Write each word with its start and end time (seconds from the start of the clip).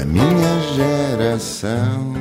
A 0.00 0.04
minha 0.06 0.60
geração 0.76 2.14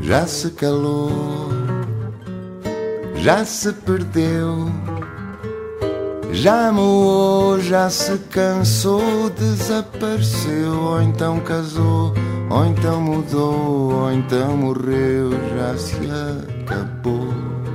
já 0.00 0.26
se 0.26 0.50
calou, 0.52 1.50
já 3.16 3.44
se 3.44 3.74
perdeu, 3.74 4.70
já 6.32 6.72
moou, 6.72 7.60
já 7.60 7.90
se 7.90 8.16
cansou, 8.30 9.28
desapareceu, 9.28 10.80
ou 10.80 11.02
então 11.02 11.40
casou, 11.40 12.14
ou 12.48 12.64
então 12.64 12.98
mudou, 12.98 13.92
ou 13.92 14.12
então 14.12 14.56
morreu, 14.56 15.32
já 15.58 15.76
se 15.76 15.98
acabou. 16.62 17.15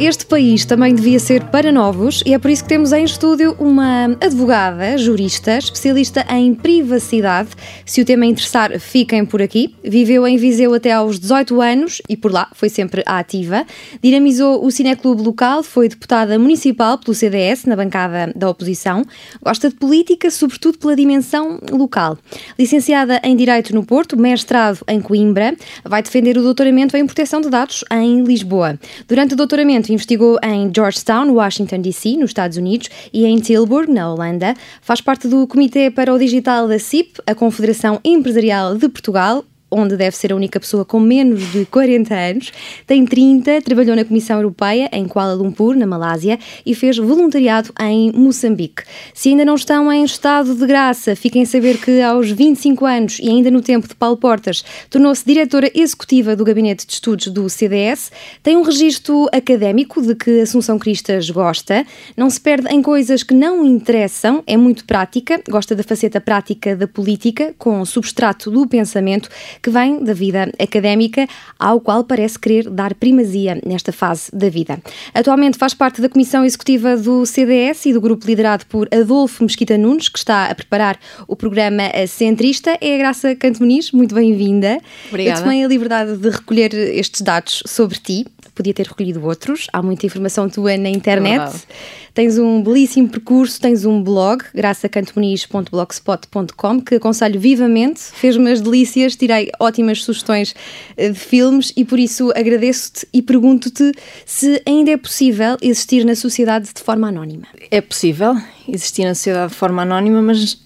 Este 0.02 0.26
país 0.26 0.66
também 0.66 0.96
devia 0.96 1.20
ser 1.20 1.44
para 1.52 1.72
novos 1.72 2.24
e 2.26 2.34
é 2.34 2.40
por 2.40 2.50
isso 2.50 2.64
que 2.64 2.70
temos 2.70 2.92
em 2.92 3.04
estúdio 3.04 3.56
uma 3.60 4.06
advogada, 4.20 4.98
jurista, 4.98 5.60
especialista 5.60 6.26
em 6.28 6.56
privacidade. 6.56 7.50
Se 7.86 8.02
o 8.02 8.06
tema 8.06 8.26
interessar, 8.26 8.80
fiquem 8.80 9.24
por 9.24 9.44
aqui. 9.44 9.76
Viveu 9.84 10.26
em 10.26 10.38
Viseu 10.38 10.74
até 10.74 10.92
aos 10.92 11.20
18 11.20 11.62
anos 11.62 12.02
e 12.10 12.18
por 12.18 12.32
lá 12.32 12.50
foi 12.54 12.68
sempre 12.68 13.04
ativa. 13.06 13.64
Dinamizou 14.02 14.66
o 14.66 14.72
Cineclube 14.72 15.22
local, 15.22 15.62
foi 15.62 15.88
deputada 15.88 16.40
municipal 16.40 16.98
pelo 16.98 17.14
CDS 17.14 17.66
na 17.66 17.76
bancada 17.76 18.34
da 18.36 18.50
oposição. 18.50 19.06
Gosta 19.40 19.70
de 19.70 19.76
política, 19.76 20.32
sobretudo 20.32 20.80
pela 20.80 20.96
dimensão 20.96 21.60
local. 21.70 22.18
Licenciada 22.58 23.22
em 23.24 23.36
Direito 23.36 23.72
no 23.76 23.86
Porto, 23.86 24.18
mestrado 24.18 24.80
em 24.88 25.00
Coimbra, 25.00 25.56
vai 25.86 26.02
defender 26.02 26.40
o 26.40 26.42
doutoramento 26.42 26.98
em 26.98 27.06
proteção 27.06 27.40
de 27.40 27.52
dados 27.52 27.84
em 27.92 28.24
Lisboa. 28.24 28.80
Durante 29.08 29.36
o 29.36 29.38
doutoramento 29.38 29.91
investigou 29.94 30.38
em 30.44 30.72
Georgetown, 30.74 31.32
Washington 31.32 31.82
DC, 31.82 32.18
nos 32.18 32.32
Estados 32.32 32.58
Unidos, 32.58 32.90
e 33.14 33.26
em 33.26 33.40
Tilburg, 33.40 33.92
na 33.92 34.12
Holanda. 34.12 34.56
Faz 34.82 35.02
parte 35.02 35.28
do 35.28 35.46
Comitê 35.48 35.92
para 35.92 36.14
o 36.14 36.20
Digital 36.20 36.68
da 36.68 36.80
CIP, 36.80 37.22
a 37.28 37.36
Confederação 37.36 38.00
Empresarial 38.04 38.76
de 38.76 38.88
Portugal, 38.90 39.44
onde 39.72 39.96
deve 39.96 40.16
ser 40.16 40.34
a 40.34 40.36
única 40.36 40.60
pessoa 40.60 40.84
com 40.84 41.00
menos 41.00 41.52
de 41.52 41.66
40 41.66 42.14
anos. 42.14 42.52
Tem 42.86 43.06
30, 43.06 43.62
trabalhou 43.62 43.96
na 43.96 44.04
Comissão 44.04 44.38
Europeia 44.38 44.90
em 44.92 45.08
Kuala 45.08 45.34
Lumpur, 45.34 45.76
na 45.76 45.88
Malásia, 45.88 46.38
e 46.66 46.76
fez 46.76 46.98
voluntariado 46.98 47.74
em 47.80 48.12
Moçambique. 48.12 48.84
Se 49.14 49.30
ainda 49.30 49.46
não 49.46 49.56
estão 49.56 49.92
em 49.92 50.04
estado 50.04 50.54
de 50.54 50.66
graça, 50.66 51.16
fiquem 51.16 51.44
a 51.44 51.46
saber 51.46 51.78
que 51.80 52.02
aos 52.02 52.30
25 52.30 52.86
anos 52.86 53.20
e 53.20 53.30
ainda 53.30 53.50
no 53.50 53.62
tempo 53.62 53.88
de 53.88 53.96
Paulo 53.96 54.18
Portas, 54.18 54.64
tornou-se 54.90 55.26
diretora 55.26 55.72
executiva 55.74 56.36
do 56.36 56.44
Gabinete 56.44 56.86
de 56.86 56.94
Estudos 56.94 57.28
do 57.28 57.50
CDS. 57.50 58.12
Tem 58.44 58.58
um 58.58 58.62
registro 58.62 59.28
académico 59.32 60.02
de 60.02 60.16
que 60.16 60.42
Assunção 60.42 60.78
Cristas 60.78 61.30
gosta, 61.30 61.86
não 62.18 62.30
se 62.30 62.42
perde 62.42 62.68
em 62.70 62.82
coisas 62.82 63.24
que 63.24 63.34
não 63.34 63.66
interessam, 63.66 64.44
é 64.46 64.58
muito 64.58 64.86
prática, 64.86 65.42
gosta 65.50 65.76
da 65.76 65.84
faceta 65.84 66.20
prática 66.20 66.76
da 66.76 66.88
política, 66.88 67.54
com 67.58 67.84
substrato 67.86 68.52
do 68.52 68.68
pensamento, 68.68 69.30
que 69.62 69.70
vem 69.70 70.04
da 70.04 70.14
vida 70.14 70.52
académica, 70.60 71.28
ao 71.60 71.80
qual 71.80 72.04
parece 72.04 72.40
querer 72.40 72.70
dar 72.70 72.94
primazia 72.96 73.60
nesta 73.66 73.92
fase 73.92 74.30
da 74.34 74.50
vida. 74.50 74.80
Atualmente 75.14 75.58
faz 75.58 75.74
parte 75.74 76.02
da 76.02 76.10
Comissão 76.10 76.44
Executiva 76.44 76.98
do 76.98 77.26
CDS 77.26 77.86
e 77.86 77.94
do 77.94 78.02
grupo 78.02 78.26
liderado 78.26 78.66
por 78.66 78.88
Adolfo 78.94 79.44
Mesquita 79.44 79.78
Nunes, 79.78 80.10
que 80.10 80.18
está 80.18 80.46
a 80.46 80.56
preparar 80.56 81.00
o 81.28 81.36
programa 81.36 81.84
Centrista. 82.08 82.78
É 82.82 82.96
a 82.96 82.98
Graça 82.98 83.36
Canto 83.36 83.60
Muniz, 83.60 83.92
muito 83.92 84.16
bem-vinda. 84.16 84.80
Obrigada. 85.10 85.40
Eu 85.40 85.44
tomei 85.44 85.64
a 85.64 85.68
liberdade 85.68 86.18
de 86.18 86.30
recolher 86.30 86.74
estes 86.74 87.22
dados 87.22 87.64
sobre 87.66 87.98
ti 88.00 88.26
podia 88.54 88.74
ter 88.74 88.88
recolhido 88.88 89.26
outros. 89.26 89.68
Há 89.72 89.82
muita 89.82 90.06
informação 90.06 90.50
tua 90.50 90.76
na 90.78 90.90
internet. 90.90 91.66
É 91.70 92.02
tens 92.14 92.38
um 92.38 92.62
belíssimo 92.62 93.08
percurso, 93.10 93.60
tens 93.60 93.84
um 93.86 94.04
blog, 94.04 94.44
graçacantomoniz.blogspot.com, 94.54 96.82
que 96.82 96.96
aconselho 96.96 97.40
vivamente. 97.40 98.02
Fez-me 98.02 98.52
as 98.52 98.60
delícias, 98.62 99.16
tirei 99.16 99.50
ótimas 99.60 100.04
sugestões 100.04 100.54
eh, 100.98 101.10
de 101.10 101.20
filmes 101.20 101.74
e 101.76 101.84
por 101.86 101.98
isso 102.00 102.32
agradeço-te 102.36 103.08
e 103.14 103.22
pergunto-te 103.22 103.92
se 104.26 104.62
ainda 104.66 104.92
é 104.92 104.98
possível 104.98 105.56
existir 105.62 106.04
na 106.06 106.16
sociedade 106.16 106.70
de 106.74 106.82
forma 106.82 107.08
anónima. 107.08 107.46
É 107.70 107.82
possível 107.82 108.36
existir 108.68 109.06
na 109.06 109.14
sociedade 109.16 109.54
de 109.54 109.58
forma 109.58 109.84
anónima, 109.84 110.22
mas 110.22 110.60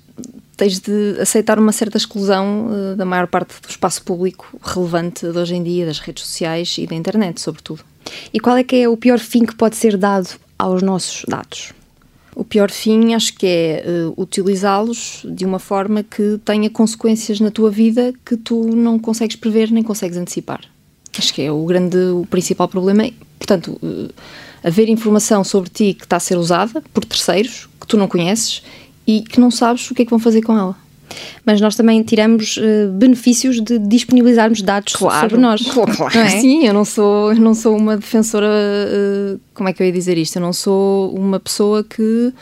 tens 0.56 0.80
de 0.80 1.20
aceitar 1.20 1.60
uma 1.60 1.72
certa 1.72 1.98
exclusão 1.98 2.68
uh, 2.68 2.96
da 2.96 3.06
maior 3.06 3.28
parte 3.28 3.60
do 3.62 3.70
espaço 3.70 4.04
público 4.04 4.58
relevante 4.62 5.28
de 5.32 5.38
hoje 5.38 5.56
em 5.56 5.64
dia, 5.64 5.86
das 5.86 6.00
redes 6.00 6.24
sociais 6.26 6.76
e 6.78 6.88
da 6.88 6.96
internet, 6.96 7.42
sobretudo. 7.42 7.84
E 8.34 8.40
qual 8.40 8.58
é 8.58 8.64
que 8.64 8.76
é 8.76 8.90
o 8.90 8.96
pior 8.96 9.20
fim 9.20 9.46
que 9.46 9.56
pode 9.56 9.76
ser 9.76 9.98
dado 9.98 10.30
aos 10.58 10.82
nossos 10.82 11.24
dados? 11.28 11.74
O 12.36 12.44
pior 12.44 12.70
fim 12.70 13.14
acho 13.14 13.34
que 13.34 13.48
é 13.48 13.84
uh, 13.88 14.22
utilizá-los 14.22 15.26
de 15.26 15.46
uma 15.46 15.60
forma 15.60 16.04
que 16.04 16.40
tenha 16.44 16.70
consequências 16.70 17.40
na 17.40 17.50
tua 17.50 17.72
vida 17.72 18.14
que 18.26 18.36
tu 18.36 18.76
não 18.76 19.00
consegues 19.00 19.38
prever 19.38 19.72
nem 19.72 19.82
consegues 19.82 20.18
antecipar. 20.18 20.62
Acho 21.18 21.34
que 21.34 21.42
é 21.42 21.52
o 21.52 21.64
grande, 21.66 21.98
o 21.98 22.26
principal 22.30 22.68
problema. 22.68 23.10
Portanto, 23.40 23.80
uh, 23.82 24.14
haver 24.62 24.90
informação 24.90 25.44
sobre 25.44 25.70
ti 25.70 25.94
que 25.94 26.04
está 26.04 26.18
a 26.18 26.20
ser 26.20 26.38
usada 26.38 26.84
por 26.94 27.06
terceiros 27.06 27.70
que 27.80 27.88
tu 27.88 27.96
não 27.96 28.08
conheces 28.08 28.64
e 29.08 29.22
que 29.22 29.40
não 29.40 29.52
sabes 29.52 29.90
o 29.90 29.96
que 29.96 30.02
é 30.02 30.06
que 30.06 30.12
vão 30.12 30.20
fazer 30.20 30.42
com 30.42 30.58
ela. 30.58 30.76
Mas 31.46 31.62
nós 31.62 31.76
também 31.76 32.02
tiramos 32.02 32.58
uh, 32.58 32.92
benefícios 32.92 33.62
de 33.62 33.78
disponibilizarmos 33.78 34.62
dados 34.62 34.94
claro, 34.94 35.22
sobre 35.22 35.38
nós. 35.38 35.62
Claro, 35.96 36.18
é? 36.18 36.30
sim, 36.42 36.66
eu 36.66 36.74
não 36.74 36.84
sou, 36.84 37.32
eu 37.32 37.40
não 37.40 37.54
sou 37.54 37.78
uma 37.78 37.96
defensora, 37.96 38.48
uh, 38.48 39.40
como 39.54 39.70
é 39.70 39.74
que 39.74 39.82
eu 39.82 39.88
ia 39.88 39.94
dizer 39.94 40.18
isto? 40.18 40.38
Eu 40.38 40.42
não 40.42 40.54
sou 40.54 41.14
uma 41.16 41.40
pessoa 41.40 41.84
que 41.84 42.34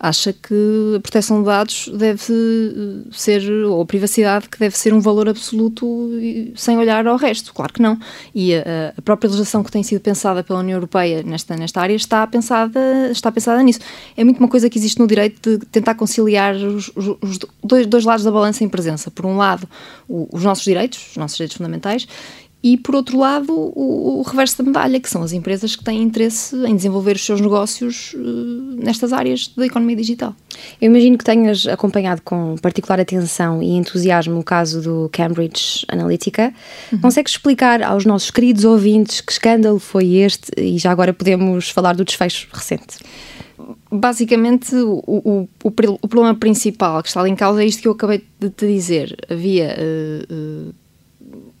acha 0.00 0.32
que 0.32 0.94
a 0.96 1.00
proteção 1.00 1.40
de 1.40 1.46
dados 1.46 1.90
deve 1.92 2.32
eh, 2.32 3.08
ser, 3.12 3.48
ou 3.66 3.82
a 3.82 3.86
privacidade, 3.86 4.48
que 4.48 4.58
deve 4.58 4.76
ser 4.76 4.94
um 4.94 5.00
valor 5.00 5.28
absoluto 5.28 6.10
sem 6.56 6.78
olhar 6.78 7.06
ao 7.06 7.16
resto. 7.16 7.52
Claro 7.52 7.72
que 7.72 7.82
não. 7.82 7.98
E 8.34 8.54
a, 8.54 8.94
a 8.96 9.02
própria 9.02 9.28
legislação 9.28 9.62
que 9.62 9.70
tem 9.70 9.82
sido 9.82 10.00
pensada 10.00 10.42
pela 10.42 10.60
União 10.60 10.76
Europeia 10.76 11.22
nesta, 11.22 11.54
nesta 11.54 11.82
área 11.82 11.94
está 11.94 12.26
pensada, 12.26 12.80
está 13.10 13.30
pensada 13.30 13.62
nisso. 13.62 13.80
É 14.16 14.24
muito 14.24 14.38
uma 14.38 14.48
coisa 14.48 14.70
que 14.70 14.78
existe 14.78 14.98
no 14.98 15.06
direito 15.06 15.58
de 15.58 15.66
tentar 15.66 15.94
conciliar 15.94 16.54
os, 16.56 16.90
os 16.96 17.38
dois, 17.62 17.86
dois 17.86 18.04
lados 18.04 18.24
da 18.24 18.30
balança 18.30 18.64
em 18.64 18.68
presença. 18.68 19.10
Por 19.10 19.26
um 19.26 19.36
lado, 19.36 19.68
o, 20.08 20.28
os 20.32 20.42
nossos 20.42 20.64
direitos, 20.64 21.10
os 21.10 21.16
nossos 21.18 21.36
direitos 21.36 21.58
fundamentais, 21.58 22.08
e, 22.62 22.76
por 22.76 22.94
outro 22.94 23.18
lado, 23.18 23.50
o, 23.52 24.18
o, 24.18 24.22
reverso 24.22 24.58
da 24.58 24.64
medalha, 24.64 25.00
que 25.00 25.08
são 25.08 25.22
as 25.22 25.32
empresas 25.32 25.74
que 25.74 25.82
têm 25.82 26.02
interesse 26.02 26.54
em 26.66 26.76
desenvolver 26.76 27.16
os 27.16 27.24
seus 27.24 27.40
negócios 27.40 28.12
uh, 28.12 28.18
nestas 28.76 29.14
áreas 29.14 29.48
da 29.56 29.64
economia 29.64 29.96
digital. 29.96 30.34
Eu 30.78 30.90
imagino 30.90 31.16
que 31.16 31.24
tenhas 31.24 31.66
acompanhado 31.66 32.20
com 32.20 32.56
particular 32.60 33.00
atenção 33.00 33.62
e 33.62 33.70
entusiasmo 33.70 34.38
o 34.38 34.44
caso 34.44 34.82
do 34.82 35.08
Cambridge 35.10 35.86
Analytica. 35.88 36.52
Uhum. 36.92 37.00
Consegues 37.00 37.32
explicar 37.32 37.82
aos 37.82 38.04
nossos 38.04 38.30
queridos 38.30 38.64
ouvintes 38.66 39.22
que 39.22 39.32
escândalo 39.32 39.78
foi 39.78 40.16
este 40.16 40.50
e 40.58 40.76
já 40.78 40.90
agora 40.90 41.14
podemos 41.14 41.70
falar 41.70 41.94
do 41.94 42.04
desfecho 42.04 42.46
recente? 42.52 42.98
Basicamente, 43.90 44.74
o, 44.74 45.02
o, 45.06 45.48
o, 45.64 45.70
problema 46.08 46.34
principal 46.34 47.02
que 47.02 47.08
está 47.08 47.20
ali 47.20 47.30
em 47.30 47.36
causa 47.36 47.62
é 47.62 47.66
isto 47.66 47.80
que 47.80 47.88
eu 47.88 47.92
acabei 47.92 48.22
de 48.38 48.50
te 48.50 48.66
dizer. 48.66 49.16
Havia. 49.30 49.76
Uh, 49.78 50.68
uh, 50.68 50.74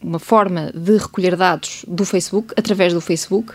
uma 0.02 0.18
forma 0.18 0.72
de 0.74 0.96
recolher 0.96 1.36
dados 1.36 1.84
do 1.86 2.04
Facebook, 2.04 2.54
através 2.56 2.92
do 2.92 3.00
Facebook. 3.00 3.54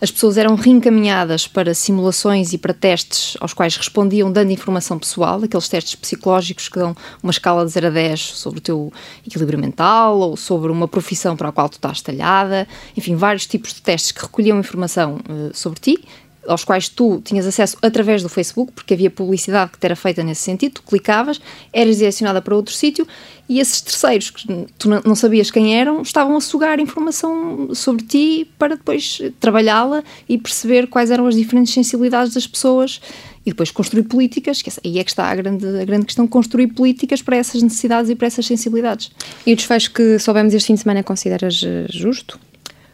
As 0.00 0.10
pessoas 0.10 0.38
eram 0.38 0.54
reencaminhadas 0.54 1.46
para 1.46 1.74
simulações 1.74 2.54
e 2.54 2.58
para 2.58 2.72
testes 2.72 3.36
aos 3.38 3.52
quais 3.52 3.76
respondiam 3.76 4.32
dando 4.32 4.50
informação 4.50 4.98
pessoal, 4.98 5.42
aqueles 5.42 5.68
testes 5.68 5.94
psicológicos 5.94 6.70
que 6.70 6.78
dão 6.78 6.96
uma 7.22 7.30
escala 7.30 7.66
de 7.66 7.72
0 7.72 7.88
a 7.88 7.90
10 7.90 8.20
sobre 8.20 8.60
o 8.60 8.62
teu 8.62 8.92
equilíbrio 9.26 9.58
mental 9.58 10.18
ou 10.18 10.38
sobre 10.38 10.72
uma 10.72 10.88
profissão 10.88 11.36
para 11.36 11.50
a 11.50 11.52
qual 11.52 11.68
tu 11.68 11.74
estás 11.74 12.00
talhada, 12.00 12.66
enfim, 12.96 13.14
vários 13.14 13.46
tipos 13.46 13.74
de 13.74 13.82
testes 13.82 14.10
que 14.10 14.22
recolhiam 14.22 14.58
informação 14.58 15.16
uh, 15.28 15.54
sobre 15.54 15.78
ti, 15.78 16.02
aos 16.46 16.64
quais 16.64 16.88
tu 16.88 17.20
tinhas 17.24 17.46
acesso 17.46 17.76
através 17.82 18.22
do 18.22 18.28
Facebook, 18.28 18.72
porque 18.72 18.94
havia 18.94 19.10
publicidade 19.10 19.72
que 19.78 19.86
era 19.86 19.96
feita 19.96 20.22
nesse 20.22 20.42
sentido, 20.42 20.74
tu 20.74 20.82
clicavas, 20.82 21.40
eras 21.72 21.98
direcionada 21.98 22.40
para 22.40 22.54
outro 22.54 22.74
sítio 22.74 23.06
e 23.48 23.58
esses 23.60 23.80
terceiros, 23.80 24.30
que 24.30 24.46
tu 24.78 24.88
não 24.88 25.14
sabias 25.14 25.50
quem 25.50 25.76
eram, 25.76 26.02
estavam 26.02 26.36
a 26.36 26.40
sugar 26.40 26.78
informação 26.78 27.74
sobre 27.74 28.04
ti 28.04 28.50
para 28.58 28.76
depois 28.76 29.20
trabalhá-la 29.40 30.04
e 30.28 30.38
perceber 30.38 30.86
quais 30.86 31.10
eram 31.10 31.26
as 31.26 31.34
diferentes 31.34 31.74
sensibilidades 31.74 32.32
das 32.32 32.46
pessoas 32.46 33.00
e 33.44 33.50
depois 33.50 33.70
construir 33.70 34.04
políticas, 34.04 34.62
que 34.62 34.70
aí 34.84 34.98
é 34.98 35.04
que 35.04 35.10
está 35.10 35.26
a 35.26 35.34
grande, 35.34 35.66
a 35.66 35.84
grande 35.84 36.06
questão, 36.06 36.26
construir 36.26 36.68
políticas 36.68 37.22
para 37.22 37.36
essas 37.36 37.62
necessidades 37.62 38.10
e 38.10 38.14
para 38.14 38.26
essas 38.26 38.46
sensibilidades. 38.46 39.10
E 39.46 39.52
o 39.52 39.56
desfecho 39.56 39.92
que 39.92 40.18
soubemos 40.18 40.54
este 40.54 40.68
fim 40.68 40.74
de 40.74 40.80
semana 40.80 41.02
consideras 41.02 41.62
eh, 41.64 41.86
justo? 41.90 42.38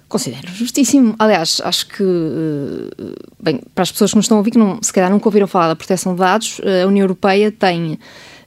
Considero 0.08 0.48
justíssimo. 0.52 1.16
Aliás, 1.18 1.60
acho 1.64 1.88
que, 1.88 2.02
eh, 2.02 3.14
bem, 3.40 3.60
para 3.74 3.82
as 3.82 3.90
pessoas 3.90 4.12
que 4.12 4.16
nos 4.16 4.26
estão 4.26 4.36
a 4.36 4.40
ouvir, 4.40 4.52
que 4.52 4.58
não, 4.58 4.78
se 4.80 4.92
calhar 4.92 5.10
nunca 5.10 5.26
ouviram 5.26 5.48
falar 5.48 5.68
da 5.68 5.76
proteção 5.76 6.14
de 6.14 6.20
dados, 6.20 6.60
eh, 6.62 6.82
a 6.82 6.86
União 6.86 7.02
Europeia 7.02 7.50
tem 7.50 7.98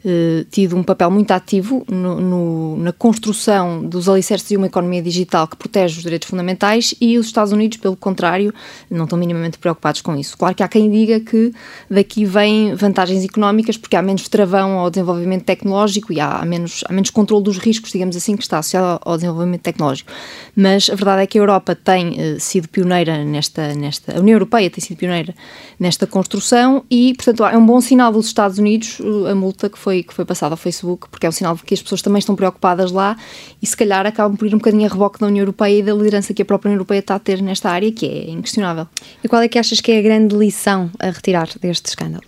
eh, 0.04 0.46
tido 0.50 0.78
um 0.78 0.84
papel 0.84 1.12
muito 1.12 1.30
ativo 1.32 1.84
no, 1.90 2.22
no, 2.22 2.78
na 2.78 2.94
construção 2.94 3.84
dos 3.84 4.08
alicerces 4.08 4.48
de 4.48 4.56
uma 4.56 4.68
economia 4.68 5.02
digital 5.02 5.46
que 5.46 5.58
protege 5.58 5.98
os 5.98 6.04
direitos 6.04 6.30
fundamentais 6.30 6.96
e 7.02 7.18
os 7.18 7.26
Estados 7.26 7.52
Unidos, 7.52 7.80
pelo 7.80 7.98
contrário, 7.98 8.54
não 8.90 9.04
estão 9.04 9.20
minimamente 9.20 9.58
preocupados 9.58 10.00
com 10.00 10.16
isso. 10.16 10.38
Claro 10.38 10.56
que 10.56 10.64
há 10.64 10.70
quem 10.70 10.90
diga 10.90 11.20
que 11.20 11.54
daqui 11.90 12.24
vêm 12.24 12.74
vantagens 12.76 13.26
económicas 13.26 13.76
porque 13.76 13.98
há 13.98 14.02
menos 14.02 14.30
travão 14.30 14.80
ao 14.80 14.90
desenvolvimento 14.90 15.44
tecnológico 15.44 16.14
e 16.14 16.22
há, 16.22 16.46
menos, 16.46 16.82
há 16.88 16.94
menos 16.94 17.10
controle 17.10 17.44
dos 17.44 17.58
riscos, 17.58 17.92
digamos 17.92 18.16
assim, 18.16 18.38
que 18.38 18.44
está 18.44 18.60
associado 18.60 19.02
ao 19.04 19.18
desenvolvimento 19.18 19.62
tecnológico. 19.64 20.10
Mas 20.56 20.90
a 20.90 20.96
verdade 20.96 21.24
é 21.24 21.28
que 21.28 21.38
a 21.38 21.42
Europa 21.42 21.76
tem 21.76 22.12
uh, 22.12 22.40
sido 22.40 22.70
pioneira 22.70 23.26
nesta, 23.26 23.76
nesta, 23.76 24.16
a 24.16 24.22
União 24.22 24.36
Europeia 24.36 24.70
tem 24.70 24.82
sido 24.82 24.96
pioneira 24.96 25.36
nesta 25.78 26.08
construção 26.08 26.86
e, 26.90 27.14
portanto, 27.16 27.44
é 27.44 27.58
um 27.58 27.66
bom 27.66 27.82
sinal 27.82 28.14
dos 28.14 28.28
Estados 28.28 28.58
Unidos 28.58 28.98
a 29.30 29.36
multa 29.36 29.70
que 29.70 29.78
foi 29.78 29.89
foi, 29.90 30.04
que 30.04 30.14
foi 30.14 30.24
passado 30.26 30.52
ao 30.52 30.58
Facebook, 30.58 31.10
porque 31.10 31.26
é 31.26 31.30
um 31.30 31.32
sinal 31.32 31.56
de 31.56 31.64
que 31.64 31.74
as 31.74 31.82
pessoas 31.82 32.02
também 32.02 32.20
estão 32.20 32.36
preocupadas 32.36 32.92
lá 32.92 33.18
e 33.60 33.66
se 33.66 33.76
calhar 33.76 34.06
acabam 34.06 34.38
por 34.38 34.48
ir 34.48 34.54
um 34.54 34.60
bocadinho 34.60 34.86
a 34.86 34.90
reboque 34.90 35.20
da 35.20 35.26
União 35.26 35.42
Europeia 35.42 35.80
e 35.80 35.84
da 35.84 35.94
liderança 35.94 36.34
que 36.34 36.44
a 36.44 36.46
própria 36.46 36.70
União 36.70 36.78
Europeia 36.78 37.00
está 37.00 37.16
a 37.16 37.20
ter 37.20 37.42
nesta 37.42 37.72
área, 37.72 37.92
que 37.92 38.06
é 38.06 38.30
inquestionável. 38.30 38.88
E 39.24 39.28
qual 39.28 39.42
é 39.42 39.48
que 39.48 39.58
achas 39.58 39.82
que 39.82 39.92
é 39.92 39.98
a 39.98 40.02
grande 40.02 40.36
lição 40.36 40.92
a 41.00 41.10
retirar 41.10 41.50
deste 41.60 41.88
escândalo? 41.88 42.24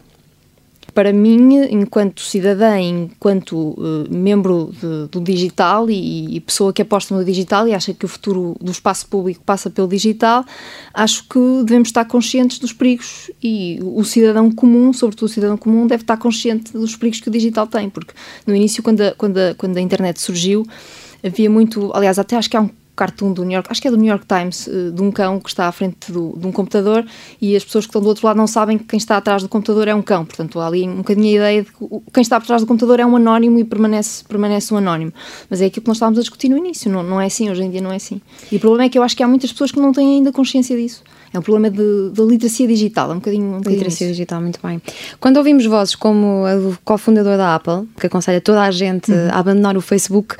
Para 0.93 1.13
mim, 1.13 1.55
enquanto 1.69 2.21
cidadã, 2.21 2.77
enquanto 2.79 3.55
uh, 3.57 4.07
membro 4.09 4.71
de, 4.73 5.07
do 5.07 5.21
digital 5.21 5.89
e, 5.89 6.35
e, 6.35 6.39
pessoa 6.41 6.73
que 6.73 6.81
aposta 6.81 7.15
no 7.15 7.23
digital 7.23 7.67
e 7.67 7.73
acha 7.73 7.93
que 7.93 8.05
o 8.05 8.07
futuro 8.07 8.55
do 8.59 8.71
espaço 8.71 9.07
público 9.07 9.41
passa 9.45 9.69
pelo 9.69 9.87
digital, 9.87 10.43
acho 10.93 11.23
que 11.27 11.39
devemos 11.63 11.89
estar 11.89 12.05
conscientes 12.05 12.59
dos 12.59 12.73
perigos 12.73 13.31
e 13.41 13.79
o 13.81 14.03
cidadão 14.03 14.51
comum, 14.51 14.91
sobretudo 14.91 15.29
o 15.29 15.31
cidadão 15.31 15.57
comum, 15.57 15.87
deve 15.87 16.03
estar 16.03 16.17
consciente 16.17 16.73
dos 16.73 16.95
perigos 16.95 17.21
que 17.21 17.29
o 17.29 17.31
digital 17.31 17.67
tem, 17.67 17.89
porque 17.89 18.13
no 18.45 18.55
início, 18.55 18.83
quando 18.83 19.01
a, 19.01 19.11
quando 19.11 19.37
a, 19.37 19.55
quando 19.55 19.77
a 19.77 19.81
internet 19.81 20.19
surgiu, 20.19 20.65
havia 21.23 21.49
muito, 21.49 21.91
aliás, 21.93 22.19
até 22.19 22.35
acho 22.35 22.49
que 22.49 22.57
há 22.57 22.61
um 22.61 22.69
cartoon 22.95 23.33
do 23.33 23.43
New 23.43 23.53
York, 23.53 23.69
acho 23.71 23.81
que 23.81 23.87
é 23.87 23.91
do 23.91 23.97
New 23.97 24.07
York 24.07 24.25
Times, 24.25 24.67
eh, 24.67 24.91
de 24.91 25.01
um 25.01 25.11
cão 25.11 25.39
que 25.39 25.49
está 25.49 25.67
à 25.67 25.71
frente 25.71 26.11
do, 26.11 26.37
de 26.37 26.45
um 26.45 26.51
computador 26.51 27.05
e 27.41 27.55
as 27.55 27.63
pessoas 27.63 27.85
que 27.85 27.89
estão 27.89 28.01
do 28.01 28.07
outro 28.07 28.25
lado 28.25 28.37
não 28.37 28.47
sabem 28.47 28.77
que 28.77 28.83
quem 28.83 28.97
está 28.97 29.17
atrás 29.17 29.41
do 29.41 29.49
computador 29.49 29.87
é 29.87 29.95
um 29.95 30.01
cão. 30.01 30.25
Portanto, 30.25 30.59
há 30.59 30.67
ali 30.67 30.87
um 30.87 30.97
bocadinho 30.97 31.27
a 31.27 31.31
ideia 31.31 31.63
de 31.63 31.71
que 31.71 31.87
quem 32.13 32.21
está 32.21 32.39
por 32.39 32.47
trás 32.47 32.61
do 32.61 32.67
computador 32.67 32.99
é 32.99 33.05
um 33.05 33.15
anónimo 33.15 33.59
e 33.59 33.63
permanece, 33.63 34.23
permanece 34.25 34.73
um 34.73 34.77
anónimo. 34.77 35.13
Mas 35.49 35.61
é 35.61 35.65
aquilo 35.65 35.83
que 35.83 35.87
nós 35.87 35.97
estávamos 35.97 36.19
a 36.19 36.21
discutir 36.21 36.49
no 36.49 36.57
início, 36.57 36.91
não, 36.91 37.03
não 37.03 37.19
é 37.19 37.25
assim, 37.25 37.49
hoje 37.49 37.63
em 37.63 37.69
dia 37.69 37.81
não 37.81 37.91
é 37.91 37.95
assim. 37.95 38.21
E 38.51 38.57
o 38.57 38.59
problema 38.59 38.85
é 38.85 38.89
que 38.89 38.97
eu 38.97 39.03
acho 39.03 39.15
que 39.15 39.23
há 39.23 39.27
muitas 39.27 39.51
pessoas 39.51 39.71
que 39.71 39.79
não 39.79 39.91
têm 39.91 40.17
ainda 40.17 40.31
consciência 40.31 40.75
disso. 40.75 41.03
É 41.33 41.39
um 41.39 41.41
problema 41.41 41.69
de, 41.69 42.09
de 42.11 42.21
literacia 42.23 42.67
digital, 42.67 43.09
é 43.11 43.13
um 43.13 43.17
bocadinho. 43.17 43.45
Um 43.45 43.57
bocadinho 43.57 43.75
literacia 43.75 44.07
isso. 44.07 44.15
digital, 44.15 44.41
muito 44.41 44.59
bem. 44.61 44.81
Quando 45.19 45.37
ouvimos 45.37 45.65
vozes 45.65 45.95
como 45.95 46.45
a 46.45 46.55
do 46.55 46.77
cofundador 46.83 47.37
da 47.37 47.55
Apple, 47.55 47.87
que 47.99 48.07
aconselha 48.07 48.41
toda 48.41 48.61
a 48.61 48.71
gente 48.71 49.11
uhum. 49.11 49.29
a 49.31 49.39
abandonar 49.39 49.77
o 49.77 49.81
Facebook, 49.81 50.35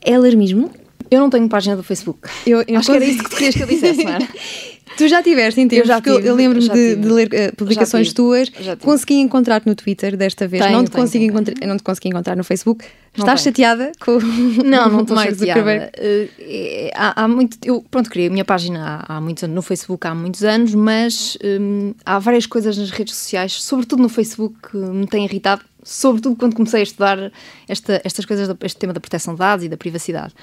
é 0.00 0.14
alarmismo? 0.14 0.70
Eu 1.10 1.20
não 1.20 1.30
tenho 1.30 1.48
página 1.48 1.76
do 1.76 1.82
Facebook. 1.82 2.28
Eu, 2.46 2.62
eu 2.66 2.78
Acho 2.78 2.90
que 2.90 2.96
era 2.96 3.04
isso 3.04 3.24
que 3.24 3.30
tu 3.30 3.36
querias 3.36 3.54
que 3.54 3.62
eu 3.62 3.66
dissesse, 3.66 4.04
não 4.04 4.18
Tu 4.96 5.08
já 5.08 5.22
tiveste 5.22 5.60
em 5.60 5.68
tempos, 5.68 5.88
eu 5.88 5.94
já 5.94 6.00
tive, 6.00 6.26
eu, 6.26 6.34
lembro-me 6.34 6.68
de, 6.68 6.96
de, 6.96 7.08
ler 7.08 7.28
uh, 7.28 7.56
publicações 7.56 8.12
tuas, 8.12 8.50
consegui 8.82 9.14
encontrar-te 9.14 9.66
no 9.66 9.74
Twitter 9.74 10.16
desta 10.16 10.48
vez, 10.48 10.62
tenho, 10.62 10.76
não, 10.76 10.84
te 10.84 10.90
tenho, 10.90 11.02
consegui 11.02 11.26
tenho. 11.26 11.40
Encontrar, 11.40 11.66
não 11.66 11.76
te 11.76 11.82
consegui 11.82 12.08
encontrar 12.08 12.36
no 12.36 12.44
Facebook. 12.44 12.84
Não 13.16 13.24
Estás 13.24 13.42
chateada 13.42 13.92
com 14.00 14.18
Não, 14.64 14.90
não 14.90 15.00
estou 15.02 15.16
chateada. 15.16 15.92
Uh, 15.96 16.90
há, 16.94 17.22
há, 17.22 17.28
muito, 17.28 17.56
eu, 17.64 17.84
pronto, 17.90 18.10
criei 18.10 18.28
a 18.28 18.30
minha 18.30 18.44
página 18.44 19.04
há, 19.08 19.16
há 19.16 19.20
muitos 19.20 19.44
anos, 19.44 19.54
no 19.54 19.62
Facebook 19.62 20.06
há 20.06 20.14
muitos 20.14 20.44
anos, 20.44 20.74
mas 20.74 21.38
um, 21.42 21.94
há 22.04 22.18
várias 22.18 22.46
coisas 22.46 22.76
nas 22.76 22.90
redes 22.90 23.14
sociais, 23.14 23.52
sobretudo 23.62 24.02
no 24.02 24.08
Facebook, 24.08 24.54
que 24.70 24.76
me 24.76 25.06
têm 25.06 25.24
irritado, 25.24 25.62
sobretudo 25.82 26.36
quando 26.36 26.54
comecei 26.54 26.80
a 26.80 26.82
estudar 26.82 27.32
esta, 27.68 28.00
estas 28.04 28.24
coisas, 28.24 28.54
este 28.62 28.78
tema 28.78 28.92
da 28.92 29.00
proteção 29.00 29.34
de 29.34 29.38
dados 29.38 29.64
e 29.64 29.68
da 29.68 29.76
privacidade 29.76 30.34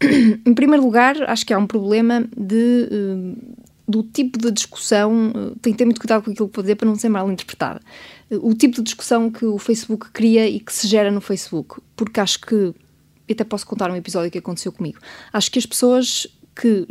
em 0.44 0.54
primeiro 0.54 0.84
lugar, 0.84 1.16
acho 1.28 1.46
que 1.46 1.52
há 1.52 1.58
um 1.58 1.66
problema 1.66 2.26
de, 2.36 2.88
uh, 2.90 3.56
do 3.88 4.02
tipo 4.02 4.38
de 4.38 4.50
discussão, 4.50 5.30
uh, 5.30 5.56
tem 5.60 5.72
que 5.72 5.78
ter 5.78 5.84
muito 5.84 6.00
cuidado 6.00 6.22
com 6.22 6.30
aquilo 6.30 6.48
que 6.48 6.54
vou 6.54 6.62
dizer 6.62 6.76
para 6.76 6.86
não 6.86 6.96
ser 6.96 7.08
mal 7.08 7.30
interpretada. 7.30 7.80
Uh, 8.30 8.48
o 8.48 8.54
tipo 8.54 8.76
de 8.76 8.82
discussão 8.82 9.30
que 9.30 9.46
o 9.46 9.58
Facebook 9.58 10.10
cria 10.10 10.48
e 10.48 10.60
que 10.60 10.72
se 10.72 10.86
gera 10.86 11.10
no 11.10 11.20
Facebook, 11.20 11.80
porque 11.94 12.20
acho 12.20 12.40
que, 12.40 12.74
até 13.30 13.42
posso 13.42 13.66
contar 13.66 13.90
um 13.90 13.96
episódio 13.96 14.30
que 14.30 14.38
aconteceu 14.38 14.70
comigo, 14.70 14.98
acho 15.32 15.50
que 15.50 15.58
as 15.58 15.66
pessoas 15.66 16.26
que 16.54 16.86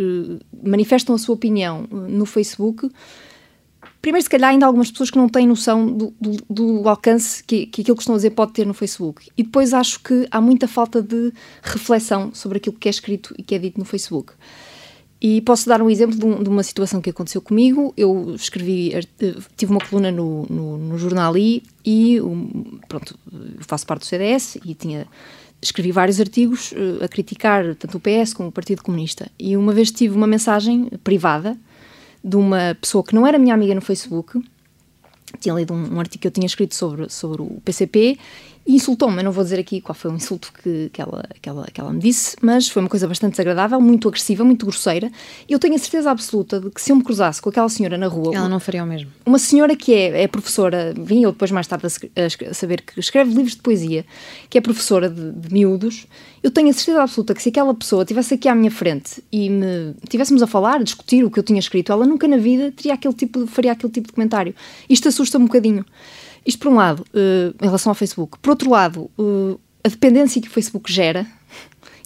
manifestam 0.63 1.15
a 1.15 1.18
sua 1.18 1.33
opinião 1.33 1.88
no 1.89 2.27
Facebook 2.27 2.88
Primeiro, 4.06 4.24
se 4.24 4.30
calhar, 4.30 4.52
ainda 4.52 4.68
há 4.68 4.69
algumas 4.69 4.92
pessoas 4.92 5.10
que 5.10 5.18
não 5.18 5.28
têm 5.28 5.48
noção 5.48 5.88
do, 5.88 6.13
do, 6.22 6.38
do 6.48 6.88
alcance 6.88 7.44
que, 7.44 7.66
que, 7.66 7.81
aquilo 7.81 7.98
que 7.98 8.04
estão 8.04 8.13
a 8.13 8.19
dizer 8.19 8.30
pode 8.30 8.54
ter 8.54 8.63
no 8.63 8.74
Facebook. 8.75 9.28
E 9.36 9.42
depois 9.42 9.74
acho 9.74 10.00
que 10.00 10.28
há 10.30 10.40
muita 10.40 10.68
falta 10.68 11.02
de 11.02 11.34
reflexão 11.63 12.30
sobre 12.31 12.60
aquilo 12.60 12.75
que 12.75 12.88
é 12.88 12.92
escrito 12.92 13.34
e 13.36 13.42
que 13.42 13.56
é 13.56 13.57
dito 13.57 13.80
no 13.80 13.84
Facebook. 13.84 14.34
E 15.19 15.42
posso 15.42 15.68
dar 15.68 15.81
um 15.81 15.90
exemplo 15.90 16.16
de, 16.16 16.24
um, 16.24 16.44
de 16.44 16.48
uma 16.48 16.62
situação 16.62 17.02
que 17.02 17.10
aconteceu 17.10 17.42
comigo. 17.42 17.96
Eu 17.98 18.36
escrevi, 18.36 18.94
eh, 18.94 19.02
tive 19.57 19.72
uma 19.72 19.81
coluna 19.81 20.12
no, 20.12 20.46
no, 20.51 20.78
no 20.78 21.00
jornal 21.00 21.36
I 21.36 21.63
e, 21.84 22.22
um, 22.22 22.78
pronto, 22.88 23.18
faço 23.62 23.88
parte 23.88 24.01
do 24.01 24.06
CDS 24.06 24.60
e 24.63 24.75
tinha 24.75 25.08
escrevi 25.60 25.92
vários 25.92 26.19
artigos 26.19 26.74
uh, 26.74 27.04
a 27.04 27.08
criticar 27.08 27.74
tanto 27.74 27.98
o 27.98 28.00
PS 28.00 28.36
como 28.36 28.50
o 28.50 28.51
Partido 28.51 28.84
Comunista. 28.84 29.31
E 29.40 29.58
uma 29.58 29.74
vez 29.74 29.90
tive 29.90 30.16
uma 30.16 30.28
mensagem 30.28 30.92
privada 31.04 31.58
de 32.25 32.36
uma 32.36 32.75
pessoa 32.81 33.04
que 33.04 33.13
não 33.13 33.27
era 33.27 33.38
minha 33.38 33.54
amiga 33.54 33.75
no 33.75 33.81
Facebook, 33.81 34.44
tinha 35.39 35.54
lido 35.54 35.75
um, 35.75 35.95
um 35.95 36.00
artigo 36.00 36.22
que 36.24 36.27
eu 36.27 36.31
tinha 36.31 36.48
escrito 36.48 36.74
sobre, 36.74 37.07
sobre 37.07 37.44
o 37.44 37.62
PCP 37.63 38.18
insultou-me. 38.67 39.21
Não 39.21 39.31
vou 39.31 39.44
dizer 39.44 39.59
aqui 39.59 39.79
qual 39.79 39.94
foi 39.94 40.12
o 40.12 40.15
insulto 40.15 40.51
que, 40.62 40.89
que, 40.91 41.01
ela, 41.01 41.23
que, 41.41 41.47
ela, 41.47 41.67
que 41.71 41.79
ela 41.79 41.94
me 41.94 42.00
disse, 42.00 42.35
mas 42.41 42.67
foi 42.67 42.81
uma 42.81 42.89
coisa 42.89 43.07
bastante 43.07 43.31
desagradável, 43.31 43.79
muito 43.79 44.07
agressiva, 44.07 44.44
muito 44.44 44.65
grosseira. 44.65 45.12
E 45.47 45.53
eu 45.53 45.59
tenho 45.59 45.75
a 45.75 45.77
certeza 45.77 46.09
absoluta 46.09 46.59
de 46.59 46.69
que 46.69 46.81
se 46.81 46.91
eu 46.91 46.95
me 46.95 47.03
cruzasse 47.03 47.41
com 47.41 47.50
aquela 47.50 47.69
senhora 47.69 47.97
na 47.97 48.07
rua. 48.07 48.35
Ela 48.35 48.50
não 48.50 48.59
faria 48.59 48.83
o 48.83 48.88
mesmo. 48.88 49.12
Uma 49.25 49.39
senhora 49.39 49.75
que 49.75 49.94
é, 49.94 50.23
é 50.23 50.27
professora, 50.27 50.94
vim 50.97 51.23
eu 51.23 51.31
depois 51.31 51.51
mais 51.51 51.67
tarde 51.67 51.85
a, 51.85 52.50
a, 52.50 52.53
saber 52.53 52.81
que 52.81 53.00
escreve 53.00 53.33
livros 53.33 53.56
de 53.56 53.62
poesia, 53.62 54.06
que 54.50 54.57
é 54.57 54.62
professora 54.62 55.09
de, 55.09 55.31
de 55.31 55.53
miúdos. 55.53 56.07
Eu 56.41 56.51
tenho 56.51 56.69
a 56.69 56.73
certeza 56.73 57.01
absoluta 57.01 57.33
que 57.33 57.41
se 57.41 57.50
aquela 57.50 57.73
pessoa 57.73 58.03
estivesse 58.03 58.33
aqui 58.33 58.47
à 58.47 58.56
minha 58.56 58.71
frente 58.71 59.23
e 59.31 59.50
me 59.50 59.95
tivéssemos 60.09 60.41
a 60.41 60.47
falar, 60.47 60.75
a 60.75 60.83
discutir 60.83 61.23
o 61.23 61.29
que 61.29 61.39
eu 61.39 61.44
tinha 61.44 61.59
escrito, 61.59 61.91
ela 61.91 62.06
nunca 62.06 62.27
na 62.27 62.38
vida 62.38 62.71
teria 62.71 62.94
aquele 62.94 63.13
tipo, 63.13 63.47
faria 63.47 63.71
aquele 63.71 63.91
tipo 63.91 64.07
de 64.07 64.13
comentário. 64.13 64.53
Isto 64.89 65.07
assusta-me 65.07 65.45
um 65.45 65.47
bocadinho. 65.47 65.85
Isto 66.45 66.59
por 66.59 66.71
um 66.71 66.75
lado, 66.75 67.06
uh, 67.13 67.56
em 67.62 67.65
relação 67.65 67.92
ao 67.92 67.95
Facebook. 67.95 68.38
Por 68.39 68.51
outro 68.51 68.69
lado, 68.69 69.09
uh, 69.18 69.59
a 69.83 69.89
dependência 69.89 70.42
que 70.42 70.47
o 70.47 70.51
Facebook 70.51 70.92
gera 70.92 71.25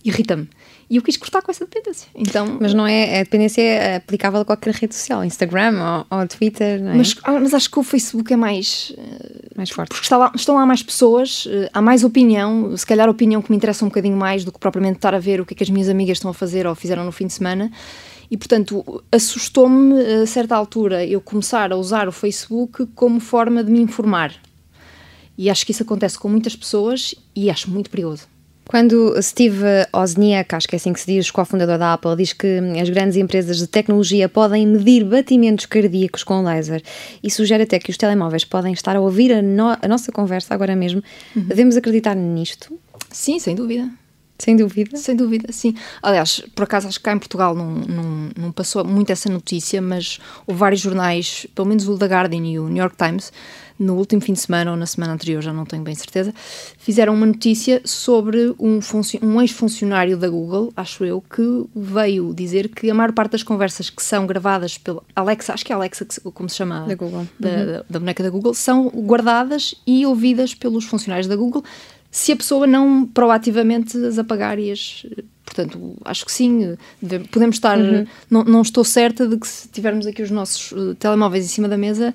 irrita-me. 0.03 0.47
E 0.89 0.95
eu 0.95 1.03
quis 1.03 1.18
cortar 1.18 1.44
com 1.44 1.51
essa 1.51 1.65
dependência. 1.65 2.07
Então, 2.15 2.57
mas 2.59 2.74
não 2.74 2.88
é, 2.88 3.19
a 3.19 3.24
dependência 3.24 3.62
é 3.62 3.95
aplicável 3.97 4.41
a 4.41 4.45
qualquer 4.45 4.74
rede 4.74 4.95
social, 4.95 5.24
Instagram 5.24 6.06
ou, 6.09 6.18
ou 6.18 6.27
Twitter, 6.27 6.81
não 6.81 6.94
é? 6.94 6.95
Mas, 6.95 7.15
ah, 7.24 7.39
mas 7.39 7.53
acho 7.53 7.69
que 7.69 7.77
o 7.77 7.83
Facebook 7.83 8.33
é 8.33 8.36
mais... 8.36 8.91
Uh, 8.97 9.50
mais 9.56 9.69
forte. 9.69 9.89
Porque 9.89 10.15
lá, 10.15 10.31
estão 10.33 10.56
lá 10.56 10.65
mais 10.65 10.81
pessoas, 10.81 11.47
há 11.74 11.81
mais 11.81 12.03
opinião, 12.03 12.75
se 12.75 12.85
calhar 12.88 13.07
opinião 13.07 13.39
que 13.39 13.51
me 13.51 13.57
interessa 13.57 13.85
um 13.85 13.89
bocadinho 13.89 14.18
mais 14.18 14.44
do 14.44 14.51
que 14.51 14.57
propriamente 14.57 14.95
estar 14.95 15.14
a 15.14 15.19
ver 15.19 15.40
o 15.40 15.45
que 15.45 15.54
é 15.54 15.57
que 15.57 15.64
as 15.64 15.69
minhas 15.69 15.90
amigas 15.90 16.18
estão 16.18 16.31
a 16.31 16.33
fazer 16.33 16.66
ou 16.66 16.73
fizeram 16.73 17.06
no 17.06 17.11
fim 17.11 17.28
de 17.28 17.33
semana. 17.33 17.71
E, 18.31 18.38
portanto, 18.38 19.04
assustou-me 19.12 20.00
a 20.00 20.26
certa 20.26 20.56
altura 20.56 21.06
eu 21.06 21.19
começar 21.19 21.71
a 21.71 21.76
usar 21.76 22.07
o 22.07 22.12
Facebook 22.12 22.86
como 22.94 23.19
forma 23.19 23.64
de 23.64 23.71
me 23.71 23.81
informar. 23.81 24.33
E 25.38 25.50
acho 25.50 25.66
que 25.66 25.71
isso 25.71 25.83
acontece 25.83 26.19
com 26.19 26.28
muitas 26.28 26.56
pessoas 26.56 27.16
e 27.36 27.50
acho 27.50 27.71
muito 27.71 27.90
perigoso. 27.90 28.28
Quando 28.69 29.19
Steve 29.19 29.64
Wozniak, 29.92 30.54
acho 30.54 30.68
que 30.68 30.76
é 30.76 30.78
assim 30.78 30.94
que 30.94 31.00
se 31.00 31.07
diz, 31.07 31.31
cofundador 31.31 31.80
da 31.80 31.94
Apple, 31.94 32.16
diz 32.16 32.33
que 32.33 32.59
as 32.80 32.88
grandes 32.88 33.18
empresas 33.18 33.57
de 33.57 33.66
tecnologia 33.66 34.30
podem 34.30 34.68
medir 34.68 35.04
batimentos 35.04 35.66
cardíacos 35.66 36.24
com 36.24 36.44
laser 36.44 36.83
e 37.24 37.31
sugere 37.31 37.64
até 37.64 37.80
que 37.80 37.90
os 37.90 37.98
telemóveis 37.98 38.45
podem 38.45 38.71
estar 38.71 38.95
a 38.95 39.02
ouvir 39.02 39.33
a, 39.33 39.42
no 39.42 39.76
a 39.81 39.88
nossa 39.88 40.12
conversa 40.12 40.54
agora 40.54 40.76
mesmo, 40.76 41.02
uhum. 41.36 41.45
devemos 41.45 41.76
acreditar 41.78 42.14
nisto? 42.14 42.78
Sim, 43.09 43.40
sem 43.40 43.56
dúvida. 43.56 43.90
Sem 44.40 44.56
dúvida. 44.56 44.98
Sem 44.98 45.16
dúvida, 45.16 45.52
sim. 45.52 45.76
Aliás, 46.02 46.42
por 46.56 46.64
acaso 46.64 46.88
acho 46.88 46.98
que 46.98 47.04
cá 47.04 47.14
em 47.14 47.19
Portugal 47.19 47.54
não, 47.54 47.72
não, 47.72 48.30
não, 48.38 48.52
passou 48.54 48.86
muito 48.86 49.12
essa 49.12 49.30
notícia, 49.30 49.81
mas 49.81 50.18
houve 50.48 50.58
vários 50.58 50.80
jornais, 50.80 51.46
pelo 51.54 51.68
menos 51.68 51.88
o 51.88 51.98
The 51.98 52.06
Guardian 52.06 52.46
e 52.46 52.58
o 52.58 52.69
New 52.69 52.78
York 52.78 52.96
Times, 52.96 53.34
no 53.78 53.96
último 53.96 54.22
fim 54.22 54.34
de 54.34 54.40
semana 54.40 54.72
ou 54.72 54.78
na 54.78 54.86
semana 54.86 55.14
anterior, 55.14 55.42
já 55.42 55.52
não 55.52 55.66
tenho 55.66 55.84
bem 55.84 55.96
certeza, 55.96 56.34
fizeram 56.78 57.14
uma 57.14 57.26
notícia 57.26 57.81
sobre 57.86 58.54
um, 58.60 58.80
um 59.22 59.42
ex-funcionário 59.42 60.18
da 60.18 60.30
Google, 60.30 60.72
acho 60.76 61.06
eu, 61.06 61.22
que 61.22 61.66
veio 61.76 62.34
dizer 62.34 62.69
que 62.69 62.90
a 62.90 62.94
maior 62.94 63.14
parte 63.14 63.31
das 63.31 63.44
conversas 63.44 63.90
que 63.90 64.04
são 64.04 64.26
gravadas 64.26 64.78
pela 64.78 65.02
Alexa, 65.16 65.54
acho 65.54 65.66
que 65.66 65.72
é 65.72 65.76
Alexa, 65.76 66.06
como 66.34 66.50
se 66.50 66.58
chama, 66.58 66.86
da, 66.88 66.96
Google. 66.96 67.28
Da, 67.40 67.50
uhum. 67.50 67.66
da, 67.66 67.86
da 67.90 68.00
boneca 68.00 68.24
da 68.24 68.30
Google, 68.30 68.54
são 68.54 68.88
guardadas 68.90 69.76
e 69.88 70.06
ouvidas 70.06 70.54
pelos 70.54 70.86
funcionários 70.86 71.28
da 71.28 71.36
Google 71.36 71.64
se 72.11 72.31
a 72.31 72.35
pessoa 72.35 72.66
não 72.66 73.06
proativamente 73.06 73.97
as 73.97 74.18
apagar 74.18 74.57
e 74.59 74.71
as. 74.71 75.06
Portanto, 75.45 75.95
acho 76.06 76.25
que 76.25 76.31
sim, 76.31 76.78
podemos 77.31 77.56
estar. 77.56 77.78
Uhum. 77.78 78.06
Não, 78.30 78.44
não 78.44 78.61
estou 78.61 78.83
certa 78.83 79.28
de 79.28 79.37
que 79.37 79.47
se 79.47 79.68
tivermos 79.68 80.06
aqui 80.06 80.21
os 80.21 80.31
nossos 80.31 80.71
uh, 80.71 80.95
telemóveis 80.95 81.45
em 81.45 81.47
cima 81.47 81.68
da 81.68 81.78
mesa, 81.78 82.13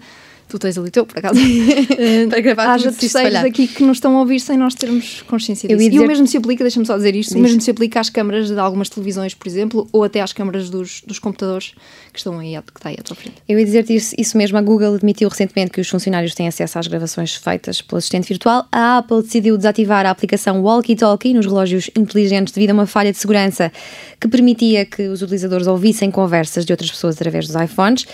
tu 0.54 0.58
tens 0.60 0.78
ali 0.78 0.90
teu, 0.90 1.04
por 1.04 1.18
acaso, 1.18 1.40
para 2.30 2.40
gravar 2.40 2.74
haja 2.74 2.92
terceiros 2.92 3.34
aqui 3.36 3.66
que 3.66 3.82
nos 3.82 3.96
estão 3.96 4.16
a 4.16 4.20
ouvir 4.20 4.38
sem 4.38 4.56
nós 4.56 4.74
termos 4.74 5.22
consciência 5.22 5.68
disso. 5.68 5.78
Dizer... 5.78 5.94
E 5.94 5.98
o 5.98 6.06
mesmo 6.06 6.26
se 6.26 6.36
aplica, 6.36 6.62
deixa-me 6.62 6.86
só 6.86 6.96
dizer 6.96 7.14
isto, 7.16 7.30
Diz. 7.30 7.38
o 7.38 7.42
mesmo 7.42 7.60
se 7.60 7.70
aplica 7.70 8.00
às 8.00 8.08
câmaras 8.08 8.48
de 8.48 8.58
algumas 8.58 8.88
televisões, 8.88 9.34
por 9.34 9.48
exemplo, 9.48 9.88
ou 9.92 10.04
até 10.04 10.20
às 10.20 10.32
câmaras 10.32 10.70
dos, 10.70 11.02
dos 11.04 11.18
computadores 11.18 11.74
que 12.12 12.18
estão 12.18 12.38
aí, 12.38 12.52
que 12.52 12.78
está 12.78 12.88
aí 12.88 12.96
à 12.98 13.02
tua 13.02 13.16
frente. 13.16 13.36
Eu 13.48 13.58
ia 13.58 13.64
dizer-te 13.64 13.94
isso, 13.94 14.14
isso 14.16 14.38
mesmo, 14.38 14.56
a 14.56 14.62
Google 14.62 14.94
admitiu 14.94 15.28
recentemente 15.28 15.72
que 15.72 15.80
os 15.80 15.88
funcionários 15.88 16.34
têm 16.34 16.46
acesso 16.46 16.78
às 16.78 16.86
gravações 16.86 17.34
feitas 17.34 17.82
pelo 17.82 17.98
assistente 17.98 18.28
virtual. 18.28 18.66
A 18.70 18.98
Apple 18.98 19.22
decidiu 19.22 19.56
desativar 19.56 20.06
a 20.06 20.10
aplicação 20.10 20.62
Walkie 20.62 20.94
Talkie 20.94 21.34
nos 21.34 21.46
relógios 21.46 21.90
inteligentes 21.96 22.54
devido 22.54 22.70
a 22.70 22.74
uma 22.74 22.86
falha 22.86 23.10
de 23.10 23.18
segurança 23.18 23.72
que 24.20 24.28
permitia 24.28 24.86
que 24.86 25.08
os 25.08 25.20
utilizadores 25.20 25.66
ouvissem 25.66 26.10
conversas 26.10 26.64
de 26.64 26.72
outras 26.72 26.90
pessoas 26.90 27.16
através 27.16 27.48
dos 27.48 27.60
iPhones. 27.60 28.06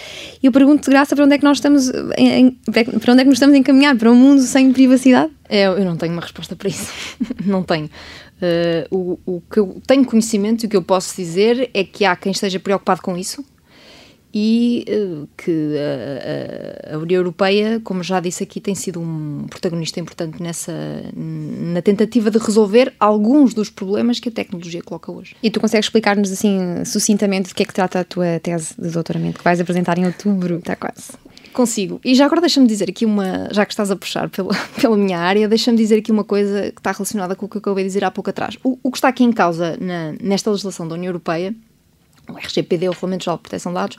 E 0.42 0.46
eu 0.46 0.52
pergunto 0.52 0.84
de 0.84 0.90
graça 0.90 1.14
para 1.14 1.24
onde 1.24 1.34
é 1.34 1.38
que 1.38 1.44
nós 1.44 1.58
estamos, 1.58 1.90
em, 2.38 2.50
para 2.50 3.12
onde 3.12 3.20
é 3.20 3.24
que 3.24 3.28
nos 3.28 3.34
estamos 3.34 3.54
a 3.54 3.58
encaminhar? 3.58 3.96
Para 3.96 4.10
um 4.10 4.14
mundo 4.14 4.42
sem 4.42 4.72
privacidade? 4.72 5.32
É, 5.48 5.66
eu 5.66 5.84
não 5.84 5.96
tenho 5.96 6.12
uma 6.12 6.22
resposta 6.22 6.54
para 6.56 6.68
isso. 6.68 6.92
não 7.44 7.62
tenho. 7.62 7.86
Uh, 8.40 9.18
o, 9.26 9.36
o 9.36 9.42
que 9.42 9.58
eu 9.58 9.80
tenho 9.86 10.04
conhecimento 10.04 10.64
e 10.64 10.66
o 10.66 10.68
que 10.68 10.76
eu 10.76 10.82
posso 10.82 11.14
dizer 11.14 11.70
é 11.74 11.84
que 11.84 12.04
há 12.04 12.16
quem 12.16 12.32
esteja 12.32 12.58
preocupado 12.58 13.02
com 13.02 13.16
isso 13.16 13.44
e 14.32 14.84
uh, 14.88 15.28
que 15.36 15.74
a, 15.76 16.94
a, 16.94 16.98
União 16.98 17.18
Europeia, 17.18 17.80
como 17.82 18.02
já 18.02 18.20
disse 18.20 18.42
aqui, 18.42 18.60
tem 18.60 18.74
sido 18.74 19.00
um 19.00 19.46
protagonista 19.50 19.98
importante 19.98 20.40
nessa 20.42 20.72
na 21.14 21.82
tentativa 21.82 22.30
de 22.30 22.38
resolver 22.38 22.92
alguns 22.98 23.52
dos 23.52 23.68
problemas 23.68 24.20
que 24.20 24.28
a 24.28 24.32
tecnologia 24.32 24.82
coloca 24.82 25.10
hoje. 25.10 25.34
E 25.42 25.50
tu 25.50 25.60
consegues 25.60 25.86
explicar-nos 25.86 26.30
assim 26.30 26.84
sucintamente 26.84 27.48
de 27.48 27.54
que 27.54 27.62
é 27.62 27.66
que 27.66 27.74
trata 27.74 28.00
a 28.00 28.04
tua 28.04 28.38
tese 28.40 28.74
de 28.78 28.90
doutoramento 28.90 29.38
que 29.38 29.44
vais 29.44 29.60
apresentar 29.60 29.98
em 29.98 30.06
outubro? 30.06 30.58
Está 30.58 30.76
quase. 30.76 31.12
Consigo. 31.52 32.00
E 32.04 32.14
já 32.14 32.26
agora 32.26 32.40
deixa-me 32.40 32.66
dizer 32.66 32.88
aqui 32.88 33.04
uma, 33.04 33.48
já 33.50 33.66
que 33.66 33.72
estás 33.72 33.90
a 33.90 33.96
puxar 33.96 34.28
pela, 34.28 34.54
pela 34.80 34.96
minha 34.96 35.18
área, 35.18 35.48
deixa-me 35.48 35.76
dizer 35.76 35.98
aqui 35.98 36.12
uma 36.12 36.24
coisa 36.24 36.70
que 36.70 36.80
está 36.80 36.92
relacionada 36.92 37.34
com 37.34 37.46
o 37.46 37.48
que 37.48 37.56
eu 37.56 37.60
acabei 37.60 37.84
de 37.84 37.88
dizer 37.88 38.04
há 38.04 38.10
pouco 38.10 38.30
atrás. 38.30 38.56
O, 38.62 38.78
o 38.82 38.90
que 38.90 38.98
está 38.98 39.08
aqui 39.08 39.24
em 39.24 39.32
causa 39.32 39.76
na, 39.80 40.14
nesta 40.20 40.50
legislação 40.50 40.86
da 40.86 40.94
União 40.94 41.10
Europeia 41.10 41.54
o 42.30 42.38
RGPD, 42.38 42.88
o 42.88 42.92
Regulamento 42.92 43.24
Geral 43.24 43.36
de 43.36 43.42
Proteção 43.42 43.72
de 43.72 43.74
Dados, 43.74 43.98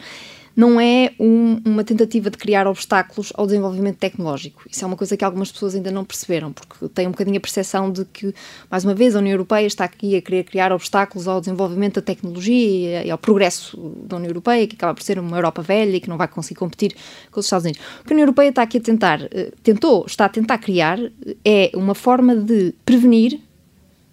não 0.56 0.80
é 0.80 1.12
um, 1.20 1.62
uma 1.66 1.84
tentativa 1.84 2.30
de 2.30 2.38
criar 2.38 2.68
obstáculos 2.68 3.32
ao 3.36 3.46
desenvolvimento 3.46 3.98
tecnológico. 3.98 4.64
Isso 4.70 4.84
é 4.84 4.88
uma 4.88 4.98
coisa 4.98 5.16
que 5.16 5.24
algumas 5.24 5.52
pessoas 5.52 5.76
ainda 5.76 5.92
não 5.92 6.04
perceberam, 6.04 6.52
porque 6.52 6.88
têm 6.90 7.08
um 7.08 7.12
bocadinho 7.12 7.38
a 7.38 7.40
percepção 7.40 7.92
de 7.92 8.06
que, 8.06 8.34
mais 8.70 8.84
uma 8.84 8.94
vez, 8.94 9.16
a 9.16 9.20
União 9.20 9.34
Europeia 9.34 9.66
está 9.66 9.86
aqui 9.86 10.16
a 10.16 10.22
querer 10.22 10.44
criar 10.44 10.72
obstáculos 10.72 11.28
ao 11.28 11.40
desenvolvimento 11.40 11.96
da 11.96 12.02
tecnologia 12.02 13.04
e 13.04 13.12
ao 13.12 13.18
progresso 13.18 13.78
da 14.06 14.18
União 14.18 14.30
Europeia, 14.30 14.68
que 14.68 14.76
acaba 14.76 14.94
por 14.94 15.04
ser 15.04 15.20
uma 15.20 15.38
Europa 15.38 15.62
velha 15.62 15.96
e 15.96 16.00
que 16.00 16.10
não 16.10 16.18
vai 16.18 16.28
conseguir 16.28 16.60
competir 16.60 16.96
com 17.32 17.40
os 17.40 17.46
Estados 17.46 17.66
Unidos. 17.66 17.82
O 18.02 18.06
que 18.06 18.14
a 18.14 18.16
União 18.16 18.24
Europeia 18.26 18.50
está 18.50 18.62
aqui 18.62 18.78
a 18.78 18.82
tentar, 18.82 19.22
eh, 19.32 19.52
tentou, 19.64 20.06
está 20.06 20.26
a 20.26 20.30
tentar 20.30 20.58
criar, 20.58 21.00
é 21.46 21.72
uma 21.74 21.96
forma 21.96 22.36
de 22.36 22.74
prevenir 22.86 23.40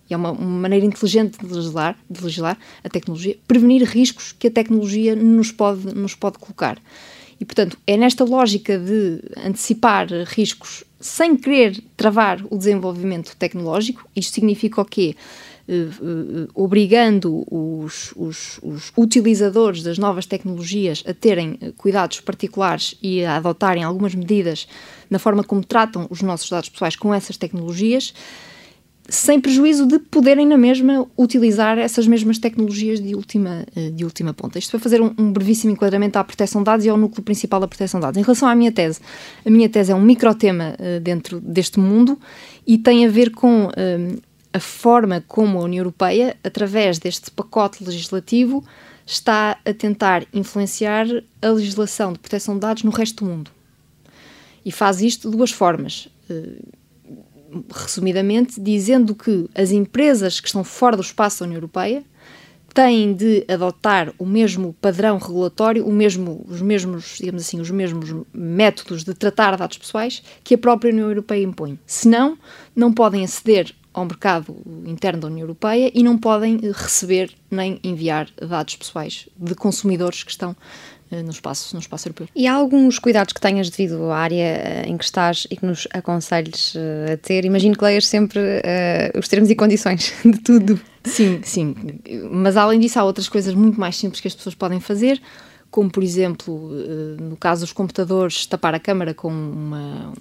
e 0.09 0.15
é 0.15 0.17
uma, 0.17 0.33
uma, 0.33 0.61
maneira 0.61 0.87
inteligente 0.87 1.39
de 1.39 1.53
legislar, 1.53 1.99
de 2.09 2.23
legislar 2.23 2.59
a 2.83 2.89
tecnologia, 2.89 3.37
prevenir 3.47 3.83
riscos 3.85 4.33
que 4.33 4.49
a 4.49 4.51
tecnologia 4.51 5.15
nos 5.15 5.53
pode, 5.53 5.95
nos 5.95 6.15
pode 6.15 6.39
colocar. 6.39 6.79
E, 7.41 7.45
portanto, 7.45 7.79
é 7.87 7.97
nesta 7.97 8.25
lógica 8.25 8.79
de 8.79 9.23
antecipar 9.45 10.09
riscos 10.27 10.85
sem 11.01 11.37
querer 11.37 11.81
travar 11.97 12.45
o 12.51 12.57
desenvolvimento 12.57 13.37
tecnológico, 13.37 14.09
isto 14.17 14.35
significa 14.35 14.81
o 14.81 14.85
quê? 14.85 15.15
Uh, 15.69 15.83
uh, 16.03 16.49
obrigando 16.55 17.45
os, 17.51 18.15
os, 18.17 18.59
os, 18.63 18.91
utilizadores 18.97 19.83
das 19.83 19.99
novas 19.99 20.25
tecnologias 20.25 21.05
a 21.07 21.13
terem 21.13 21.59
cuidados 21.77 22.21
particulares 22.21 22.97
e 23.03 23.23
a 23.23 23.37
adotarem 23.37 23.85
algumas 23.85 24.15
medidas 24.15 24.67
na 25.11 25.19
forma 25.19 25.45
como 25.45 25.63
tratam 25.63 26.07
os 26.09 26.23
nossos 26.23 26.49
dados 26.49 26.71
pessoais 26.71 26.97
com 26.97 27.13
essas 27.13 27.37
tecnologias, 27.37 28.15
sem 29.09 29.41
prejuízo 29.41 29.87
de 29.87 29.99
poderem 29.99 30.47
na 30.47 30.59
mesma 30.59 31.07
utilizar 31.17 31.79
essas 31.79 32.07
mesmas 32.07 32.39
tecnologias 32.39 33.01
de 33.01 33.15
última, 33.15 33.65
eh, 33.75 33.91
de 33.91 34.05
última 34.05 34.35
ponta. 34.35 34.59
Isto 34.59 34.73
para 34.73 34.81
fazer 34.81 35.01
um, 35.01 35.15
um, 35.19 35.33
brevíssimo 35.33 35.73
enquadramento 35.73 36.19
à 36.19 36.25
proteção 36.25 36.61
de 36.61 36.67
dados 36.67 36.85
e 36.85 36.91
ao 36.91 36.97
núcleo 36.99 37.23
principal 37.23 37.59
da 37.59 37.67
proteção 37.67 38.01
de 38.01 38.07
dados. 38.07 38.19
Em 38.19 38.23
relação 38.23 38.47
à 38.47 38.55
minha 38.55 38.71
tese, 38.71 39.01
a 39.47 39.51
minha 39.51 39.69
tese 39.69 39.93
é 39.93 39.95
um 39.95 40.03
microtema 40.03 40.75
uh, 40.79 41.01
dentro 41.01 41.41
deste 41.41 41.81
mundo 41.81 42.19
e 42.67 42.77
tem 42.77 43.07
a 43.07 43.09
ver 43.09 43.31
com 43.31 43.67
uh, 43.67 44.23
a 44.53 44.61
forma 44.61 45.25
como 45.27 45.59
a 45.59 45.63
União 45.63 45.81
Europeia, 45.81 46.37
através 46.45 46.99
deste 46.99 47.31
pacote 47.31 47.83
legislativo, 47.83 48.63
está 49.07 49.59
a 49.65 49.73
tentar 49.73 50.27
influenciar 50.35 51.07
a 51.41 51.49
legislação 51.49 52.13
de 52.13 52.19
proteção 52.19 52.55
de 52.55 52.61
dados 52.61 52.83
no 52.83 52.91
resto 52.91 53.25
do 53.25 53.31
mundo. 53.31 53.51
E 54.67 54.71
faz 54.71 55.01
isto 55.01 55.31
de 55.31 55.37
duas 55.37 55.51
formas. 55.51 56.11
Uh, 56.29 56.78
resumidamente, 57.73 58.61
dizendo 58.61 59.15
que 59.15 59.49
as 59.55 59.71
empresas 59.71 60.41
que 60.41 60.49
estão 60.49 60.63
fora 60.63 60.97
do 60.97 61.03
espaço 61.03 61.41
da 61.41 61.47
União 61.47 61.59
Europeia 61.59 62.05
têm 62.75 63.15
de 63.15 63.45
adotar 63.49 64.13
o 64.19 64.27
mesmo 64.27 64.75
padrão 64.81 65.19
regulatório, 65.19 65.87
o 65.87 65.93
mesmo, 65.93 66.45
os 66.49 66.61
mesmos, 66.61 67.17
digamos 67.19 67.43
assim, 67.43 67.61
os 67.61 67.71
mesmos 67.71 68.15
métodos 68.33 69.05
de 69.05 69.15
tratar 69.15 69.57
dados 69.57 69.79
pessoais 69.79 70.23
que 70.45 70.55
a 70.55 70.59
própria 70.59 70.93
União 70.93 71.09
Europeia 71.09 71.43
impõe. 71.43 71.79
Senão, 71.87 72.39
não 72.77 72.93
podem 72.93 73.25
aceder 73.25 73.75
ao 73.93 74.05
mercado 74.05 74.57
interno 74.87 75.23
da 75.23 75.27
União 75.27 75.45
Europeia 75.45 75.91
e 75.93 76.03
não 76.03 76.17
podem 76.17 76.59
receber 76.73 77.33
nem 77.51 77.81
enviar 77.83 78.29
dados 78.41 78.77
pessoais 78.77 79.29
de 79.37 79.55
consumidores 79.55 80.23
que 80.23 80.31
estão 80.31 80.55
no 81.11 81.31
espaço, 81.31 81.75
no 81.75 81.81
espaço 81.81 82.09
europeu. 82.09 82.29
E 82.35 82.47
há 82.47 82.55
alguns 82.55 82.99
cuidados 82.99 83.33
que 83.33 83.41
tenhas 83.41 83.71
devido 83.71 84.11
à 84.11 84.19
área 84.19 84.43
eh, 84.43 84.83
em 84.87 84.97
que 84.97 85.05
estás 85.05 85.47
e 85.51 85.57
que 85.57 85.65
nos 85.65 85.89
aconselhes 85.93 86.75
eh, 86.77 87.13
a 87.15 87.17
ter? 87.17 87.45
Imagino 87.45 87.77
que 87.77 87.85
leias 87.85 88.07
sempre 88.07 88.41
uh, 88.41 89.19
os 89.19 89.29
termos 89.29 89.51
e 89.51 89.55
condições 89.55 90.13
de 90.25 90.39
tudo. 90.39 90.81
Sim, 91.05 91.41
sim. 91.43 91.75
Mas 92.31 92.57
além 92.57 92.79
disso, 92.79 92.99
há 92.99 93.05
outras 93.05 93.29
coisas 93.29 93.55
muito 93.55 93.81
mais 93.81 93.97
simples 93.97 94.21
que 94.21 94.29
as 94.29 94.35
pessoas 94.35 94.55
podem 94.55 94.81
fazer, 94.81 95.21
como 95.71 95.91
por 95.91 96.03
exemplo, 96.03 96.71
no 97.19 97.37
caso 97.37 97.63
dos 97.63 97.73
computadores, 97.73 98.47
tapar 98.47 98.75
a 98.75 98.81
câmara 98.81 99.15
com 99.15 99.29
uma, 99.29 100.13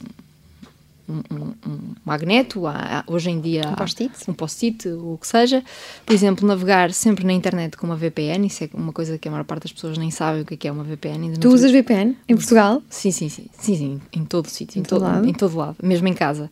um, 1.10 1.54
um, 1.68 1.96
magneto, 2.04 2.68
há, 2.68 3.04
hoje 3.08 3.30
em 3.30 3.40
dia 3.40 3.70
um 3.70 3.76
post-it, 3.76 4.14
um 4.30 4.34
post 4.34 4.90
o 4.90 5.18
que 5.20 5.28
seja. 5.28 5.64
Por 6.06 6.14
exemplo, 6.14 6.48
navegar 6.48 6.92
sempre 6.92 7.26
na 7.26 7.34
internet 7.34 7.78
com 7.78 7.88
uma 7.88 7.96
VPN, 7.96 8.48
isso 8.48 8.64
é 8.64 8.70
uma 8.74 8.92
coisa 8.92 9.18
que 9.18 9.28
a 9.28 9.32
maior 9.32 9.44
parte 9.44 9.64
das 9.64 9.72
pessoas 9.72 9.98
nem 9.98 10.12
sabe 10.12 10.42
o 10.42 10.46
que 10.46 10.68
é, 10.68 10.70
é 10.70 10.72
uma 10.72 10.84
VPN. 10.84 11.38
Tu 11.40 11.50
usas 11.50 11.72
VPN 11.72 12.16
em 12.28 12.36
Portugal? 12.36 12.82
Sim, 12.90 13.12
sim, 13.12 13.30
sim, 13.30 13.48
sim, 13.58 13.76
sim 13.76 14.02
em 14.12 14.26
todo 14.26 14.48
sítio, 14.48 14.78
em, 14.78 14.82
em, 14.82 14.84
todo, 14.84 15.02
lado. 15.02 15.28
em 15.28 15.34
todo 15.34 15.56
lado, 15.56 15.78
mesmo 15.82 16.08
em 16.08 16.14
casa. 16.14 16.52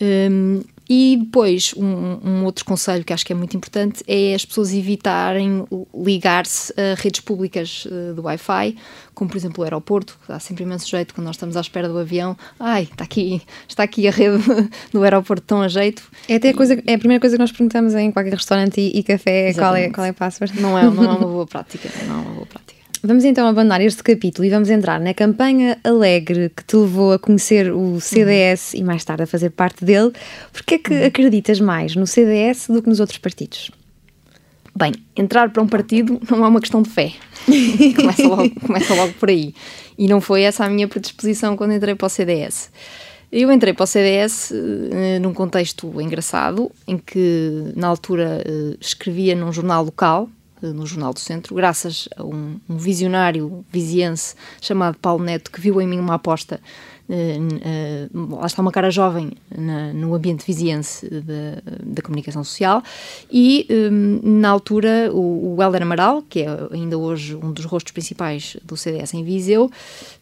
Um, 0.00 0.62
e 0.94 1.16
depois, 1.16 1.72
um, 1.74 2.18
um, 2.22 2.44
outro 2.44 2.66
conselho 2.66 3.02
que 3.02 3.14
acho 3.14 3.24
que 3.24 3.32
é 3.32 3.34
muito 3.34 3.56
importante 3.56 4.04
é 4.06 4.34
as 4.34 4.44
pessoas 4.44 4.74
evitarem 4.74 5.64
ligar-se 5.94 6.70
a 6.78 7.00
redes 7.00 7.20
públicas 7.20 7.86
uh, 7.86 8.12
do 8.12 8.24
Wi-Fi, 8.24 8.76
como 9.14 9.30
por 9.30 9.38
exemplo 9.38 9.62
o 9.62 9.64
aeroporto, 9.64 10.18
que 10.20 10.28
dá 10.28 10.38
sempre 10.38 10.64
imenso 10.64 10.86
jeito 10.86 11.14
quando 11.14 11.24
nós 11.24 11.36
estamos 11.36 11.56
à 11.56 11.62
espera 11.62 11.88
do 11.88 11.98
avião. 11.98 12.36
Ai, 12.60 12.82
está 12.82 13.04
aqui, 13.04 13.40
está 13.66 13.84
aqui 13.84 14.06
a 14.06 14.10
rede 14.10 14.42
do 14.92 15.02
aeroporto 15.02 15.42
tão 15.46 15.62
a 15.62 15.68
jeito. 15.68 16.02
É 16.28 16.34
até 16.34 16.50
a, 16.50 16.54
coisa, 16.54 16.74
é 16.86 16.92
a 16.92 16.98
primeira 16.98 17.22
coisa 17.22 17.36
que 17.36 17.40
nós 17.40 17.52
perguntamos 17.52 17.94
em 17.94 18.12
qualquer 18.12 18.34
restaurante 18.34 18.78
e, 18.78 18.98
e 18.98 19.02
café, 19.02 19.54
qual 19.54 19.74
é, 19.74 19.88
qual 19.88 20.04
é 20.04 20.10
a 20.10 20.12
password. 20.12 20.60
Não 20.60 20.78
é, 20.78 20.82
não 20.90 21.04
é 21.04 21.08
uma 21.08 21.26
boa 21.26 21.46
prática, 21.46 21.88
não 22.06 22.16
é 22.16 22.18
uma 22.18 22.34
boa 22.34 22.41
prática. 22.41 22.41
Vamos 23.04 23.24
então 23.24 23.48
abandonar 23.48 23.80
este 23.80 24.00
capítulo 24.00 24.46
e 24.46 24.50
vamos 24.50 24.70
entrar 24.70 25.00
na 25.00 25.12
campanha 25.12 25.76
alegre 25.82 26.52
que 26.56 26.64
te 26.64 26.76
levou 26.76 27.12
a 27.12 27.18
conhecer 27.18 27.72
o 27.72 28.00
CDS 28.00 28.74
uhum. 28.74 28.80
e 28.80 28.84
mais 28.84 29.04
tarde 29.04 29.24
a 29.24 29.26
fazer 29.26 29.50
parte 29.50 29.84
dele. 29.84 30.12
Porquê 30.52 30.76
é 30.76 30.78
que 30.78 30.94
uhum. 30.94 31.06
acreditas 31.06 31.58
mais 31.58 31.96
no 31.96 32.06
CDS 32.06 32.68
do 32.68 32.80
que 32.80 32.88
nos 32.88 33.00
outros 33.00 33.18
partidos? 33.18 33.72
Bem, 34.72 34.92
entrar 35.16 35.50
para 35.50 35.60
um 35.60 35.66
partido 35.66 36.20
não 36.30 36.44
é 36.44 36.48
uma 36.48 36.60
questão 36.60 36.80
de 36.80 36.90
fé. 36.90 37.12
começa, 37.96 38.22
logo, 38.22 38.60
começa 38.60 38.94
logo 38.94 39.12
por 39.14 39.30
aí. 39.30 39.52
E 39.98 40.06
não 40.06 40.20
foi 40.20 40.42
essa 40.42 40.64
a 40.64 40.70
minha 40.70 40.86
predisposição 40.86 41.56
quando 41.56 41.72
entrei 41.72 41.96
para 41.96 42.06
o 42.06 42.08
CDS. 42.08 42.70
Eu 43.32 43.50
entrei 43.50 43.72
para 43.72 43.82
o 43.82 43.86
CDS 43.86 44.52
uh, 44.52 45.20
num 45.20 45.34
contexto 45.34 46.00
engraçado, 46.00 46.70
em 46.86 46.98
que 46.98 47.72
na 47.74 47.88
altura 47.88 48.44
uh, 48.46 48.76
escrevia 48.80 49.34
num 49.34 49.52
jornal 49.52 49.84
local, 49.84 50.28
no 50.62 50.86
Jornal 50.86 51.12
do 51.12 51.20
Centro, 51.20 51.54
graças 51.54 52.08
a 52.16 52.24
um, 52.24 52.58
um 52.68 52.76
visionário 52.76 53.64
viziense 53.70 54.34
chamado 54.60 54.96
Paulo 54.98 55.24
Neto, 55.24 55.50
que 55.50 55.60
viu 55.60 55.80
em 55.80 55.86
mim 55.86 55.98
uma 55.98 56.14
aposta 56.14 56.60
Uh, 57.08 58.14
uh, 58.14 58.36
lá 58.36 58.46
está 58.46 58.62
uma 58.62 58.70
cara 58.70 58.90
jovem 58.90 59.32
na, 59.54 59.92
no 59.92 60.14
ambiente 60.14 60.46
viziense 60.46 61.06
da, 61.10 62.00
comunicação 62.00 62.42
social 62.44 62.82
e 63.30 63.66
um, 63.70 64.38
na 64.40 64.48
altura 64.48 65.10
o, 65.12 65.56
o 65.56 65.62
Helder 65.62 65.82
Amaral, 65.82 66.22
que 66.22 66.40
é 66.40 66.46
ainda 66.70 66.96
hoje 66.96 67.34
um 67.34 67.52
dos 67.52 67.64
rostos 67.64 67.92
principais 67.92 68.56
do 68.64 68.76
CDS 68.76 69.12
em 69.14 69.24
Viseu, 69.24 69.70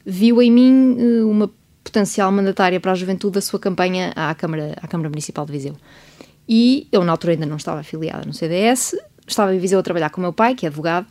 viu 0.04 0.40
em 0.40 0.50
mim 0.50 0.96
uh, 0.98 1.30
uma 1.30 1.50
potencial 1.84 2.32
mandatária 2.32 2.80
para 2.80 2.92
a 2.92 2.94
juventude 2.94 3.34
da 3.34 3.40
sua 3.40 3.60
campanha 3.60 4.12
à 4.16 4.34
Câmara, 4.34 4.74
à 4.80 4.88
Câmara 4.88 5.10
Municipal 5.10 5.44
de 5.44 5.52
Viseu. 5.52 5.76
E 6.48 6.88
eu 6.90 7.04
na 7.04 7.12
altura 7.12 7.34
ainda 7.34 7.46
não 7.46 7.56
estava 7.56 7.78
afiliada 7.78 8.26
no 8.26 8.32
CDS, 8.32 8.96
estava 9.30 9.54
em 9.54 9.58
Viseu 9.58 9.78
a 9.78 9.82
trabalhar 9.82 10.10
com 10.10 10.20
o 10.20 10.22
meu 10.22 10.32
pai, 10.32 10.54
que 10.54 10.66
é 10.66 10.68
advogado, 10.68 11.06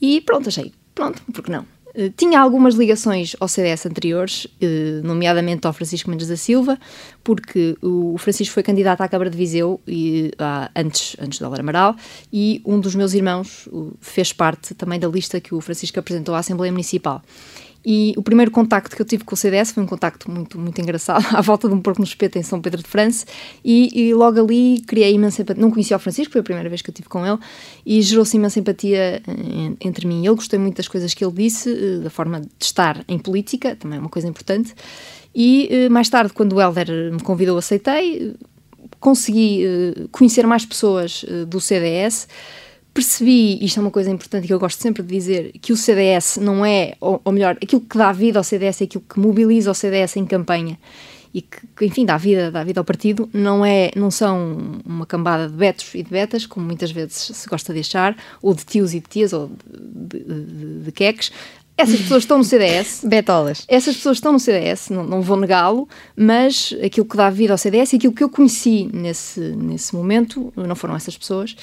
e 0.00 0.20
pronto, 0.20 0.48
achei, 0.48 0.72
pronto, 0.94 1.22
porque 1.32 1.50
não? 1.50 1.62
Uh, 1.94 2.10
tinha 2.16 2.40
algumas 2.40 2.74
ligações 2.74 3.34
ao 3.40 3.48
CDS 3.48 3.86
anteriores, 3.86 4.44
uh, 4.44 5.02
nomeadamente 5.02 5.66
ao 5.66 5.72
Francisco 5.72 6.10
Mendes 6.10 6.28
da 6.28 6.36
Silva, 6.36 6.78
porque 7.24 7.76
o 7.82 8.16
Francisco 8.18 8.54
foi 8.54 8.62
candidato 8.62 9.00
à 9.00 9.08
Câmara 9.08 9.30
de 9.30 9.36
Viseu 9.36 9.80
e, 9.86 10.30
antes, 10.74 11.16
antes 11.20 11.38
da 11.38 11.46
Laura 11.46 11.62
Amaral, 11.62 11.96
e 12.32 12.62
um 12.64 12.78
dos 12.78 12.94
meus 12.94 13.14
irmãos 13.14 13.68
fez 14.00 14.32
parte 14.32 14.74
também 14.74 14.98
da 14.98 15.08
lista 15.08 15.40
que 15.40 15.54
o 15.54 15.60
Francisco 15.60 15.98
apresentou 15.98 16.34
à 16.34 16.38
Assembleia 16.38 16.72
Municipal. 16.72 17.22
E 17.84 18.12
o 18.16 18.22
primeiro 18.22 18.50
contacto 18.50 18.94
que 18.94 19.00
eu 19.00 19.06
tive 19.06 19.24
com 19.24 19.34
o 19.34 19.36
CDS 19.36 19.70
foi 19.70 19.82
um 19.82 19.86
contacto 19.86 20.30
muito, 20.30 20.58
muito 20.58 20.80
engraçado, 20.80 21.24
à 21.34 21.40
volta 21.40 21.68
de 21.68 21.74
um 21.74 21.80
porco 21.80 22.00
no 22.00 22.06
espeto 22.06 22.38
em 22.38 22.42
São 22.42 22.60
Pedro 22.60 22.82
de 22.82 22.88
França, 22.88 23.24
e, 23.64 23.90
e, 23.94 24.14
logo 24.14 24.40
ali 24.40 24.80
criei 24.80 25.14
imensa 25.14 25.42
empatia. 25.42 25.62
Não 25.62 25.70
conhecia 25.70 25.96
o 25.96 26.00
Francisco, 26.00 26.32
foi 26.32 26.40
a 26.40 26.44
primeira 26.44 26.68
vez 26.68 26.82
que 26.82 26.90
eu 26.90 26.94
tive 26.94 27.08
com 27.08 27.24
ele, 27.24 27.38
e 27.86 28.02
gerou-se 28.02 28.36
imensa 28.36 28.58
empatia 28.58 29.22
entre 29.80 30.06
mim 30.06 30.22
e 30.22 30.26
ele. 30.26 30.34
Gostei 30.34 30.58
muito 30.58 30.76
das 30.76 30.88
coisas 30.88 31.14
que 31.14 31.24
ele 31.24 31.32
disse, 31.32 31.70
eh, 31.70 31.98
da 32.02 32.10
forma 32.10 32.40
de 32.40 32.48
estar 32.60 33.04
em 33.08 33.18
política, 33.18 33.76
também 33.76 33.98
é 33.98 34.00
uma 34.00 34.10
coisa 34.10 34.28
importante. 34.28 34.74
E 35.34 35.68
eh, 35.70 35.88
mais 35.88 36.08
tarde, 36.08 36.32
quando 36.32 36.54
o 36.54 36.60
Helder 36.60 37.12
me 37.12 37.20
convidou, 37.20 37.56
aceitei. 37.58 38.34
Consegui 39.00 39.64
eh, 39.64 40.06
conhecer 40.10 40.46
mais 40.46 40.66
pessoas 40.66 41.24
do 41.46 41.60
CDS 41.60 42.26
percebi, 42.98 43.64
isto 43.64 43.78
é 43.78 43.80
uma 43.80 43.92
coisa 43.92 44.10
importante 44.10 44.48
que 44.48 44.52
eu 44.52 44.58
gosto 44.58 44.82
sempre 44.82 45.04
de 45.04 45.08
dizer, 45.14 45.52
que 45.60 45.72
o 45.72 45.76
CDS 45.76 46.36
não 46.38 46.66
é, 46.66 46.94
ou, 47.00 47.20
ou 47.24 47.32
melhor, 47.32 47.56
aquilo 47.62 47.80
que 47.80 47.96
dá 47.96 48.10
vida 48.10 48.40
ao 48.40 48.42
CDS 48.42 48.80
é 48.80 48.84
aquilo 48.84 49.04
que 49.08 49.20
mobiliza 49.20 49.70
o 49.70 49.74
CDS 49.74 50.16
em 50.16 50.26
campanha 50.26 50.76
e 51.32 51.42
que, 51.42 51.58
que, 51.76 51.86
enfim, 51.86 52.04
dá 52.04 52.16
vida, 52.16 52.50
dá 52.50 52.64
vida 52.64 52.80
ao 52.80 52.84
partido, 52.84 53.28
não, 53.32 53.64
é, 53.64 53.92
não 53.94 54.10
são 54.10 54.80
uma 54.84 55.06
cambada 55.06 55.46
de 55.46 55.54
betos 55.54 55.94
e 55.94 56.02
de 56.02 56.10
betas, 56.10 56.44
como 56.44 56.66
muitas 56.66 56.90
vezes 56.90 57.30
se 57.34 57.48
gosta 57.48 57.72
de 57.72 57.78
achar, 57.78 58.16
ou 58.42 58.52
de 58.52 58.64
tios 58.64 58.92
e 58.92 58.98
de 58.98 59.06
tias, 59.08 59.32
ou 59.32 59.48
de, 59.70 60.18
de, 60.18 60.44
de, 60.44 60.80
de 60.80 60.92
queques. 60.92 61.30
Essas 61.78 62.00
pessoas 62.00 62.24
estão 62.24 62.38
no 62.38 62.44
CDS. 62.44 63.02
Betolas. 63.06 63.64
Essas 63.68 63.94
pessoas 63.94 64.16
estão 64.16 64.32
no 64.32 64.40
CDS, 64.40 64.90
não, 64.90 65.04
não 65.04 65.22
vou 65.22 65.36
negá-lo, 65.36 65.88
mas 66.16 66.74
aquilo 66.84 67.06
que 67.06 67.16
dá 67.16 67.30
vida 67.30 67.54
ao 67.54 67.58
CDS 67.58 67.92
e 67.92 67.96
aquilo 67.96 68.12
que 68.12 68.24
eu 68.24 68.28
conheci 68.28 68.90
nesse, 68.92 69.38
nesse 69.38 69.94
momento 69.94 70.52
não 70.56 70.74
foram 70.74 70.96
essas 70.96 71.16
pessoas. 71.16 71.56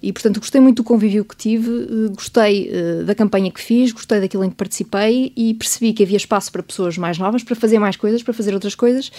E, 0.00 0.12
portanto, 0.12 0.38
gostei 0.38 0.60
muito 0.60 0.76
do 0.76 0.84
convívio 0.84 1.24
que 1.24 1.36
tive, 1.36 1.68
eh, 1.68 2.14
gostei 2.14 2.70
uh, 2.70 3.04
da 3.04 3.14
campanha 3.14 3.50
que 3.50 3.60
fiz, 3.60 3.90
gostei 3.90 4.20
daquilo 4.20 4.44
em 4.44 4.50
que 4.50 4.56
participei 4.56 5.32
e 5.36 5.52
percebi 5.54 5.92
que 5.92 6.04
havia 6.04 6.16
espaço 6.16 6.52
para 6.52 6.62
pessoas 6.62 6.96
mais 6.96 7.18
novas, 7.18 7.42
para 7.42 7.56
fazer 7.56 7.80
mais 7.80 7.96
coisas, 7.96 8.22
para 8.22 8.32
fazer 8.32 8.54
outras 8.54 8.76
coisas. 8.76 9.10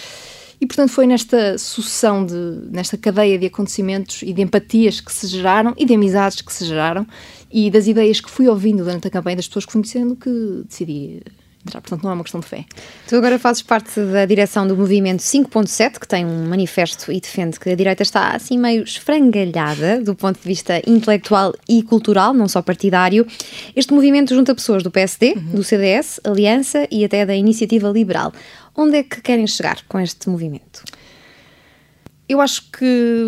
E, 0.60 0.66
portanto, 0.66 0.90
foi 0.90 1.06
nesta 1.06 1.56
sucessão, 1.56 2.24
de, 2.24 2.34
nesta 2.70 2.96
cadeia 2.96 3.38
de 3.38 3.46
acontecimentos 3.46 4.22
e 4.22 4.32
de 4.32 4.42
empatias 4.42 5.00
que 5.00 5.12
se 5.12 5.26
geraram 5.26 5.74
e 5.76 5.84
de 5.84 5.94
amizades 5.94 6.40
que 6.40 6.52
se 6.52 6.64
geraram 6.64 7.06
e 7.50 7.70
das 7.70 7.86
ideias 7.86 8.20
que 8.20 8.30
fui 8.30 8.48
ouvindo 8.48 8.84
durante 8.84 9.06
a 9.06 9.10
campanha 9.10 9.36
das 9.36 9.46
pessoas 9.46 9.64
que 9.64 9.72
fui 9.72 9.82
conhecendo 9.82 10.16
que 10.16 10.64
decidi 10.68 11.22
entrar. 11.64 11.80
Portanto, 11.80 12.02
não 12.02 12.10
é 12.10 12.14
uma 12.14 12.22
questão 12.22 12.40
de 12.40 12.46
fé. 12.46 12.64
Tu 13.06 13.16
agora 13.16 13.38
fazes 13.38 13.62
parte 13.62 14.00
da 14.00 14.24
direção 14.24 14.66
do 14.66 14.76
movimento 14.76 15.20
5.7, 15.20 15.98
que 15.98 16.08
tem 16.08 16.24
um 16.24 16.48
manifesto 16.48 17.12
e 17.12 17.20
defende 17.20 17.58
que 17.60 17.70
a 17.70 17.74
direita 17.74 18.02
está 18.02 18.34
assim 18.34 18.58
meio 18.58 18.82
esfrangalhada 18.82 20.00
do 20.00 20.14
ponto 20.14 20.40
de 20.40 20.46
vista 20.46 20.80
intelectual 20.86 21.54
e 21.68 21.82
cultural, 21.82 22.32
não 22.34 22.48
só 22.48 22.62
partidário. 22.62 23.26
Este 23.76 23.92
movimento 23.92 24.34
junta 24.34 24.54
pessoas 24.54 24.82
do 24.82 24.90
PSD, 24.90 25.34
uhum. 25.34 25.56
do 25.56 25.64
CDS, 25.64 26.20
Aliança 26.24 26.86
e 26.90 27.04
até 27.04 27.24
da 27.24 27.34
Iniciativa 27.34 27.88
Liberal. 27.88 28.32
Onde 28.80 28.98
é 28.98 29.02
que 29.02 29.20
querem 29.20 29.44
chegar 29.44 29.84
com 29.88 29.98
este 29.98 30.28
movimento? 30.28 30.84
Eu 32.28 32.40
acho 32.40 32.70
que 32.70 33.24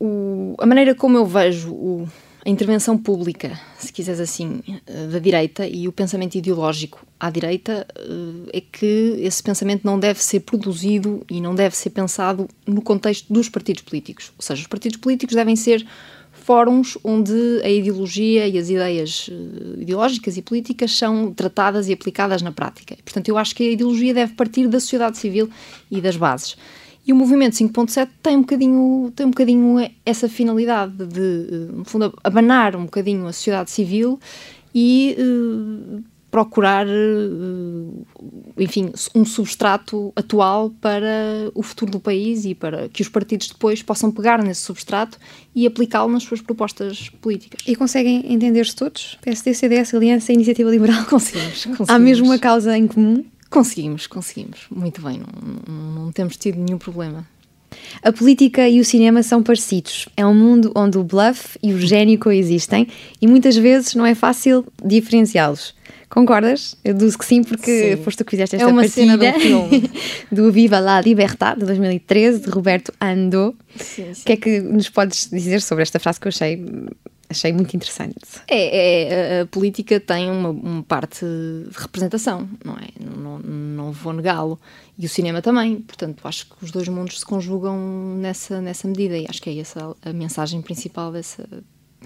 o, 0.00 0.56
a 0.58 0.66
maneira 0.66 0.96
como 0.96 1.16
eu 1.16 1.24
vejo 1.24 1.72
o 1.72 2.08
a 2.44 2.48
intervenção 2.48 2.96
pública, 2.96 3.60
se 3.78 3.92
quiseres 3.92 4.18
assim, 4.18 4.62
eh, 4.86 5.06
da 5.08 5.18
direita 5.18 5.66
e 5.66 5.86
o 5.86 5.92
pensamento 5.92 6.36
ideológico 6.36 7.06
à 7.20 7.28
direita 7.28 7.86
eh, 7.94 8.58
é 8.58 8.60
que 8.62 9.16
esse 9.18 9.42
pensamento 9.42 9.84
não 9.84 10.00
deve 10.00 10.24
ser 10.24 10.40
produzido 10.40 11.22
e 11.30 11.38
não 11.38 11.54
deve 11.54 11.76
ser 11.76 11.90
pensado 11.90 12.48
no 12.66 12.80
contexto 12.80 13.30
dos 13.30 13.50
partidos 13.50 13.82
políticos. 13.82 14.32
Ou 14.38 14.42
seja, 14.42 14.62
os 14.62 14.66
partidos 14.66 14.98
políticos 14.98 15.36
devem 15.36 15.54
ser 15.54 15.86
fóruns 16.50 16.98
onde 17.04 17.60
a 17.62 17.70
ideologia 17.70 18.48
e 18.48 18.58
as 18.58 18.68
ideias 18.68 19.30
eh, 19.30 19.82
ideológicas 19.82 20.36
e 20.36 20.42
políticas 20.42 20.90
são 20.98 21.32
tratadas 21.32 21.88
e 21.88 21.92
aplicadas 21.92 22.42
na 22.42 22.50
prática. 22.50 22.96
Portanto, 23.04 23.28
eu 23.28 23.38
acho 23.38 23.54
que 23.54 23.62
a 23.62 23.70
ideologia 23.70 24.12
deve 24.12 24.32
partir 24.32 24.66
da 24.66 24.80
sociedade 24.80 25.16
civil 25.16 25.48
e 25.88 26.00
das 26.00 26.16
bases. 26.16 26.56
E 27.06 27.12
o 27.12 27.16
movimento 27.16 27.52
5.7 27.54 28.08
tem 28.20 28.36
um 28.36 28.40
bocadinho, 28.40 29.12
tem 29.14 29.26
um 29.26 29.30
bocadinho 29.30 29.90
essa 30.04 30.28
finalidade 30.28 31.06
de, 31.06 31.20
eh, 31.20 31.72
no 31.72 31.84
fundo, 31.84 32.12
abanar 32.24 32.74
um 32.74 32.82
bocadinho 32.86 33.28
a 33.28 33.32
sociedade 33.32 33.70
civil 33.70 34.18
e 34.74 35.16
uh, 35.20 36.02
procurar, 36.30 36.86
uh, 36.86 38.06
enfim, 38.56 38.92
um 39.14 39.24
substrato 39.24 40.12
atual 40.14 40.70
para 40.80 41.50
o 41.54 41.62
futuro 41.62 41.90
do 41.90 42.00
país 42.00 42.44
e 42.44 42.54
para 42.54 42.88
que 42.88 43.02
os 43.02 43.08
partidos 43.08 43.48
depois 43.48 43.82
possam 43.82 44.12
pegar 44.12 44.42
nesse 44.42 44.62
substrato 44.62 45.18
e 45.54 45.66
aplicá-lo 45.66 46.10
nas 46.10 46.22
suas 46.22 46.40
propostas 46.40 47.08
políticas. 47.20 47.60
E 47.66 47.74
conseguem 47.74 48.32
entender-se 48.32 48.76
todos? 48.76 49.18
PSD, 49.22 49.54
CDS, 49.54 49.94
Aliança, 49.94 50.32
Iniciativa 50.32 50.70
Liberal? 50.70 51.04
Conseguimos, 51.06 51.64
conseguimos. 51.64 51.90
Há 51.90 51.98
mesmo 51.98 52.26
uma 52.26 52.38
causa 52.38 52.76
em 52.76 52.86
comum? 52.86 53.24
Conseguimos, 53.48 54.06
conseguimos. 54.06 54.60
Muito 54.70 55.02
bem, 55.02 55.18
não, 55.18 55.74
não, 55.74 56.04
não 56.04 56.12
temos 56.12 56.36
tido 56.36 56.58
nenhum 56.58 56.78
problema. 56.78 57.26
A 58.02 58.12
política 58.12 58.68
e 58.68 58.80
o 58.80 58.84
cinema 58.84 59.22
são 59.22 59.42
parecidos. 59.42 60.08
É 60.16 60.24
um 60.24 60.34
mundo 60.34 60.72
onde 60.74 60.98
o 60.98 61.04
bluff 61.04 61.58
e 61.62 61.72
o 61.72 61.78
gênio 61.78 62.18
coexistem 62.18 62.86
e 63.20 63.26
muitas 63.26 63.56
vezes 63.56 63.94
não 63.94 64.06
é 64.06 64.14
fácil 64.14 64.64
diferenciá-los. 64.84 65.74
Concordas? 66.10 66.76
Eu 66.84 66.92
deduzo 66.92 67.16
que 67.16 67.24
sim, 67.24 67.44
porque 67.44 67.96
sim. 67.96 68.02
foste 68.02 68.18
tu 68.18 68.24
que 68.24 68.32
fizeste 68.32 68.56
esta 68.56 68.68
é 68.68 68.70
uma 68.70 68.82
partilha 68.82 69.16
cena 69.16 69.32
do, 69.32 69.40
filme. 69.40 69.90
do 70.30 70.52
Viva 70.52 70.80
la 70.80 71.00
Libertad, 71.00 71.56
de 71.56 71.64
2013, 71.64 72.40
de 72.40 72.50
Roberto 72.50 72.92
Ando. 73.00 73.56
Sim, 73.76 74.12
sim. 74.12 74.22
O 74.22 74.24
que 74.24 74.32
é 74.32 74.36
que 74.36 74.60
nos 74.60 74.90
podes 74.90 75.30
dizer 75.30 75.62
sobre 75.62 75.82
esta 75.82 76.00
frase 76.00 76.18
que 76.18 76.26
eu 76.26 76.30
achei 76.30 76.60
achei 77.30 77.52
muito 77.52 77.74
interessante. 77.76 78.16
É, 78.48 79.38
é 79.38 79.40
a, 79.42 79.46
política 79.46 80.00
tem 80.00 80.28
uma, 80.28 80.50
uma, 80.50 80.82
parte 80.82 81.24
de 81.24 81.78
representação, 81.78 82.48
não 82.64 82.74
é? 82.74 82.88
Não, 83.00 83.38
não 83.38 83.92
vou 83.92 84.12
negá-lo. 84.12 84.60
E 84.98 85.06
o 85.06 85.08
cinema 85.08 85.40
também, 85.40 85.80
portanto, 85.80 86.26
acho 86.26 86.46
que 86.46 86.64
os 86.64 86.72
dois 86.72 86.88
mundos 86.88 87.20
se 87.20 87.24
conjugam 87.24 87.78
nessa, 88.16 88.60
nessa 88.60 88.88
medida 88.88 89.16
e 89.16 89.26
acho 89.28 89.40
que 89.40 89.48
é 89.48 89.58
essa 89.58 89.94
a 90.02 90.12
mensagem 90.12 90.60
principal 90.60 91.12
dessa. 91.12 91.46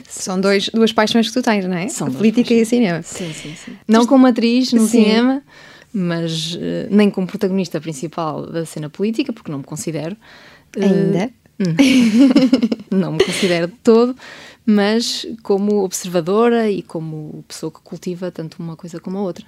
São 0.09 0.40
dois, 0.40 0.68
duas 0.68 0.92
paixões 0.92 1.28
que 1.28 1.35
tu 1.35 1.42
tens, 1.42 1.64
não 1.66 1.76
é? 1.76 1.88
São 1.88 2.09
a 2.09 2.11
política 2.11 2.48
paixões. 2.48 2.61
e 2.61 2.62
o 2.62 2.66
cinema. 2.66 3.02
Sim, 3.02 3.33
sim, 3.33 3.54
sim. 3.54 3.72
Não 3.87 4.07
como 4.07 4.26
atriz 4.26 4.72
no 4.72 4.80
sim. 4.80 5.04
cinema, 5.04 5.42
mas 5.92 6.54
uh, 6.54 6.59
nem 6.90 7.11
como 7.11 7.26
protagonista 7.26 7.80
principal 7.80 8.46
da 8.46 8.66
cena 8.66 8.90
política, 8.90 9.33
porque 9.33 9.50
não 9.50 9.59
me 9.59 9.64
considero. 9.64 10.16
Ainda? 10.76 11.30
Uh, 11.61 11.64
não 12.90 13.12
me 13.12 13.24
considero 13.24 13.68
de 13.68 13.74
todo, 13.74 14.16
mas 14.66 15.26
como 15.42 15.85
observadora 15.85 16.68
e 16.68 16.83
como 16.83 17.44
pessoa 17.46 17.70
que 17.70 17.80
cultiva 17.80 18.30
tanto 18.30 18.57
uma 18.61 18.76
coisa 18.76 18.98
como 18.98 19.18
a 19.18 19.22
outra. 19.22 19.44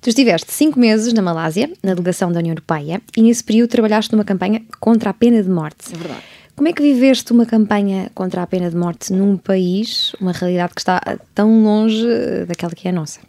Tu 0.00 0.10
estiveste 0.10 0.52
cinco 0.52 0.78
meses 0.78 1.12
na 1.12 1.22
Malásia, 1.22 1.70
na 1.82 1.94
delegação 1.94 2.30
da 2.30 2.38
União 2.38 2.52
Europeia, 2.52 3.00
e 3.16 3.22
nesse 3.22 3.42
período 3.42 3.70
trabalhaste 3.70 4.12
numa 4.12 4.24
campanha 4.24 4.62
contra 4.78 5.10
a 5.10 5.14
pena 5.14 5.42
de 5.42 5.48
morte. 5.48 5.92
É 5.92 5.96
verdade. 5.96 6.22
Como 6.56 6.68
é 6.68 6.72
que 6.72 6.82
viveste 6.82 7.32
uma 7.32 7.44
campanha 7.44 8.10
contra 8.14 8.42
a 8.42 8.46
pena 8.46 8.70
de 8.70 8.76
morte 8.76 9.12
num 9.12 9.36
país, 9.36 10.14
uma 10.18 10.32
realidade 10.32 10.72
que 10.74 10.80
está 10.80 11.00
tão 11.34 11.62
longe 11.62 12.02
daquela 12.48 12.72
que 12.72 12.88
é 12.88 12.90
a 12.90 12.94
nossa? 12.94 13.20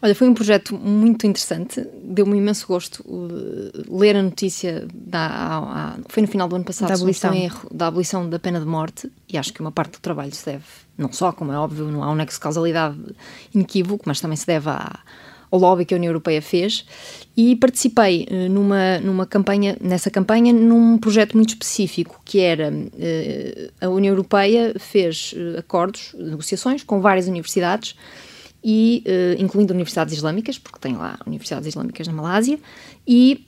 Olha, 0.00 0.14
foi 0.14 0.28
um 0.28 0.34
projeto 0.34 0.76
muito 0.76 1.26
interessante, 1.26 1.84
deu-me 2.02 2.38
imenso 2.38 2.66
gosto 2.66 3.02
uh, 3.04 3.98
ler 3.98 4.16
a 4.16 4.22
notícia 4.22 4.86
da, 4.92 5.26
a, 5.26 5.58
a, 5.58 5.96
foi 6.08 6.22
no 6.22 6.28
final 6.28 6.48
do 6.48 6.56
ano 6.56 6.64
passado, 6.64 6.88
da 6.88 6.94
abolição. 6.94 7.34
Erro, 7.34 7.68
da 7.72 7.86
abolição 7.88 8.28
da 8.28 8.38
pena 8.38 8.60
de 8.60 8.66
morte, 8.66 9.10
e 9.28 9.36
acho 9.36 9.52
que 9.52 9.60
uma 9.60 9.72
parte 9.72 9.92
do 9.92 10.00
trabalho 10.00 10.32
se 10.32 10.46
deve, 10.46 10.64
não 10.96 11.12
só, 11.12 11.32
como 11.32 11.52
é 11.52 11.58
óbvio, 11.58 11.86
não 11.86 12.04
há 12.04 12.10
um 12.10 12.14
nexo 12.14 12.38
de 12.38 12.42
causalidade 12.42 12.98
inequívoco, 13.52 14.04
mas 14.06 14.20
também 14.20 14.36
se 14.36 14.46
deve 14.46 14.70
à, 14.70 15.00
ao 15.52 15.60
lobby 15.60 15.84
que 15.84 15.92
a 15.92 15.96
União 15.98 16.10
Europeia 16.10 16.40
fez, 16.40 16.84
e 17.36 17.54
participei 17.56 18.26
uh, 18.28 18.50
numa, 18.50 18.98
numa 19.00 19.26
campanha, 19.26 19.76
nessa 19.80 20.10
campanha, 20.10 20.52
num 20.52 20.96
projeto 20.96 21.36
muito 21.36 21.50
específico, 21.50 22.20
que 22.24 22.40
era, 22.40 22.72
uh, 22.72 23.72
a 23.80 23.88
União 23.90 24.12
Europeia 24.12 24.74
fez 24.78 25.34
acordos, 25.58 26.14
negociações 26.18 26.82
com 26.82 27.00
várias 27.00 27.28
universidades, 27.28 27.94
e 28.64 29.02
incluindo 29.40 29.72
universidades 29.72 30.14
islâmicas, 30.14 30.56
porque 30.56 30.78
tem 30.78 30.96
lá 30.96 31.18
universidades 31.26 31.66
islâmicas 31.66 32.06
na 32.06 32.12
Malásia, 32.12 32.60
e 33.04 33.44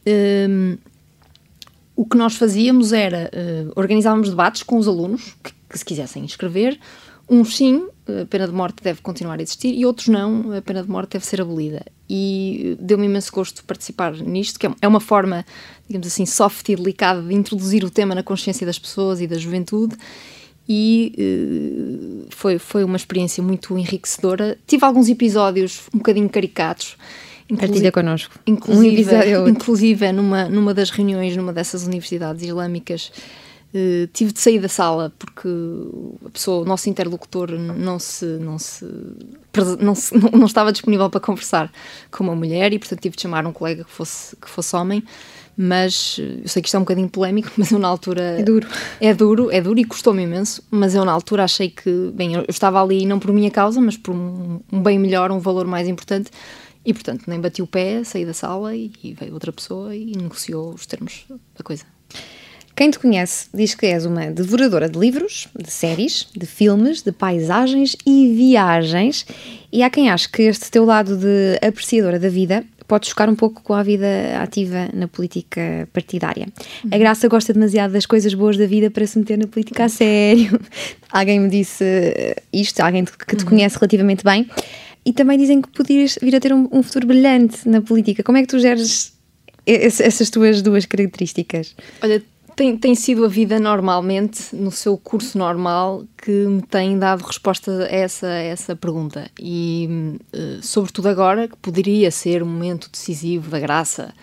um, 0.50 0.76
o 1.94 2.04
que 2.04 2.16
nós 2.16 2.34
fazíamos 2.34 2.92
era 2.92 3.30
organizávamos 3.76 4.28
debates 4.28 4.64
com 4.64 4.76
os 4.76 4.88
alunos 4.88 5.36
que, 5.40 5.52
que, 5.70 5.78
se 5.78 5.84
quisessem 5.84 6.24
inscrever. 6.24 6.80
Uns 7.30 7.56
sim, 7.56 7.86
a 8.08 8.26
pena 8.26 8.48
de 8.48 8.52
morte 8.52 8.82
deve 8.82 9.00
continuar 9.02 9.38
a 9.38 9.42
existir, 9.42 9.72
e 9.72 9.86
outros 9.86 10.08
não, 10.08 10.52
a 10.52 10.60
pena 10.60 10.82
de 10.82 10.90
morte 10.90 11.12
deve 11.12 11.24
ser 11.24 11.40
abolida. 11.40 11.84
E 12.08 12.76
deu-me 12.78 13.06
imenso 13.06 13.32
gosto 13.32 13.64
participar 13.64 14.14
nisto, 14.14 14.58
que 14.58 14.66
é, 14.66 14.70
é 14.82 14.88
uma 14.88 15.00
forma, 15.00 15.44
digamos 15.88 16.06
assim, 16.06 16.26
soft 16.26 16.68
e 16.68 16.76
delicada 16.76 17.22
de 17.22 17.34
introduzir 17.34 17.84
o 17.84 17.90
tema 17.90 18.14
na 18.14 18.22
consciência 18.22 18.66
das 18.66 18.78
pessoas 18.78 19.20
e 19.20 19.26
da 19.26 19.38
juventude 19.38 19.96
e 20.68 21.12
uh, 21.18 22.26
foi, 22.30 22.58
foi 22.58 22.84
uma 22.84 22.96
experiência 22.96 23.42
muito 23.42 23.76
enriquecedora. 23.76 24.56
Tive 24.66 24.84
alguns 24.84 25.08
episódios 25.08 25.82
um 25.94 25.98
bocadinho 25.98 26.28
caricatos. 26.28 26.96
Partilha 27.58 27.92
connosco. 27.92 28.34
Inclusive, 28.46 29.36
um 29.36 29.48
inclusive 29.48 30.12
numa, 30.12 30.48
numa 30.48 30.72
das 30.72 30.88
reuniões, 30.88 31.36
numa 31.36 31.52
dessas 31.52 31.86
universidades 31.86 32.42
islâmicas, 32.42 33.12
uh, 33.74 34.06
tive 34.12 34.32
de 34.32 34.40
sair 34.40 34.60
da 34.60 34.68
sala 34.68 35.12
porque 35.18 35.48
a 36.24 36.30
pessoa, 36.30 36.62
o 36.62 36.64
nosso 36.64 36.88
interlocutor 36.88 37.50
não 37.50 37.98
se, 37.98 38.24
não 38.24 38.58
se, 38.58 38.86
não, 39.80 39.94
se, 39.94 40.14
não, 40.16 40.30
não 40.30 40.46
estava 40.46 40.72
disponível 40.72 41.10
para 41.10 41.20
conversar 41.20 41.70
com 42.10 42.24
uma 42.24 42.34
mulher 42.34 42.72
e 42.72 42.78
portanto 42.78 43.00
tive 43.00 43.16
de 43.16 43.22
chamar 43.22 43.46
um 43.46 43.52
colega 43.52 43.84
que 43.84 43.90
fosse, 43.90 44.36
que 44.36 44.48
fosse 44.48 44.74
homem 44.76 45.02
mas 45.56 46.18
eu 46.18 46.48
sei 46.48 46.60
que 46.60 46.68
isto 46.68 46.74
é 46.74 46.78
um 46.78 46.82
bocadinho 46.82 47.08
polémico, 47.08 47.52
mas 47.56 47.70
eu 47.70 47.78
na 47.78 47.88
altura. 47.88 48.40
É 48.40 48.42
duro. 48.42 48.68
É 49.00 49.14
duro, 49.14 49.50
é 49.50 49.60
duro 49.60 49.78
e 49.78 49.84
custou-me 49.84 50.22
imenso, 50.22 50.62
mas 50.70 50.94
eu 50.94 51.04
na 51.04 51.12
altura 51.12 51.44
achei 51.44 51.70
que, 51.70 52.10
bem, 52.12 52.34
eu 52.34 52.44
estava 52.48 52.82
ali 52.82 53.06
não 53.06 53.18
por 53.18 53.32
minha 53.32 53.50
causa, 53.50 53.80
mas 53.80 53.96
por 53.96 54.12
um, 54.12 54.60
um 54.72 54.82
bem 54.82 54.98
melhor, 54.98 55.30
um 55.30 55.38
valor 55.38 55.66
mais 55.66 55.86
importante, 55.86 56.30
e 56.84 56.92
portanto 56.92 57.24
nem 57.26 57.40
bati 57.40 57.62
o 57.62 57.66
pé, 57.66 58.04
saí 58.04 58.26
da 58.26 58.34
sala 58.34 58.74
e, 58.74 58.90
e 59.02 59.14
veio 59.14 59.32
outra 59.32 59.52
pessoa 59.52 59.94
e 59.94 60.16
negociou 60.16 60.74
os 60.74 60.86
termos 60.86 61.24
da 61.56 61.62
coisa. 61.62 61.93
Quem 62.76 62.90
te 62.90 62.98
conhece 62.98 63.46
diz 63.54 63.74
que 63.74 63.86
és 63.86 64.04
uma 64.04 64.26
devoradora 64.26 64.88
de 64.88 64.98
livros, 64.98 65.46
de 65.56 65.70
séries, 65.70 66.26
de 66.36 66.44
filmes, 66.44 67.02
de 67.02 67.12
paisagens 67.12 67.96
e 68.04 68.34
viagens. 68.34 69.24
E 69.72 69.82
há 69.82 69.88
quem 69.88 70.10
ache 70.10 70.28
que 70.28 70.42
este 70.42 70.70
teu 70.72 70.84
lado 70.84 71.16
de 71.16 71.58
apreciadora 71.64 72.18
da 72.18 72.28
vida 72.28 72.64
pode 72.88 73.06
chocar 73.06 73.30
um 73.30 73.36
pouco 73.36 73.62
com 73.62 73.74
a 73.74 73.82
vida 73.82 74.06
ativa 74.40 74.88
na 74.92 75.06
política 75.06 75.88
partidária. 75.92 76.48
A 76.90 76.98
Graça 76.98 77.28
gosta 77.28 77.52
demasiado 77.52 77.92
das 77.92 78.06
coisas 78.06 78.34
boas 78.34 78.56
da 78.56 78.66
vida 78.66 78.90
para 78.90 79.06
se 79.06 79.18
meter 79.18 79.38
na 79.38 79.46
política 79.46 79.84
a 79.84 79.88
sério. 79.88 80.60
alguém 81.12 81.38
me 81.38 81.48
disse 81.48 81.84
isto, 82.52 82.80
alguém 82.80 83.04
que 83.04 83.36
te 83.36 83.44
uhum. 83.44 83.50
conhece 83.50 83.76
relativamente 83.76 84.24
bem. 84.24 84.50
E 85.06 85.12
também 85.12 85.38
dizem 85.38 85.62
que 85.62 85.68
podias 85.68 86.18
vir 86.20 86.34
a 86.34 86.40
ter 86.40 86.52
um, 86.52 86.68
um 86.72 86.82
futuro 86.82 87.06
brilhante 87.06 87.68
na 87.68 87.80
política. 87.80 88.22
Como 88.22 88.36
é 88.36 88.42
que 88.42 88.48
tu 88.48 88.58
geres 88.58 89.14
essas 89.66 90.28
tuas 90.28 90.60
duas 90.60 90.84
características? 90.86 91.74
Olha, 92.02 92.22
tem, 92.56 92.76
tem 92.76 92.94
sido 92.94 93.24
a 93.24 93.28
vida 93.28 93.58
normalmente, 93.58 94.54
no 94.54 94.70
seu 94.70 94.96
curso 94.96 95.36
normal, 95.36 96.04
que 96.16 96.30
me 96.30 96.62
tem 96.62 96.98
dado 96.98 97.22
resposta 97.22 97.84
a 97.84 97.94
essa, 97.94 98.26
a 98.26 98.42
essa 98.42 98.76
pergunta. 98.76 99.30
E, 99.40 100.18
uh, 100.34 100.62
sobretudo 100.62 101.08
agora, 101.08 101.48
que 101.48 101.56
poderia 101.56 102.10
ser 102.10 102.42
um 102.42 102.46
momento 102.46 102.88
decisivo 102.90 103.50
da 103.50 103.58
graça, 103.58 104.14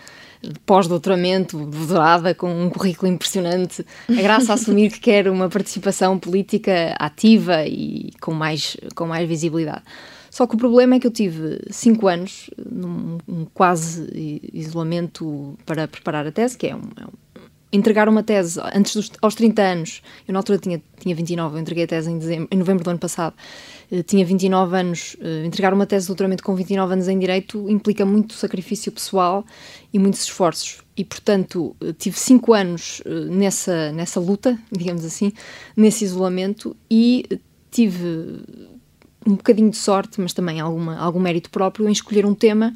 pós-doutoramento, 0.64 1.58
doutorada, 1.66 2.34
com 2.34 2.50
um 2.50 2.70
currículo 2.70 3.12
impressionante, 3.12 3.84
a 4.08 4.22
graça 4.22 4.52
a 4.52 4.54
assumir 4.56 4.90
que 4.90 5.00
quer 5.00 5.28
uma 5.28 5.48
participação 5.48 6.18
política 6.18 6.94
ativa 6.98 7.64
e 7.66 8.12
com 8.20 8.32
mais, 8.32 8.76
com 8.94 9.06
mais 9.06 9.28
visibilidade. 9.28 9.82
Só 10.30 10.46
que 10.46 10.54
o 10.54 10.58
problema 10.58 10.94
é 10.94 10.98
que 10.98 11.06
eu 11.06 11.10
tive 11.10 11.60
cinco 11.70 12.08
anos 12.08 12.48
num, 12.58 13.18
num 13.28 13.44
quase 13.52 14.40
isolamento 14.54 15.58
para 15.66 15.86
preparar 15.86 16.26
a 16.26 16.32
tese, 16.32 16.56
que 16.56 16.66
é 16.66 16.74
um, 16.74 16.80
é 16.98 17.04
um 17.04 17.21
entregar 17.72 18.08
uma 18.08 18.22
tese 18.22 18.60
antes 18.74 18.94
dos 18.94 19.10
aos 19.22 19.34
30 19.34 19.62
anos, 19.62 20.02
eu 20.28 20.32
na 20.32 20.38
altura 20.38 20.58
tinha, 20.58 20.82
tinha 21.00 21.14
29, 21.14 21.56
eu 21.56 21.60
entreguei 21.60 21.84
a 21.84 21.86
tese 21.86 22.10
em, 22.10 22.18
dezembro, 22.18 22.48
em 22.50 22.56
novembro 22.58 22.84
do 22.84 22.90
ano 22.90 22.98
passado, 22.98 23.34
uh, 23.90 24.02
tinha 24.02 24.24
29 24.24 24.76
anos, 24.76 25.16
uh, 25.20 25.46
entregar 25.46 25.72
uma 25.72 25.86
tese 25.86 26.04
de 26.04 26.08
doutoramento 26.08 26.42
com 26.42 26.54
29 26.54 26.92
anos 26.92 27.08
em 27.08 27.18
Direito 27.18 27.68
implica 27.70 28.04
muito 28.04 28.34
sacrifício 28.34 28.92
pessoal 28.92 29.44
e 29.92 29.98
muitos 29.98 30.22
esforços. 30.22 30.82
E, 30.94 31.04
portanto, 31.04 31.74
uh, 31.82 31.92
tive 31.94 32.18
5 32.18 32.52
anos 32.52 33.02
nessa, 33.30 33.90
nessa 33.92 34.20
luta, 34.20 34.58
digamos 34.70 35.04
assim, 35.04 35.32
nesse 35.74 36.04
isolamento 36.04 36.76
e 36.90 37.26
tive 37.70 38.42
um 39.26 39.36
bocadinho 39.36 39.70
de 39.70 39.76
sorte, 39.76 40.20
mas 40.20 40.34
também 40.34 40.60
alguma, 40.60 40.98
algum 40.98 41.20
mérito 41.20 41.48
próprio 41.48 41.88
em 41.88 41.92
escolher 41.92 42.26
um 42.26 42.34
tema 42.34 42.74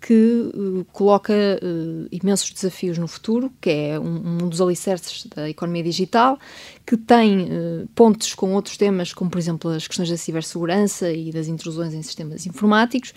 que 0.00 0.50
uh, 0.54 0.86
coloca 0.92 1.32
uh, 1.32 2.06
imensos 2.12 2.50
desafios 2.50 2.98
no 2.98 3.08
futuro, 3.08 3.52
que 3.60 3.70
é 3.70 3.98
um, 3.98 4.44
um, 4.44 4.48
dos 4.48 4.60
alicerces 4.60 5.26
da 5.34 5.48
economia 5.48 5.82
digital, 5.82 6.38
que 6.84 6.96
tem 6.96 7.44
uh, 7.44 7.88
pontos 7.94 8.34
com 8.34 8.54
outros 8.54 8.76
temas, 8.76 9.12
como 9.12 9.30
por 9.30 9.38
exemplo 9.38 9.70
as 9.70 9.86
questões 9.86 10.08
da 10.08 10.16
cibersegurança 10.16 11.10
e 11.10 11.32
das 11.32 11.48
intrusões 11.48 11.94
em 11.94 12.02
sistemas 12.02 12.46
informáticos. 12.46 13.12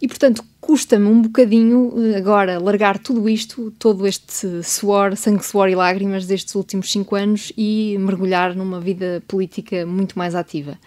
E, 0.00 0.08
portanto, 0.08 0.44
custa-me 0.60 1.06
um 1.06 1.22
bocadinho 1.22 1.92
agora 2.16 2.58
largar 2.58 2.98
tudo 2.98 3.28
isto, 3.28 3.70
todo 3.78 4.06
este 4.06 4.62
suor, 4.62 5.16
sangue, 5.16 5.44
suor 5.44 5.68
e 5.68 5.74
lágrimas 5.74 6.26
destes 6.26 6.54
últimos 6.54 6.90
cinco 6.90 7.14
anos 7.14 7.52
e 7.56 7.96
mergulhar 7.98 8.54
numa 8.54 8.80
vida 8.80 9.22
política 9.26 9.86
muito 9.86 10.18
mais 10.18 10.34
ativa. 10.34 10.78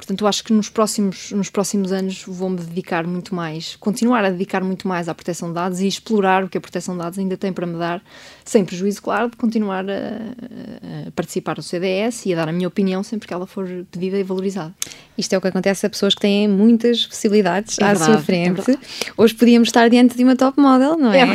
Portanto, 0.00 0.22
eu 0.22 0.28
acho 0.28 0.42
que 0.42 0.52
nos 0.52 0.70
próximos, 0.70 1.30
nos 1.30 1.50
próximos 1.50 1.92
anos 1.92 2.24
vou-me 2.26 2.56
dedicar 2.56 3.06
muito 3.06 3.34
mais, 3.34 3.76
continuar 3.76 4.24
a 4.24 4.30
dedicar 4.30 4.64
muito 4.64 4.88
mais 4.88 5.10
à 5.10 5.14
proteção 5.14 5.48
de 5.48 5.54
dados 5.56 5.80
e 5.80 5.86
explorar 5.86 6.42
o 6.42 6.48
que 6.48 6.56
a 6.56 6.60
proteção 6.60 6.94
de 6.94 7.02
dados 7.02 7.18
ainda 7.18 7.36
tem 7.36 7.52
para 7.52 7.66
me 7.66 7.78
dar, 7.78 8.02
sem 8.42 8.64
prejuízo, 8.64 9.02
claro, 9.02 9.28
de 9.28 9.36
continuar 9.36 9.84
a, 9.90 11.06
a 11.06 11.10
participar 11.10 11.56
do 11.56 11.62
CDS 11.62 12.24
e 12.24 12.32
a 12.32 12.36
dar 12.36 12.48
a 12.48 12.52
minha 12.52 12.66
opinião 12.66 13.02
sempre 13.02 13.28
que 13.28 13.34
ela 13.34 13.46
for 13.46 13.68
pedida 13.90 14.18
e 14.18 14.22
valorizada. 14.22 14.74
Isto 15.18 15.34
é 15.34 15.38
o 15.38 15.40
que 15.40 15.48
acontece 15.48 15.84
a 15.84 15.90
pessoas 15.90 16.14
que 16.14 16.22
têm 16.22 16.48
muitas 16.48 17.06
possibilidades 17.06 17.78
é 17.78 17.84
à 17.84 17.88
verdade, 17.88 18.04
sua 18.10 18.20
é 18.20 18.22
frente. 18.22 18.70
É 18.70 18.78
Hoje 19.18 19.34
podíamos 19.34 19.68
estar 19.68 19.90
diante 19.90 20.16
de 20.16 20.24
uma 20.24 20.34
top 20.34 20.58
model, 20.58 20.96
não 20.96 21.12
é? 21.12 21.20
é 21.20 21.26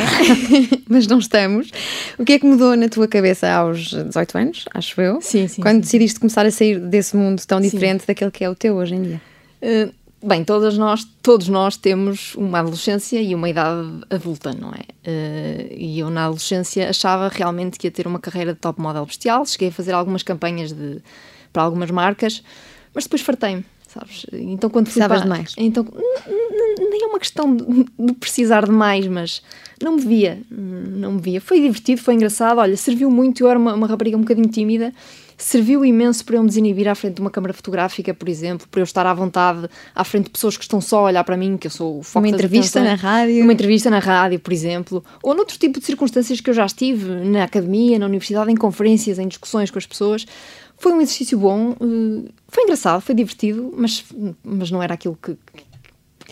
Mas 0.88 1.06
não 1.06 1.20
estamos. 1.20 1.70
O 2.18 2.24
que 2.24 2.32
é 2.32 2.38
que 2.40 2.46
mudou 2.46 2.76
na 2.76 2.88
tua 2.88 3.06
cabeça 3.06 3.48
aos 3.48 3.90
18 3.90 4.38
anos, 4.38 4.64
acho 4.74 5.00
eu? 5.00 5.20
Sim, 5.20 5.46
sim. 5.46 5.62
Quando 5.62 5.76
sim. 5.76 5.80
decidiste 5.82 6.18
começar 6.18 6.44
a 6.44 6.50
sair 6.50 6.80
desse 6.80 7.16
mundo 7.16 7.40
tão 7.46 7.60
diferente 7.60 8.00
sim. 8.00 8.06
daquele 8.08 8.32
que 8.32 8.42
é 8.42 8.50
o 8.50 8.55
teu 8.56 8.76
hoje 8.76 8.94
em 8.94 9.02
dia? 9.02 9.20
Uh, 9.62 10.26
bem, 10.26 10.44
todas 10.44 10.76
nós, 10.76 11.04
todos 11.22 11.48
nós 11.48 11.76
temos 11.76 12.34
uma 12.34 12.60
adolescência 12.60 13.20
e 13.20 13.34
uma 13.34 13.48
idade 13.48 14.02
adulta, 14.10 14.52
não 14.52 14.70
é? 14.70 14.82
Uh, 15.08 15.74
e 15.76 15.98
eu 15.98 16.10
na 16.10 16.24
adolescência 16.24 16.88
achava 16.88 17.28
realmente 17.28 17.78
que 17.78 17.86
ia 17.86 17.90
ter 17.90 18.06
uma 18.06 18.18
carreira 18.18 18.54
de 18.54 18.60
top 18.60 18.80
model 18.80 19.06
bestial. 19.06 19.44
Cheguei 19.46 19.68
a 19.68 19.72
fazer 19.72 19.92
algumas 19.92 20.22
campanhas 20.22 20.72
de, 20.72 21.02
para 21.52 21.62
algumas 21.62 21.90
marcas, 21.90 22.42
mas 22.94 23.04
depois 23.04 23.22
fartei-me 23.22 23.64
sabes? 23.96 24.26
Então 24.32 24.68
quando 24.68 24.86
Precisavas 24.86 25.22
de 25.22 25.28
mais? 25.28 25.54
Então, 25.56 25.86
nem 26.78 27.02
é 27.02 27.06
uma 27.06 27.18
questão 27.18 27.54
de, 27.54 27.64
de, 27.98 28.12
precisar 28.14 28.64
de 28.64 28.72
mais, 28.72 29.06
mas 29.06 29.42
não 29.82 29.96
me 29.96 30.02
via, 30.02 30.40
não 30.50 31.12
me 31.12 31.20
via. 31.20 31.40
Foi 31.40 31.60
divertido, 31.60 32.00
foi 32.00 32.14
engraçado, 32.14 32.58
olha, 32.58 32.76
serviu 32.76 33.10
muito, 33.10 33.42
eu 33.42 33.48
era 33.48 33.58
uma, 33.58 33.74
uma 33.74 33.86
rapariga 33.86 34.16
um 34.16 34.20
bocadinho 34.20 34.48
tímida, 34.48 34.92
serviu 35.36 35.84
imenso 35.84 36.24
para 36.24 36.36
eu 36.36 36.42
me 36.42 36.48
desinibir 36.48 36.88
à 36.88 36.94
frente 36.94 37.14
de 37.14 37.20
uma 37.20 37.30
câmara 37.30 37.52
fotográfica, 37.52 38.14
por 38.14 38.28
exemplo, 38.28 38.66
para 38.70 38.80
eu 38.80 38.84
estar 38.84 39.06
à 39.06 39.12
vontade 39.12 39.68
à 39.94 40.04
frente 40.04 40.24
de 40.24 40.30
pessoas 40.30 40.56
que 40.56 40.64
estão 40.64 40.80
só 40.80 41.00
a 41.00 41.02
olhar 41.02 41.24
para 41.24 41.36
mim, 41.36 41.56
que 41.56 41.66
eu 41.66 41.70
sou 41.70 41.98
o 41.98 42.02
foco 42.02 42.24
Uma 42.24 42.28
entrevista 42.28 42.82
na 42.82 42.94
rádio. 42.94 43.42
Uma 43.42 43.52
entrevista 43.52 43.90
na 43.90 43.98
rádio, 43.98 44.40
por 44.40 44.52
exemplo, 44.52 45.04
ou 45.22 45.34
noutro 45.34 45.58
tipo 45.58 45.78
de 45.78 45.84
circunstâncias 45.84 46.40
que 46.40 46.48
eu 46.48 46.54
já 46.54 46.64
estive, 46.64 47.08
na 47.26 47.44
academia, 47.44 47.98
na 47.98 48.06
universidade, 48.06 48.50
em 48.50 48.56
conferências, 48.56 49.18
em 49.18 49.28
discussões 49.28 49.70
com 49.70 49.78
as 49.78 49.86
pessoas. 49.86 50.26
Foi 50.78 50.92
um 50.92 51.00
exercício 51.00 51.38
bom, 51.38 51.72
eh, 51.72 52.30
foi 52.48 52.64
engraçado, 52.64 53.00
foi 53.00 53.14
divertido, 53.14 53.72
mas, 53.76 54.04
mas 54.44 54.70
não 54.70 54.82
era 54.82 54.92
aquilo 54.92 55.18
que, 55.20 55.36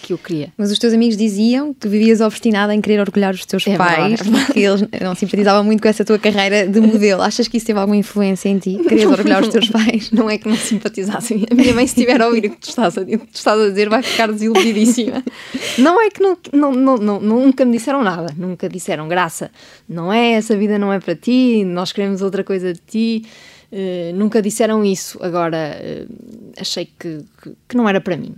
que 0.05 0.13
eu 0.13 0.19
queria. 0.19 0.53
Mas 0.57 0.71
os 0.71 0.79
teus 0.79 0.93
amigos 0.93 1.17
diziam 1.17 1.73
que 1.73 1.89
vivias 1.89 2.21
obstinada 2.21 2.75
em 2.75 2.81
querer 2.81 3.01
orgulhar 3.01 3.33
os 3.33 3.47
teus 3.47 3.67
é 3.67 3.77
pais, 3.77 4.21
verdade, 4.21 4.45
porque 4.45 4.61
eles 4.61 4.85
não 5.01 5.15
simpatizavam 5.15 5.65
muito 5.65 5.83
com 5.83 5.89
essa 5.89 6.05
tua 6.05 6.19
carreira 6.19 6.67
de 6.67 6.79
modelo. 6.79 7.23
Achas 7.23 7.49
que 7.49 7.57
isso 7.57 7.65
teve 7.65 7.79
alguma 7.79 7.97
influência 7.97 8.51
em 8.51 8.59
ti? 8.59 8.79
Querias 8.87 9.11
orgulhar 9.11 9.43
os 9.43 9.49
teus 9.49 9.71
pais? 9.71 10.11
Não 10.13 10.29
é 10.29 10.37
que 10.37 10.47
não 10.47 10.57
simpatizassem. 10.57 11.47
A 11.51 11.55
minha 11.55 11.73
mãe, 11.73 11.87
se 11.87 11.95
estiver 11.95 12.21
a 12.21 12.27
ouvir 12.27 12.47
o 12.47 12.51
que 12.51 12.59
tu 12.59 12.69
estás 12.69 12.99
a, 12.99 13.03
estás 13.03 13.61
a 13.61 13.69
dizer, 13.69 13.89
vai 13.89 14.03
ficar 14.03 14.31
desiludidíssima. 14.31 15.25
Não 15.79 16.01
é 16.01 16.11
que 16.11 16.21
não, 16.23 16.37
não, 16.53 16.73
não, 16.73 16.97
não, 16.97 17.21
nunca 17.21 17.65
me 17.65 17.73
disseram 17.73 18.03
nada, 18.03 18.33
nunca 18.37 18.69
disseram 18.69 19.09
graça. 19.09 19.51
Não 19.89 20.13
é, 20.13 20.33
essa 20.33 20.57
vida 20.57 20.79
não 20.79 20.93
é 20.93 21.01
para 21.01 21.17
ti, 21.17 21.65
nós 21.65 21.93
queremos 21.93 22.23
outra 22.23 22.45
coisa 22.45 22.73
de 22.73 22.81
ti. 22.87 23.25
Uh, 23.73 24.15
nunca 24.15 24.41
disseram 24.41 24.85
isso. 24.85 25.19
Agora, 25.21 25.77
uh, 25.81 26.15
achei 26.61 26.85
que, 26.85 27.25
que, 27.43 27.53
que, 27.69 27.77
não 27.77 27.89
era 27.89 28.01
para 28.01 28.17
mim. 28.17 28.35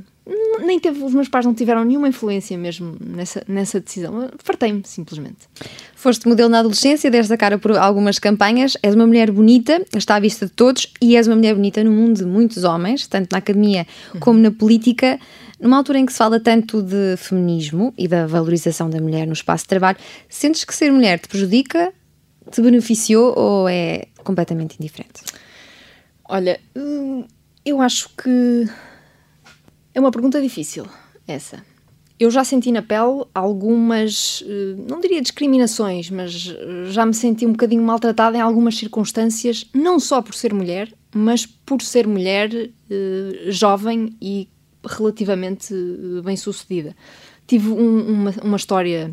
Nem 0.65 0.81
teve, 0.81 1.05
os 1.05 1.15
meus 1.15 1.29
pais 1.29 1.47
não 1.47 1.55
tiveram 1.55 1.85
nenhuma 1.85 2.09
influência 2.09 2.59
mesmo 2.59 2.97
nessa, 3.01 3.45
nessa 3.47 3.79
decisão. 3.79 4.29
Fartei-me, 4.43 4.83
simplesmente. 4.85 5.49
Foste 5.95 6.27
modelo 6.27 6.49
na 6.49 6.59
adolescência, 6.59 7.09
deste 7.11 7.33
a 7.33 7.37
cara 7.37 7.59
por 7.59 7.77
algumas 7.77 8.19
campanhas. 8.19 8.77
És 8.83 8.95
uma 8.97 9.07
mulher 9.07 9.31
bonita, 9.31 9.85
está 9.97 10.17
à 10.17 10.21
vista 10.21 10.47
de 10.47 10.53
todos, 10.53 10.93
e 11.01 11.17
és 11.17 11.29
uma 11.29 11.37
mulher 11.37 11.55
bonita 11.55 11.85
no 11.85 11.93
mundo 11.93 12.17
de 12.17 12.25
muitos 12.25 12.65
homens, 12.65 13.07
tanto 13.07 13.31
na 13.31 13.39
academia 13.39 13.87
uhum. 14.15 14.21
como 14.21 14.41
na 14.41 14.51
política. 14.51 15.21
Numa 15.61 15.77
altura 15.77 16.01
em 16.01 16.07
que 16.07 16.13
se 16.13 16.19
fala 16.19 16.41
tanto 16.41 16.83
de 16.83 17.17
feminismo 17.17 17.95
e 17.97 18.09
da 18.09 18.27
valorização 18.27 18.91
da 18.91 19.01
mulher 19.01 19.27
no 19.27 19.33
espaço 19.33 19.63
de 19.65 19.69
trabalho, 19.69 19.97
sentes 20.29 20.65
que 20.65 20.75
ser 20.75 20.91
mulher 20.91 21.21
te 21.21 21.29
prejudica, 21.29 21.93
te 22.51 22.61
beneficiou 22.61 23.33
ou 23.39 23.69
é 23.69 24.07
completamente 24.25 24.77
indiferente? 24.79 25.23
Olha, 26.29 26.59
hum, 26.75 27.25
eu 27.65 27.81
acho 27.81 28.11
que 28.17 28.69
é 29.97 30.01
uma 30.01 30.11
pergunta 30.11 30.43
difícil, 30.43 30.87
essa. 31.27 31.65
Eu 32.21 32.31
já 32.31 32.45
senti 32.45 32.71
na 32.71 32.83
pele 32.83 33.25
algumas, 33.35 34.45
hum, 34.47 34.85
não 34.87 35.01
diria 35.01 35.23
discriminações, 35.23 36.11
mas 36.11 36.33
já 36.91 37.07
me 37.07 37.15
senti 37.15 37.47
um 37.47 37.53
bocadinho 37.53 37.83
maltratada 37.83 38.37
em 38.37 38.41
algumas 38.43 38.77
circunstâncias, 38.77 39.67
não 39.73 39.99
só 39.99 40.21
por 40.21 40.35
ser 40.35 40.53
mulher, 40.53 40.93
mas 41.15 41.47
por 41.47 41.81
ser 41.81 42.07
mulher 42.07 42.51
uh, 42.53 43.51
jovem 43.51 44.15
e 44.21 44.51
relativamente 44.87 45.73
uh, 45.73 46.23
bem 46.23 46.37
sucedida. 46.37 46.95
Tive 47.47 47.71
um, 47.71 48.07
uma, 48.07 48.35
uma 48.45 48.57
história 48.59 49.11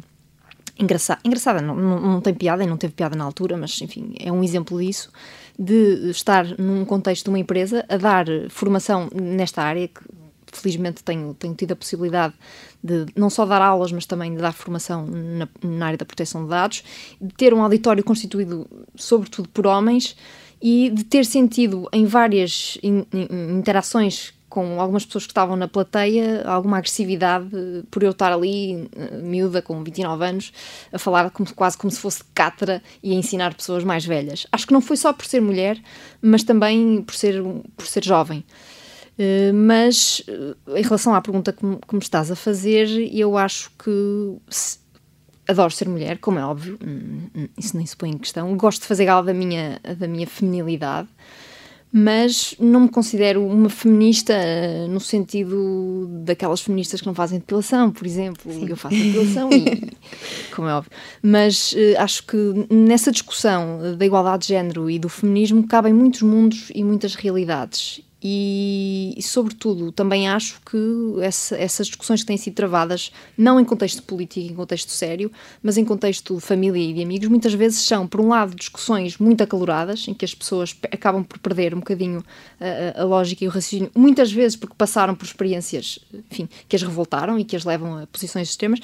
engraçada, 0.77 1.21
engraçada 1.23 1.61
não, 1.61 1.75
não, 1.75 2.01
não, 2.01 2.21
tem 2.21 2.33
piada 2.33 2.61
e 2.61 2.67
não 2.67 2.75
teve 2.75 2.91
piada 2.91 3.15
na 3.15 3.23
altura, 3.23 3.55
mas 3.55 3.81
enfim, 3.81 4.15
é 4.19 4.29
um 4.29 4.43
exemplo 4.43 4.77
disso, 4.81 5.09
de 5.57 6.09
estar 6.09 6.45
num 6.59 6.83
contexto 6.83 7.25
de 7.25 7.29
uma 7.29 7.39
empresa 7.39 7.85
a 7.87 7.95
dar 7.95 8.25
formação 8.49 9.07
nesta 9.13 9.61
área, 9.61 9.87
que 9.87 10.22
felizmente 10.57 11.03
tenho, 11.03 11.33
tenho 11.33 11.53
tido 11.53 11.71
a 11.73 11.75
possibilidade 11.75 12.33
de 12.83 13.05
não 13.15 13.29
só 13.29 13.45
dar 13.45 13.61
aulas, 13.61 13.91
mas 13.91 14.05
também 14.05 14.35
de 14.35 14.41
dar 14.41 14.53
formação 14.53 15.05
na, 15.05 15.47
na 15.63 15.85
área 15.85 15.97
da 15.97 16.05
proteção 16.05 16.43
de 16.43 16.49
dados, 16.49 16.83
de 17.21 17.33
ter 17.33 17.53
um 17.53 17.61
auditório 17.61 18.03
constituído 18.03 18.67
sobretudo 18.95 19.49
por 19.49 19.67
homens 19.67 20.15
e 20.61 20.89
de 20.89 21.03
ter 21.03 21.25
sentido 21.25 21.89
em 21.91 22.05
várias 22.05 22.77
in, 22.81 23.05
in, 23.13 23.57
interações 23.57 24.33
com 24.53 24.79
algumas 24.79 25.03
pessoas 25.03 25.25
que 25.25 25.31
estavam 25.31 25.55
na 25.55 25.67
plateia 25.67 26.43
alguma 26.45 26.77
agressividade 26.77 27.49
por 27.89 28.03
eu 28.03 28.11
estar 28.11 28.31
ali, 28.31 28.87
eh, 28.95 29.17
miúda, 29.17 29.63
com 29.63 29.83
29 29.83 30.23
anos, 30.23 30.53
a 30.91 30.99
falar 30.99 31.31
como, 31.31 31.51
quase 31.55 31.75
como 31.75 31.89
se 31.89 31.99
fosse 31.99 32.23
cátedra 32.35 32.79
e 33.01 33.13
a 33.13 33.15
ensinar 33.15 33.55
pessoas 33.55 33.83
mais 33.83 34.05
velhas. 34.05 34.45
Acho 34.51 34.67
que 34.67 34.73
não 34.73 34.79
foi 34.79 34.95
só 34.95 35.11
por 35.11 35.25
ser 35.25 35.41
mulher, 35.41 35.81
mas 36.21 36.43
também 36.43 37.01
por 37.01 37.15
ser, 37.15 37.41
por 37.75 37.87
ser 37.87 38.05
jovem. 38.05 38.45
Uh, 39.17 39.53
mas 39.53 40.23
uh, 40.27 40.75
em 40.75 40.81
relação 40.81 41.13
à 41.13 41.21
pergunta 41.21 41.53
que 41.53 41.63
me, 41.65 41.79
estás 42.01 42.31
a 42.31 42.35
fazer, 42.35 42.87
eu 43.13 43.37
acho 43.37 43.71
que 43.77 44.37
adoro 45.47 45.71
ser 45.71 45.87
mulher, 45.87 46.17
como 46.17 46.39
é 46.39 46.45
óbvio, 46.45 46.79
hum, 46.83 47.29
hum, 47.35 47.47
isso 47.57 47.77
nem 47.77 47.85
se 47.85 47.95
põe 47.95 48.09
em 48.09 48.17
questão. 48.17 48.55
Gosto 48.57 48.81
de 48.81 48.87
fazer 48.87 49.05
gala 49.05 49.23
da 49.23 49.33
minha, 49.33 49.79
da 49.97 50.07
minha 50.07 50.25
feminilidade 50.25 51.09
mas 51.95 52.55
não 52.59 52.79
me 52.79 52.89
considero 52.89 53.45
uma 53.45 53.69
feminista 53.69 54.33
uh, 54.33 54.87
no 54.87 54.99
sentido 54.99 56.07
daquelas 56.23 56.59
feministas 56.61 56.99
que 57.01 57.05
não 57.05 57.13
fazem 57.13 57.37
depilação, 57.37 57.91
por 57.91 58.07
exemplo. 58.07 58.51
Sim. 58.51 58.67
Eu 58.67 58.75
faço 58.75 58.95
depilação 58.95 59.51
e, 59.51 59.91
como 60.55 60.67
é 60.67 60.73
óbvio. 60.73 60.91
Mas 61.21 61.75
acho 61.99 62.25
que 62.25 62.35
nessa 62.67 63.11
discussão 63.11 63.95
da 63.95 64.03
igualdade 64.03 64.41
de 64.41 64.47
género 64.47 64.89
e 64.89 64.97
do 64.97 65.07
feminismo 65.07 65.67
cabem 65.67 65.93
muitos 65.93 66.23
mundos 66.23 66.71
e 66.73 66.83
muitas 66.83 67.13
realidades. 67.13 68.01
E, 68.25 69.13
e, 69.17 69.21
sobretudo, 69.21 69.91
também 69.91 70.29
acho 70.29 70.61
que 70.61 70.77
essa, 71.21 71.57
essas 71.57 71.87
discussões 71.87 72.21
que 72.21 72.27
têm 72.27 72.37
sido 72.37 72.53
travadas, 72.53 73.11
não 73.37 73.59
em 73.59 73.65
contexto 73.65 74.01
político, 74.01 74.49
em 74.49 74.55
contexto 74.55 74.91
sério, 74.91 75.29
mas 75.61 75.77
em 75.77 75.83
contexto 75.83 76.35
de 76.35 76.41
família 76.41 76.81
e 76.81 76.93
de 76.93 77.03
amigos, 77.03 77.27
muitas 77.27 77.53
vezes 77.53 77.81
são, 77.81 78.07
por 78.07 78.21
um 78.21 78.29
lado, 78.29 78.55
discussões 78.55 79.17
muito 79.17 79.43
acaloradas, 79.43 80.07
em 80.07 80.13
que 80.13 80.23
as 80.23 80.33
pessoas 80.33 80.73
acabam 80.89 81.21
por 81.21 81.37
perder 81.39 81.73
um 81.73 81.79
bocadinho 81.79 82.23
a, 82.95 83.01
a 83.01 83.03
lógica 83.03 83.43
e 83.43 83.47
o 83.47 83.51
raciocínio, 83.51 83.91
muitas 83.93 84.31
vezes 84.31 84.55
porque 84.55 84.75
passaram 84.77 85.15
por 85.15 85.25
experiências, 85.25 85.99
enfim, 86.31 86.47
que 86.69 86.77
as 86.77 86.81
revoltaram 86.81 87.37
e 87.37 87.43
que 87.43 87.57
as 87.57 87.65
levam 87.65 87.97
a 87.97 88.07
posições 88.07 88.47
extremas, 88.47 88.79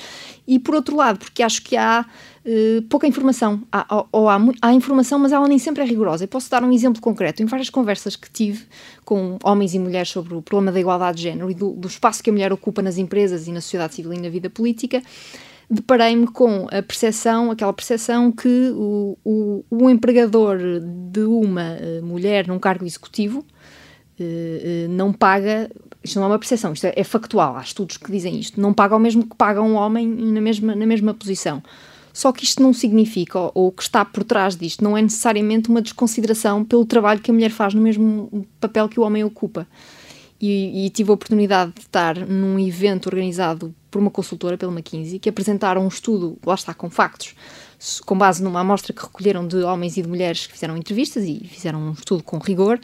e 0.46 0.60
por 0.60 0.76
outro 0.76 0.98
lado, 0.98 1.18
porque 1.18 1.42
acho 1.42 1.62
que 1.62 1.78
há 1.78 2.06
Uh, 2.46 2.82
pouca 2.84 3.06
informação. 3.06 3.62
Há, 3.72 4.06
ou 4.12 4.30
há, 4.30 4.40
há, 4.62 4.74
informação, 4.74 5.20
mas 5.20 5.32
ela 5.32 5.48
nem 5.48 5.60
sempre 5.60 5.84
é 5.84 5.86
rigorosa. 5.86 6.24
Eu 6.24 6.28
posso 6.28 6.50
dar 6.50 6.64
um 6.64 6.72
exemplo 6.72 7.02
concreto. 7.02 7.44
Em 7.44 7.46
várias 7.46 7.70
conversas 7.70 8.16
que 8.16 8.30
tive 8.32 8.66
com 9.04 9.38
homens 9.44 9.74
e 9.74 9.80
mulheres 9.80 10.10
sobre 10.10 10.34
o 10.36 10.42
problema 10.42 10.72
da 10.72 10.80
igualdade 10.80 11.18
de 11.18 11.24
género 11.24 11.52
e 11.52 11.54
do, 11.54 11.72
do 11.72 11.88
espaço 11.88 12.24
que 12.24 12.30
a 12.30 12.34
mulher 12.34 12.54
ocupa 12.54 12.82
nas 12.82 12.98
empresas 12.98 13.48
e 13.48 13.52
na 13.52 13.62
sociedade 13.62 13.96
civil 13.96 14.14
e 14.14 14.20
na 14.20 14.30
vida 14.30 14.50
política, 14.50 15.02
deparei-me 15.70 16.28
com 16.28 16.68
a 16.72 16.82
percepção, 16.82 17.52
aquela 17.52 17.74
percepção 17.74 18.32
que 18.32 18.72
o, 18.74 19.18
o, 19.24 19.66
o 19.70 19.90
empregador 19.90 20.58
de 21.12 21.22
uma 21.22 21.76
uh, 21.76 22.06
mulher 22.06 22.48
num 22.48 22.58
cargo 22.58 22.86
executivo 22.86 23.40
uh, 24.20 24.90
não 24.90 25.14
paga 25.14 25.70
isto 26.04 26.18
não 26.18 26.26
é 26.26 26.28
uma 26.28 26.40
percepção, 26.40 26.72
isto 26.74 26.86
é, 26.86 26.94
é, 26.96 27.04
factual, 27.04 27.58
há 27.58 27.62
estudos 27.62 27.98
que 27.98 28.12
dizem 28.12 28.40
isto, 28.40 28.60
não 28.60 28.74
paga 28.74 28.96
o 28.96 29.00
mesmo 29.00 29.28
que 29.28 29.36
paga 29.36 29.62
um 29.62 29.76
homem 29.76 30.08
na 30.08 30.40
mesma, 30.40 30.74
na 30.74 30.86
mesma 30.86 31.14
posição. 31.14 31.62
Só 32.14 32.32
que 32.32 32.44
isto 32.44 32.62
não 32.62 32.74
significa, 32.74 33.40
ou 33.40 33.68
o 33.68 33.72
que 33.72 33.84
está 33.84 34.04
por 34.04 34.24
trás 34.24 34.56
disto, 34.56 34.84
não 34.84 34.98
é 34.98 35.02
necessariamente 35.02 35.70
uma 35.70 35.82
desconsideração 35.82 36.64
pelo 36.66 36.86
trabalho 36.86 37.22
que 37.22 37.32
a 37.32 37.34
mulher 37.34 37.52
faz 37.52 37.74
no 37.74 37.82
mesmo 37.82 38.46
papel 38.60 38.90
que 38.90 39.00
o 39.00 39.04
homem 39.04 39.24
ocupa. 39.24 39.68
E, 40.42 40.86
e, 40.86 40.90
tive 40.90 41.12
a 41.12 41.14
oportunidade 41.14 41.74
de 41.74 41.82
estar 41.82 42.16
num 42.16 42.58
evento 42.58 43.08
organizado 43.08 43.76
por 43.92 44.00
uma 44.00 44.10
consultora, 44.10 44.58
pela 44.58 44.72
McKinsey, 44.72 45.20
que 45.20 45.28
apresentaram 45.28 45.84
um 45.84 45.88
estudo, 45.90 46.38
lá 46.46 46.56
está, 46.56 46.74
com 46.74 46.90
factos, 46.90 47.36
com 48.06 48.18
base 48.18 48.44
numa 48.44 48.60
amostra 48.60 48.94
que 48.94 49.02
recolheram 49.02 49.48
de 49.48 49.58
homens 49.58 49.96
e 49.96 50.02
de 50.02 50.08
mulheres 50.08 50.46
que 50.46 50.54
fizeram 50.54 50.76
entrevistas 50.76 51.24
e 51.24 51.40
fizeram 51.48 51.80
um 51.80 51.92
estudo 51.94 52.22
com 52.24 52.38
rigor 52.38 52.80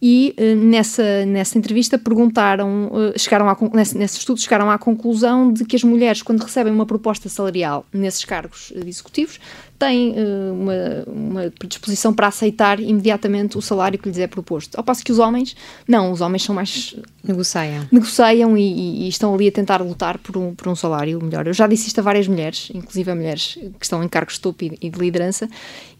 e 0.00 0.34
uh, 0.38 0.56
nessa, 0.56 1.26
nessa 1.26 1.58
entrevista 1.58 1.98
perguntaram, 1.98 2.86
uh, 2.86 3.18
chegaram 3.18 3.48
a, 3.48 3.56
nesse, 3.74 3.98
nesse 3.98 4.18
estudo 4.18 4.40
chegaram 4.40 4.70
à 4.70 4.78
conclusão 4.78 5.52
de 5.52 5.64
que 5.64 5.76
as 5.76 5.84
mulheres, 5.84 6.22
quando 6.22 6.42
recebem 6.42 6.72
uma 6.72 6.86
proposta 6.86 7.28
salarial 7.28 7.84
nesses 7.92 8.24
cargos 8.24 8.70
uh, 8.70 8.86
executivos, 8.86 9.38
têm 9.78 10.14
uma, 10.52 11.04
uma 11.06 11.52
predisposição 11.58 12.12
para 12.12 12.26
aceitar 12.26 12.80
imediatamente 12.80 13.56
o 13.56 13.62
salário 13.62 13.98
que 13.98 14.08
lhes 14.08 14.18
é 14.18 14.26
proposto. 14.26 14.76
Ao 14.76 14.82
passo 14.82 15.04
que 15.04 15.12
os 15.12 15.18
homens, 15.18 15.56
não, 15.86 16.10
os 16.10 16.20
homens 16.20 16.42
são 16.42 16.54
mais... 16.54 16.96
Negociam. 17.22 17.86
Negociam 17.92 18.56
e, 18.56 19.04
e 19.04 19.08
estão 19.08 19.34
ali 19.34 19.48
a 19.48 19.52
tentar 19.52 19.82
lutar 19.82 20.18
por 20.18 20.36
um, 20.36 20.54
por 20.54 20.68
um 20.68 20.74
salário 20.74 21.22
melhor. 21.22 21.46
Eu 21.46 21.52
já 21.52 21.66
disse 21.66 21.88
isto 21.88 21.98
a 21.98 22.02
várias 22.02 22.26
mulheres, 22.26 22.70
inclusive 22.74 23.10
a 23.10 23.14
mulheres 23.14 23.58
que 23.78 23.84
estão 23.84 24.02
em 24.02 24.08
cargos 24.08 24.34
de 24.34 24.40
topo 24.40 24.64
e, 24.64 24.78
e 24.80 24.90
de 24.90 24.98
liderança, 24.98 25.48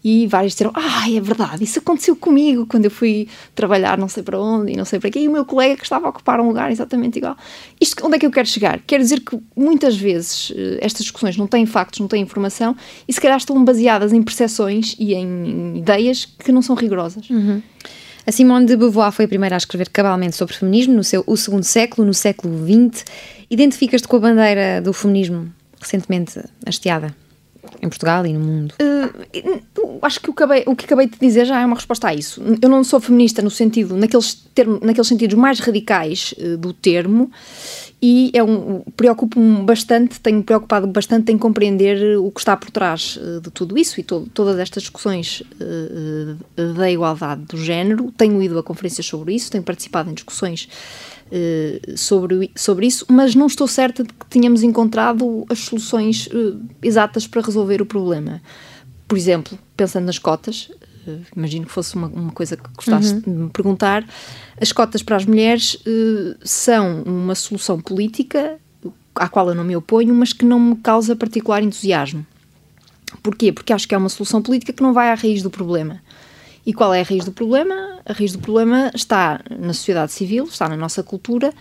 e 0.03 0.27
várias 0.27 0.53
disseram, 0.53 0.71
ah, 0.75 1.09
é 1.09 1.19
verdade, 1.19 1.63
isso 1.63 1.79
aconteceu 1.79 2.15
comigo 2.15 2.65
quando 2.65 2.85
eu 2.85 2.91
fui 2.91 3.27
trabalhar 3.53 3.97
não 3.97 4.07
sei 4.07 4.23
para 4.23 4.39
onde 4.39 4.71
e 4.71 4.75
não 4.75 4.85
sei 4.85 4.99
para 4.99 5.09
quê, 5.09 5.19
e 5.19 5.27
o 5.27 5.31
meu 5.31 5.45
colega 5.45 5.75
que 5.75 5.83
estava 5.83 6.07
a 6.07 6.09
ocupar 6.09 6.39
um 6.39 6.47
lugar 6.47 6.71
exatamente 6.71 7.17
igual. 7.17 7.35
Isto, 7.79 8.05
onde 8.05 8.15
é 8.15 8.19
que 8.19 8.25
eu 8.25 8.31
quero 8.31 8.47
chegar? 8.47 8.79
Quer 8.79 8.99
dizer 8.99 9.19
que 9.19 9.37
muitas 9.55 9.97
vezes 9.97 10.53
eh, 10.55 10.79
estas 10.81 11.01
discussões 11.01 11.37
não 11.37 11.47
têm 11.47 11.65
factos, 11.65 11.99
não 11.99 12.07
têm 12.07 12.21
informação, 12.21 12.75
e 13.07 13.13
se 13.13 13.19
calhar 13.19 13.37
estão 13.37 13.57
baseadas 13.69 14.11
em 14.11 14.21
percepções 14.23 14.95
e 14.97 15.13
em 15.13 15.77
ideias 15.77 16.25
que 16.25 16.51
não 16.51 16.61
são 16.61 16.75
rigorosas. 16.75 17.29
Uhum. 17.29 17.61
A 18.25 18.31
Simone 18.31 18.65
de 18.65 18.75
Beauvoir 18.75 19.11
foi 19.11 19.25
a 19.25 19.27
primeira 19.27 19.55
a 19.55 19.57
escrever 19.57 19.89
cabalmente 19.89 20.35
sobre 20.35 20.55
feminismo 20.55 20.93
no 20.93 21.03
seu 21.03 21.23
o 21.25 21.37
segundo 21.37 21.63
século, 21.63 22.05
no 22.05 22.13
século 22.13 22.55
XX. 22.63 23.05
Identificas-te 23.49 24.07
com 24.07 24.17
a 24.17 24.19
bandeira 24.19 24.81
do 24.81 24.91
feminismo 24.93 25.51
recentemente 25.79 26.39
hasteada? 26.65 27.15
em 27.81 27.89
Portugal 27.89 28.25
e 28.25 28.33
no 28.33 28.39
mundo? 28.39 28.73
Uh, 28.81 29.99
acho 30.01 30.19
que 30.19 30.29
o 30.29 30.33
que, 30.33 30.43
acabei, 30.43 30.63
o 30.65 30.75
que 30.75 30.85
acabei 30.85 31.07
de 31.07 31.17
dizer 31.19 31.45
já 31.45 31.61
é 31.61 31.65
uma 31.65 31.75
resposta 31.75 32.07
a 32.07 32.13
isso. 32.13 32.41
Eu 32.61 32.69
não 32.69 32.83
sou 32.83 32.99
feminista 32.99 33.41
no 33.41 33.49
sentido, 33.49 33.95
naqueles, 33.95 34.33
termo, 34.53 34.79
naqueles 34.81 35.07
sentidos 35.07 35.37
mais 35.37 35.59
radicais 35.59 36.33
uh, 36.37 36.57
do 36.57 36.73
termo, 36.73 37.31
e 38.01 38.31
é 38.33 38.43
um, 38.43 38.81
preocupo-me 38.95 39.63
bastante, 39.63 40.19
tenho 40.19 40.41
preocupado 40.43 40.87
bastante 40.87 41.31
em 41.31 41.37
compreender 41.37 42.17
o 42.17 42.31
que 42.31 42.39
está 42.39 42.55
por 42.55 42.71
trás 42.71 43.17
uh, 43.17 43.41
de 43.41 43.51
tudo 43.51 43.77
isso 43.77 43.99
e 43.99 44.03
to 44.03 44.27
todas 44.33 44.57
estas 44.57 44.83
discussões 44.83 45.43
da 46.75 46.89
igualdade 46.89 47.41
do 47.43 47.57
género. 47.57 48.11
Tenho 48.17 48.41
ido 48.41 48.57
a 48.57 48.63
conferências 48.63 49.05
sobre 49.05 49.33
isso, 49.33 49.51
tenho 49.51 49.63
participado 49.63 50.09
em 50.09 50.13
discussões 50.13 50.69
uh, 51.29 51.97
sobre, 51.97 52.51
sobre 52.55 52.87
isso, 52.87 53.05
mas 53.09 53.35
não 53.35 53.47
estou 53.47 53.67
certa 53.67 54.03
de 54.03 54.13
que 54.13 54.25
tenhamos 54.27 54.63
encontrado 54.63 55.45
as 55.49 55.59
soluções 55.59 56.27
uh, 56.27 56.59
exatas 56.81 57.27
para 57.27 57.41
resolver 57.41 57.81
o 57.81 57.85
problema. 57.85 58.41
Por 59.07 59.17
exemplo, 59.17 59.57
pensando 59.75 60.05
nas 60.05 60.19
cotas, 60.19 60.69
uh, 60.69 60.88
imagino 61.35 61.65
que 61.65 61.71
fosse 61.71 61.95
uma, 61.95 62.07
uma 62.07 62.31
coisa 62.31 62.55
que 62.55 62.69
gostasse 62.75 63.13
uhum. 63.13 63.19
de 63.19 63.29
me 63.29 63.49
perguntar, 63.49 64.05
as 64.59 64.71
cotas 64.71 65.01
para 65.01 65.15
as 65.15 65.25
mulheres 65.25 65.77
são 66.43 67.03
uma 67.03 67.35
solução 67.35 67.79
política 67.79 68.59
à 69.15 69.27
qual 69.27 69.49
eu 69.49 69.55
não 69.55 69.63
me 69.63 69.75
oponho, 69.75 70.13
mas 70.13 70.33
que 70.33 70.45
não 70.45 70.59
me 70.59 70.75
causa 70.77 71.15
particular 71.15 71.61
entusiasmo. 71.61 72.25
Porquê? 73.21 73.51
Porque 73.51 73.73
acho 73.73 73.87
que 73.87 73.95
é 73.95 73.97
uma 73.97 74.09
solução 74.09 74.41
política 74.41 74.71
que 74.71 74.83
não 74.83 74.93
vai 74.93 75.09
à 75.09 75.15
raiz 75.15 75.41
do 75.41 75.49
problema. 75.49 76.01
E 76.65 76.73
qual 76.73 76.93
é 76.93 77.01
a 77.01 77.03
raiz 77.03 77.25
do 77.25 77.31
problema? 77.31 77.99
A 78.05 78.13
raiz 78.13 78.31
do 78.31 78.39
problema 78.39 78.91
está 78.93 79.41
na 79.49 79.73
sociedade 79.73 80.11
civil, 80.11 80.45
está 80.45 80.69
na 80.69 80.77
nossa 80.77 81.01
cultura, 81.01 81.53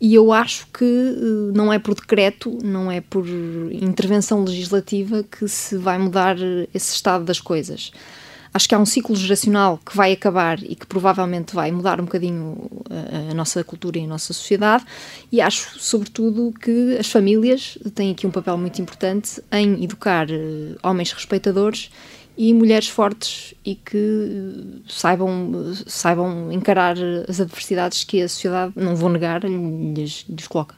e 0.00 0.14
eu 0.14 0.32
acho 0.32 0.66
que 0.72 0.84
eh, 0.84 1.52
não 1.54 1.72
é 1.72 1.78
por 1.78 1.94
decreto, 1.94 2.58
não 2.62 2.90
é 2.90 3.00
por 3.00 3.24
intervenção 3.70 4.44
legislativa 4.44 5.22
que 5.22 5.46
se 5.48 5.76
vai 5.76 5.98
mudar 5.98 6.36
esse 6.74 6.94
estado 6.94 7.24
das 7.24 7.40
coisas. 7.40 7.92
Acho 8.54 8.68
que 8.68 8.74
há 8.74 8.78
um 8.78 8.84
ciclo 8.84 9.16
geracional 9.16 9.78
que 9.84 9.96
vai 9.96 10.12
acabar 10.12 10.62
e 10.62 10.74
que 10.74 10.86
provavelmente 10.86 11.54
vai 11.54 11.70
mudar 11.72 12.00
um 12.00 12.04
bocadinho 12.04 12.68
a, 12.90 13.30
a 13.30 13.34
nossa 13.34 13.64
cultura 13.64 13.98
e 13.98 14.04
a 14.04 14.06
nossa 14.06 14.32
sociedade, 14.32 14.84
e 15.30 15.40
acho, 15.40 15.78
sobretudo, 15.80 16.52
que 16.60 16.98
as 16.98 17.08
famílias 17.10 17.78
têm 17.94 18.12
aqui 18.12 18.26
um 18.26 18.30
papel 18.30 18.58
muito 18.58 18.80
importante 18.80 19.42
em 19.50 19.82
educar 19.82 20.30
eh, 20.30 20.76
homens 20.82 21.12
respeitadores 21.12 21.90
e 22.36 22.52
mulheres 22.54 22.88
fortes 22.88 23.54
e 23.64 23.74
que 23.74 24.82
saibam, 24.88 25.74
saibam 25.86 26.50
encarar 26.50 26.96
as 27.28 27.40
adversidades 27.40 28.04
que 28.04 28.22
a 28.22 28.28
sociedade, 28.28 28.72
não 28.76 28.96
vou 28.96 29.10
negar, 29.10 29.42
lhes, 29.44 30.24
lhes 30.28 30.48
coloca. 30.48 30.74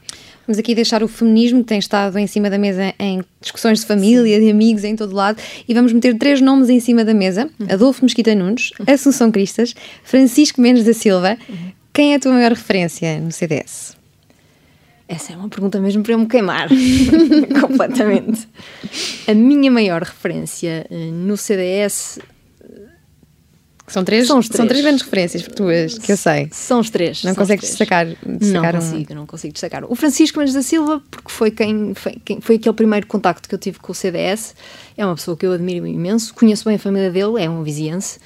Vamos 0.47 0.59
aqui 0.59 0.75
deixar 0.75 1.01
o 1.01 1.07
feminismo 1.07 1.59
que 1.61 1.65
tem 1.65 1.79
estado 1.79 2.17
em 2.19 2.27
cima 2.27 2.49
da 2.49 2.57
mesa 2.57 2.93
em 2.99 3.23
discussões 3.41 3.79
de 3.79 3.85
família, 3.85 4.37
Sim. 4.37 4.45
de 4.45 4.51
amigos, 4.51 4.83
em 4.83 4.95
todo 4.95 5.15
lado, 5.15 5.41
e 5.67 5.73
vamos 5.73 5.91
meter 5.91 6.15
três 6.17 6.39
nomes 6.39 6.69
em 6.69 6.79
cima 6.79 7.03
da 7.03 7.13
mesa. 7.13 7.49
Adolfo 7.67 8.05
Mesquita 8.05 8.35
Nunes. 8.35 8.71
Assunção 8.85 9.31
Cristas, 9.31 9.73
Francisco 10.03 10.61
Mendes 10.61 10.83
da 10.83 10.93
Silva. 10.93 11.37
Quem 11.91 12.13
é 12.13 12.17
a 12.17 12.19
tua 12.19 12.33
maior 12.33 12.51
referência 12.51 13.19
no 13.19 13.31
CDS? 13.31 13.95
Essa 15.07 15.33
é 15.33 15.35
uma 15.37 15.49
pergunta 15.49 15.79
mesmo 15.79 16.03
para 16.03 16.13
eu 16.13 16.19
me 16.19 16.27
queimar 16.27 16.67
completamente. 17.61 18.47
A 19.27 19.33
minha 19.33 19.71
maior 19.71 20.01
referência 20.01 20.85
eh, 20.89 21.11
no 21.11 21.37
CDS 21.37 22.19
são 23.87 24.03
três, 24.03 24.27
são, 24.27 24.39
três. 24.39 24.55
são 24.55 24.67
três 24.67 24.81
grandes 24.81 25.03
referências 25.03 25.43
tuas, 25.43 25.97
que 25.99 26.11
eu 26.11 26.17
sei. 26.17 26.49
São 26.51 26.79
os 26.79 26.89
três. 26.89 27.23
Não 27.23 27.35
consegues 27.35 27.69
destacar, 27.69 28.07
destacar 28.25 28.73
Não 28.73 28.81
consigo, 28.81 29.13
um... 29.13 29.15
não 29.15 29.25
consigo 29.25 29.53
destacar. 29.53 29.85
O 29.85 29.95
Francisco 29.95 30.39
Mendes 30.39 30.55
da 30.55 30.63
Silva, 30.63 31.01
porque 31.11 31.31
foi, 31.31 31.51
quem, 31.51 31.93
foi, 31.93 32.17
quem, 32.25 32.41
foi 32.41 32.55
aquele 32.55 32.75
primeiro 32.75 33.05
contacto 33.05 33.47
que 33.47 33.53
eu 33.53 33.59
tive 33.59 33.79
com 33.79 33.91
o 33.91 33.95
CDS. 33.95 34.55
É 34.97 35.05
uma 35.05 35.15
pessoa 35.15 35.37
que 35.37 35.45
eu 35.45 35.51
admiro 35.51 35.85
imenso. 35.85 36.33
Conheço 36.33 36.65
bem 36.65 36.75
a 36.75 36.79
família 36.79 37.11
dele, 37.11 37.43
é 37.43 37.49
um 37.49 37.63
viziense. 37.63 38.19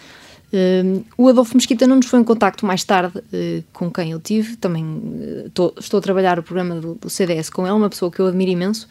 Uh, 0.52 1.06
o 1.16 1.28
Adolfo 1.28 1.56
Mesquita 1.56 1.86
Nunes 1.86 2.08
foi 2.08 2.20
um 2.20 2.24
contacto 2.24 2.66
mais 2.66 2.84
tarde 2.84 3.20
uh, 3.20 3.64
com 3.72 3.92
quem 3.92 4.12
eu 4.12 4.20
tive. 4.20 4.56
Também 4.56 4.84
uh, 4.84 5.50
tô, 5.54 5.74
estou 5.80 6.00
a 6.00 6.02
trabalhar 6.02 6.40
o 6.40 6.44
programa 6.44 6.76
do, 6.76 6.96
do, 6.96 7.10
CDS 7.10 7.52
com 7.52 7.68
ele, 7.68 7.76
uma 7.76 7.90
pessoa 7.90 8.10
que 8.12 8.20
eu 8.20 8.28
admiro 8.28 8.50
imenso. 8.50 8.88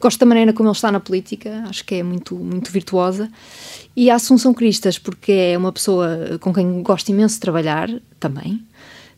Gosto 0.00 0.18
da 0.18 0.26
maneira 0.26 0.52
como 0.54 0.68
ele 0.68 0.76
está 0.76 0.90
na 0.90 1.00
política, 1.00 1.64
acho 1.68 1.84
que 1.84 1.96
é 1.96 2.02
muito, 2.02 2.34
muito 2.34 2.72
virtuosa. 2.72 3.30
E 3.94 4.10
a 4.10 4.14
Assunção 4.14 4.54
Cristas, 4.54 4.98
porque 4.98 5.32
é 5.32 5.58
uma 5.58 5.72
pessoa 5.72 6.38
com 6.40 6.52
quem 6.52 6.82
gosto 6.82 7.08
imenso 7.10 7.34
de 7.34 7.40
trabalhar 7.40 7.90
também. 8.18 8.64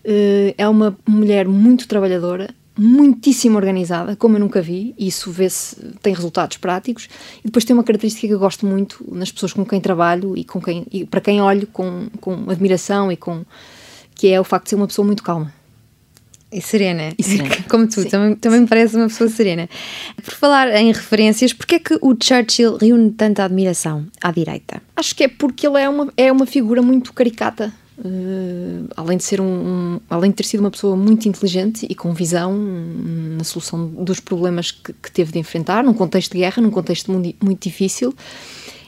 Eh, 0.04 0.54
é 0.58 0.68
uma 0.68 0.96
mulher 1.08 1.48
muito 1.48 1.88
trabalhadora, 1.88 2.54
muitíssimo 2.76 3.56
organizada, 3.56 4.16
como 4.16 4.36
eu 4.36 4.40
nunca 4.40 4.60
vi, 4.60 4.94
e 4.98 5.06
isso 5.06 5.30
vê-se, 5.30 5.76
tem 6.02 6.12
resultados 6.12 6.56
práticos. 6.58 7.08
E 7.40 7.46
depois 7.46 7.64
tem 7.64 7.74
uma 7.74 7.84
característica 7.84 8.26
que 8.26 8.34
eu 8.34 8.38
gosto 8.38 8.66
muito 8.66 9.04
nas 9.10 9.32
pessoas 9.32 9.52
com 9.52 9.64
quem 9.64 9.80
trabalho 9.80 10.36
e, 10.36 10.44
com 10.44 10.60
quem, 10.60 10.86
e 10.92 11.04
para 11.04 11.20
quem 11.20 11.40
olho 11.40 11.66
com, 11.68 12.08
com 12.20 12.50
admiração 12.50 13.10
e 13.10 13.16
com. 13.16 13.44
que 14.14 14.28
é 14.28 14.40
o 14.40 14.44
facto 14.44 14.64
de 14.64 14.70
ser 14.70 14.76
uma 14.76 14.86
pessoa 14.86 15.06
muito 15.06 15.22
calma. 15.22 15.52
E 16.54 16.60
serena. 16.60 17.12
E 17.18 17.22
serena. 17.22 17.56
Como 17.68 17.88
tu, 17.88 18.08
também, 18.08 18.36
também 18.36 18.60
me 18.60 18.68
parece 18.68 18.94
uma 18.94 19.08
pessoa 19.08 19.28
serena. 19.28 19.68
Por 20.22 20.34
falar 20.34 20.72
em 20.76 20.92
referências, 20.92 21.52
porquê 21.52 21.74
é 21.74 21.78
que 21.80 21.98
o 22.00 22.14
Churchill 22.14 22.76
reúne 22.76 23.10
tanta 23.10 23.44
admiração 23.44 24.06
à 24.22 24.30
direita? 24.30 24.80
Acho 24.94 25.16
que 25.16 25.24
é 25.24 25.28
porque 25.28 25.66
ele 25.66 25.80
é 25.80 25.88
uma, 25.88 26.12
é 26.16 26.30
uma 26.30 26.46
figura 26.46 26.80
muito 26.80 27.12
caricata. 27.12 27.74
Uh, 27.96 28.88
além 28.96 29.16
de 29.16 29.22
ser 29.22 29.40
um, 29.40 29.44
um, 29.44 30.00
além 30.10 30.30
de 30.30 30.36
ter 30.36 30.42
sido 30.42 30.60
uma 30.60 30.70
pessoa 30.70 30.96
muito 30.96 31.28
inteligente 31.28 31.86
e 31.88 31.94
com 31.94 32.12
visão 32.12 32.52
um, 32.52 33.36
na 33.38 33.44
solução 33.44 33.86
dos 33.86 34.18
problemas 34.18 34.72
que, 34.72 34.92
que, 34.92 35.12
teve 35.12 35.30
de 35.30 35.38
enfrentar 35.38 35.84
num 35.84 35.94
contexto 35.94 36.32
de 36.32 36.38
guerra, 36.38 36.60
num 36.60 36.72
contexto 36.72 37.12
muito, 37.12 37.36
muito 37.44 37.62
difícil, 37.62 38.12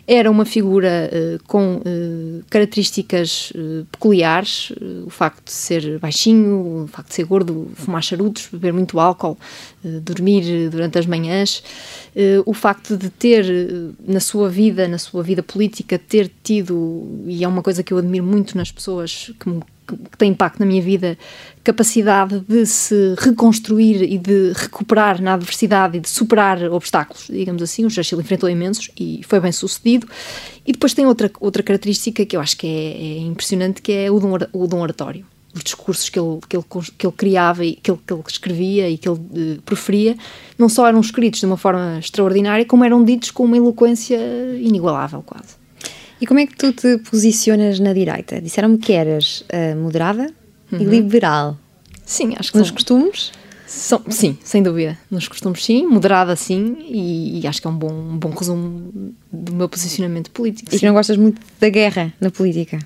era 0.06 0.30
uma 0.30 0.44
figura 0.44 1.10
uh, 1.12 1.42
com 1.46 1.76
uh, 1.76 2.44
características 2.48 3.50
uh, 3.50 3.84
peculiares, 3.90 4.72
o 5.04 5.10
facto 5.10 5.44
de 5.44 5.52
ser 5.52 5.98
baixinho, 5.98 6.84
o 6.84 6.86
facto 6.86 7.08
de 7.08 7.14
ser 7.14 7.24
gordo, 7.24 7.70
fumar 7.74 8.02
charutos, 8.02 8.48
beber 8.52 8.72
muito 8.72 9.00
álcool, 9.00 9.36
dormir 10.02 10.68
durante 10.68 10.98
as 10.98 11.06
manhãs, 11.06 11.62
o 12.44 12.52
facto 12.52 12.96
de 12.96 13.08
ter 13.08 13.44
na 14.06 14.20
sua 14.20 14.48
vida, 14.48 14.88
na 14.88 14.98
sua 14.98 15.22
vida 15.22 15.42
política, 15.42 15.98
ter 15.98 16.30
tido, 16.42 17.06
e 17.26 17.44
é 17.44 17.48
uma 17.48 17.62
coisa 17.62 17.82
que 17.82 17.92
eu 17.92 17.98
admiro 17.98 18.24
muito 18.24 18.56
nas 18.56 18.70
pessoas 18.70 19.32
que 19.38 19.48
me 19.48 19.62
que 19.86 20.18
tem 20.18 20.30
impacto 20.30 20.58
na 20.58 20.66
minha 20.66 20.82
vida, 20.82 21.16
capacidade 21.62 22.40
de 22.40 22.66
se 22.66 23.14
reconstruir 23.18 24.02
e 24.02 24.18
de 24.18 24.52
recuperar 24.54 25.20
na 25.20 25.34
adversidade 25.34 25.98
e 25.98 26.00
de 26.00 26.08
superar 26.08 26.62
obstáculos, 26.70 27.28
digamos 27.30 27.62
assim. 27.62 27.84
O 27.84 27.90
Churchill 27.90 28.20
enfrentou 28.20 28.48
imensos 28.48 28.90
e 28.98 29.20
foi 29.26 29.40
bem 29.40 29.52
sucedido. 29.52 30.06
E 30.66 30.72
depois 30.72 30.94
tem 30.94 31.06
outra, 31.06 31.30
outra 31.40 31.62
característica 31.62 32.24
que 32.24 32.36
eu 32.36 32.40
acho 32.40 32.56
que 32.56 32.66
é, 32.66 32.70
é 32.70 33.18
impressionante, 33.18 33.82
que 33.82 33.92
é 33.92 34.10
o 34.10 34.18
dom, 34.18 34.36
o 34.52 34.66
dom 34.66 34.80
oratório. 34.80 35.24
Os 35.54 35.62
discursos 35.62 36.08
que 36.10 36.18
ele, 36.18 36.38
que 36.46 36.56
ele, 36.56 36.64
que 36.98 37.06
ele 37.06 37.16
criava 37.16 37.64
e 37.64 37.76
que 37.76 37.90
ele, 37.90 38.00
que 38.06 38.12
ele 38.12 38.22
escrevia 38.28 38.90
e 38.90 38.98
que 38.98 39.08
ele 39.08 39.18
uh, 39.18 40.18
não 40.58 40.68
só 40.68 40.86
eram 40.86 41.00
escritos 41.00 41.40
de 41.40 41.46
uma 41.46 41.56
forma 41.56 41.98
extraordinária, 41.98 42.64
como 42.66 42.84
eram 42.84 43.02
ditos 43.02 43.30
com 43.30 43.44
uma 43.44 43.56
eloquência 43.56 44.18
inigualável, 44.60 45.22
quase. 45.22 45.65
E 46.20 46.26
como 46.26 46.40
é 46.40 46.46
que 46.46 46.56
tu 46.56 46.72
te 46.72 46.98
posicionas 46.98 47.78
na 47.78 47.92
direita? 47.92 48.40
Disseram-me 48.40 48.78
que 48.78 48.92
eras 48.92 49.42
uh, 49.42 49.76
moderada 49.76 50.32
uhum. 50.72 50.80
e 50.80 50.84
liberal. 50.84 51.58
Sim, 52.04 52.34
acho 52.38 52.52
que 52.52 52.58
Nos 52.58 52.68
são... 52.68 52.74
costumes? 52.74 53.32
São, 53.66 54.00
sim, 54.08 54.38
sem 54.44 54.62
dúvida. 54.62 54.96
Nos 55.10 55.26
costumes, 55.26 55.64
sim. 55.64 55.86
Moderada, 55.86 56.36
sim. 56.36 56.76
E, 56.88 57.40
e, 57.40 57.46
acho 57.46 57.60
que 57.60 57.66
é 57.66 57.70
um 57.70 57.76
bom, 57.76 57.92
um 57.92 58.16
bom 58.16 58.30
resumo 58.30 59.12
do 59.32 59.52
meu 59.52 59.68
posicionamento 59.68 60.30
político. 60.30 60.74
E 60.74 60.78
que 60.78 60.86
não 60.86 60.94
gostas 60.94 61.16
muito 61.16 61.40
da 61.60 61.68
guerra 61.68 62.12
na 62.20 62.30
política? 62.30 62.78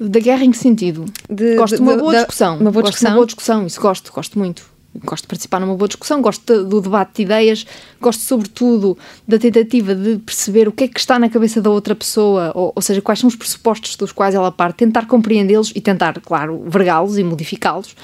Da 0.00 0.20
guerra 0.20 0.44
em 0.44 0.52
que 0.52 0.58
sentido? 0.58 1.04
De, 1.28 1.56
gosto 1.56 1.76
de, 1.76 1.82
de 1.82 1.88
uma 1.88 1.96
boa 1.96 2.14
discussão. 2.14 2.56
Uma 2.58 2.70
boa 2.70 2.82
gosto 2.82 2.92
discussão? 2.92 3.08
de 3.08 3.12
uma 3.12 3.16
boa 3.16 3.26
discussão, 3.26 3.66
isso 3.66 3.80
gosto, 3.80 4.12
gosto 4.12 4.38
muito 4.38 4.73
gosto 5.02 5.24
de 5.24 5.28
participar 5.28 5.60
numa 5.60 5.74
boa 5.74 5.88
discussão, 5.88 6.20
gosto 6.22 6.64
do 6.64 6.80
debate 6.80 7.16
de 7.16 7.22
ideias, 7.22 7.66
gosto 8.00 8.22
sobretudo 8.22 8.96
da 9.26 9.38
tentativa 9.38 9.94
de 9.94 10.18
perceber 10.18 10.68
o 10.68 10.72
que 10.72 10.84
é 10.84 10.88
que 10.88 11.00
está 11.00 11.18
na 11.18 11.28
cabeça 11.28 11.60
da 11.60 11.70
outra 11.70 11.94
pessoa, 11.94 12.52
ou, 12.54 12.72
ou 12.74 12.82
seja, 12.82 13.00
quais 13.00 13.18
são 13.18 13.28
os 13.28 13.36
pressupostos 13.36 13.96
dos 13.96 14.12
quais 14.12 14.34
ela 14.34 14.52
parte, 14.52 14.76
tentar 14.76 15.06
compreendê-los 15.06 15.72
e 15.74 15.80
tentar, 15.80 16.20
claro, 16.20 16.64
vergá-los 16.66 17.18
e 17.18 17.24
modificá-los. 17.24 17.96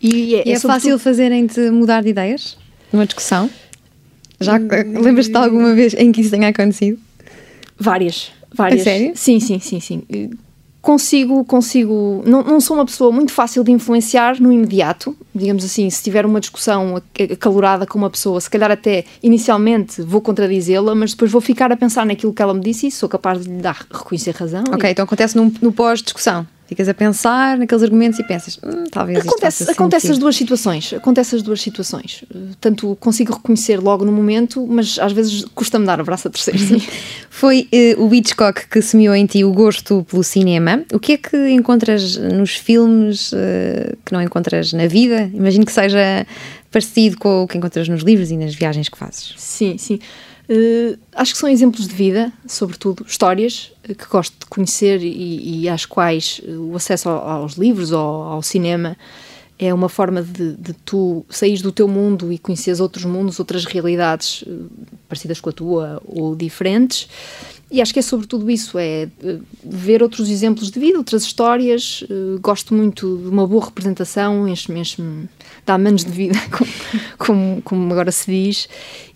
E 0.00 0.34
é, 0.36 0.48
e 0.48 0.50
é, 0.52 0.54
é 0.54 0.58
fácil 0.58 0.98
fazerem-te 0.98 1.70
mudar 1.70 2.02
de 2.02 2.08
ideias 2.08 2.56
numa 2.92 3.06
discussão? 3.06 3.48
Já 4.40 4.56
lembras-te 4.56 5.30
de 5.30 5.38
alguma 5.38 5.74
vez 5.74 5.94
em 5.94 6.10
que 6.10 6.20
isso 6.20 6.30
tenha 6.30 6.48
acontecido? 6.48 6.98
Várias. 7.78 8.32
Várias. 8.52 8.80
A 8.80 8.84
sério? 8.84 9.12
Sim, 9.14 9.38
sim, 9.38 9.60
sim, 9.60 9.80
sim 9.80 10.02
consigo, 10.82 11.44
consigo, 11.44 12.22
não, 12.26 12.42
não 12.42 12.60
sou 12.60 12.76
uma 12.76 12.84
pessoa 12.84 13.12
muito 13.12 13.32
fácil 13.32 13.62
de 13.62 13.70
influenciar 13.70 14.40
no 14.40 14.52
imediato, 14.52 15.16
digamos 15.32 15.64
assim, 15.64 15.88
se 15.88 16.02
tiver 16.02 16.26
uma 16.26 16.40
discussão 16.40 17.00
acalorada 17.32 17.86
com 17.86 17.96
uma 17.96 18.10
pessoa, 18.10 18.40
se 18.40 18.50
calhar 18.50 18.70
até 18.70 19.04
inicialmente 19.22 20.02
vou 20.02 20.20
contradizê-la, 20.20 20.92
mas 20.94 21.12
depois 21.12 21.30
vou 21.30 21.40
ficar 21.40 21.70
a 21.70 21.76
pensar 21.76 22.04
naquilo 22.04 22.34
que 22.34 22.42
ela 22.42 22.52
me 22.52 22.60
disse 22.60 22.88
e 22.88 22.90
sou 22.90 23.08
capaz 23.08 23.42
de 23.42 23.48
lhe 23.48 23.62
dar, 23.62 23.86
reconhecer 23.90 24.34
razão. 24.34 24.64
Ok, 24.72 24.88
e... 24.88 24.92
então 24.92 25.04
acontece 25.04 25.36
no, 25.36 25.52
no 25.62 25.72
pós-discussão. 25.72 26.46
Ficas 26.72 26.88
a 26.88 26.94
pensar 26.94 27.58
naqueles 27.58 27.82
argumentos 27.82 28.18
e 28.18 28.24
pensas, 28.24 28.58
hum, 28.64 28.84
talvez 28.90 29.18
acontece, 29.18 29.70
acontece 29.70 30.10
as 30.10 30.16
duas 30.16 30.34
situações. 30.34 30.94
Acontece 30.94 31.36
as 31.36 31.42
duas 31.42 31.60
situações. 31.60 32.24
Tanto 32.58 32.96
consigo 32.98 33.34
reconhecer 33.34 33.78
logo 33.78 34.06
no 34.06 34.12
momento, 34.12 34.66
mas 34.66 34.98
às 34.98 35.12
vezes 35.12 35.44
custa-me 35.54 35.84
dar 35.84 36.00
o 36.00 36.04
braço 36.04 36.28
a 36.28 36.30
terceiro. 36.30 36.58
Sim. 36.58 36.80
Foi 37.28 37.68
uh, 37.98 38.02
o 38.02 38.14
Hitchcock 38.14 38.68
que 38.68 38.80
semeou 38.80 39.14
em 39.14 39.26
ti 39.26 39.44
o 39.44 39.52
gosto 39.52 40.06
pelo 40.10 40.24
cinema. 40.24 40.82
O 40.94 40.98
que 40.98 41.12
é 41.12 41.16
que 41.18 41.50
encontras 41.50 42.16
nos 42.16 42.54
filmes 42.54 43.32
uh, 43.32 43.94
que 44.02 44.12
não 44.14 44.22
encontras 44.22 44.72
na 44.72 44.86
vida? 44.86 45.30
Imagino 45.34 45.66
que 45.66 45.72
seja 45.72 46.26
parecido 46.70 47.18
com 47.18 47.42
o 47.42 47.46
que 47.46 47.58
encontras 47.58 47.86
nos 47.86 48.00
livros 48.02 48.30
e 48.30 48.36
nas 48.38 48.54
viagens 48.54 48.88
que 48.88 48.96
fazes. 48.96 49.34
Sim, 49.36 49.76
sim. 49.76 49.98
Uh, 50.52 50.98
acho 51.14 51.32
que 51.32 51.38
são 51.38 51.48
exemplos 51.48 51.88
de 51.88 51.94
vida, 51.94 52.30
sobretudo 52.46 53.06
histórias 53.08 53.72
uh, 53.88 53.94
que 53.94 54.06
gosto 54.06 54.38
de 54.38 54.44
conhecer 54.44 55.00
e, 55.02 55.62
e 55.62 55.68
às 55.68 55.86
quais 55.86 56.42
uh, 56.44 56.72
o 56.72 56.76
acesso 56.76 57.08
aos 57.08 57.54
livros 57.54 57.90
ou 57.90 57.98
ao 57.98 58.42
cinema 58.42 58.94
é 59.58 59.72
uma 59.72 59.88
forma 59.88 60.22
de, 60.22 60.52
de 60.56 60.74
tu 60.74 61.24
sair 61.30 61.62
do 61.62 61.72
teu 61.72 61.88
mundo 61.88 62.30
e 62.30 62.38
conheceres 62.38 62.80
outros 62.80 63.06
mundos, 63.06 63.38
outras 63.38 63.64
realidades 63.64 64.44
parecidas 65.08 65.40
com 65.40 65.48
a 65.48 65.52
tua 65.52 66.02
ou 66.04 66.36
diferentes. 66.36 67.08
E 67.72 67.80
acho 67.80 67.92
que 67.92 67.98
é 67.98 68.02
sobretudo 68.02 68.50
isso, 68.50 68.78
é 68.78 69.08
ver 69.64 70.02
outros 70.02 70.28
exemplos 70.28 70.70
de 70.70 70.78
vida, 70.78 70.98
outras 70.98 71.22
histórias. 71.22 72.04
Gosto 72.40 72.74
muito 72.74 73.16
de 73.16 73.28
uma 73.28 73.46
boa 73.46 73.64
representação, 73.64 74.46
enche-me, 74.46 74.80
enche-me 74.80 75.26
dá 75.64 75.78
menos 75.78 76.04
de 76.04 76.10
vida, 76.10 76.38
como, 77.18 77.62
como, 77.62 77.92
agora 77.92 78.12
se 78.12 78.30
diz. 78.30 78.68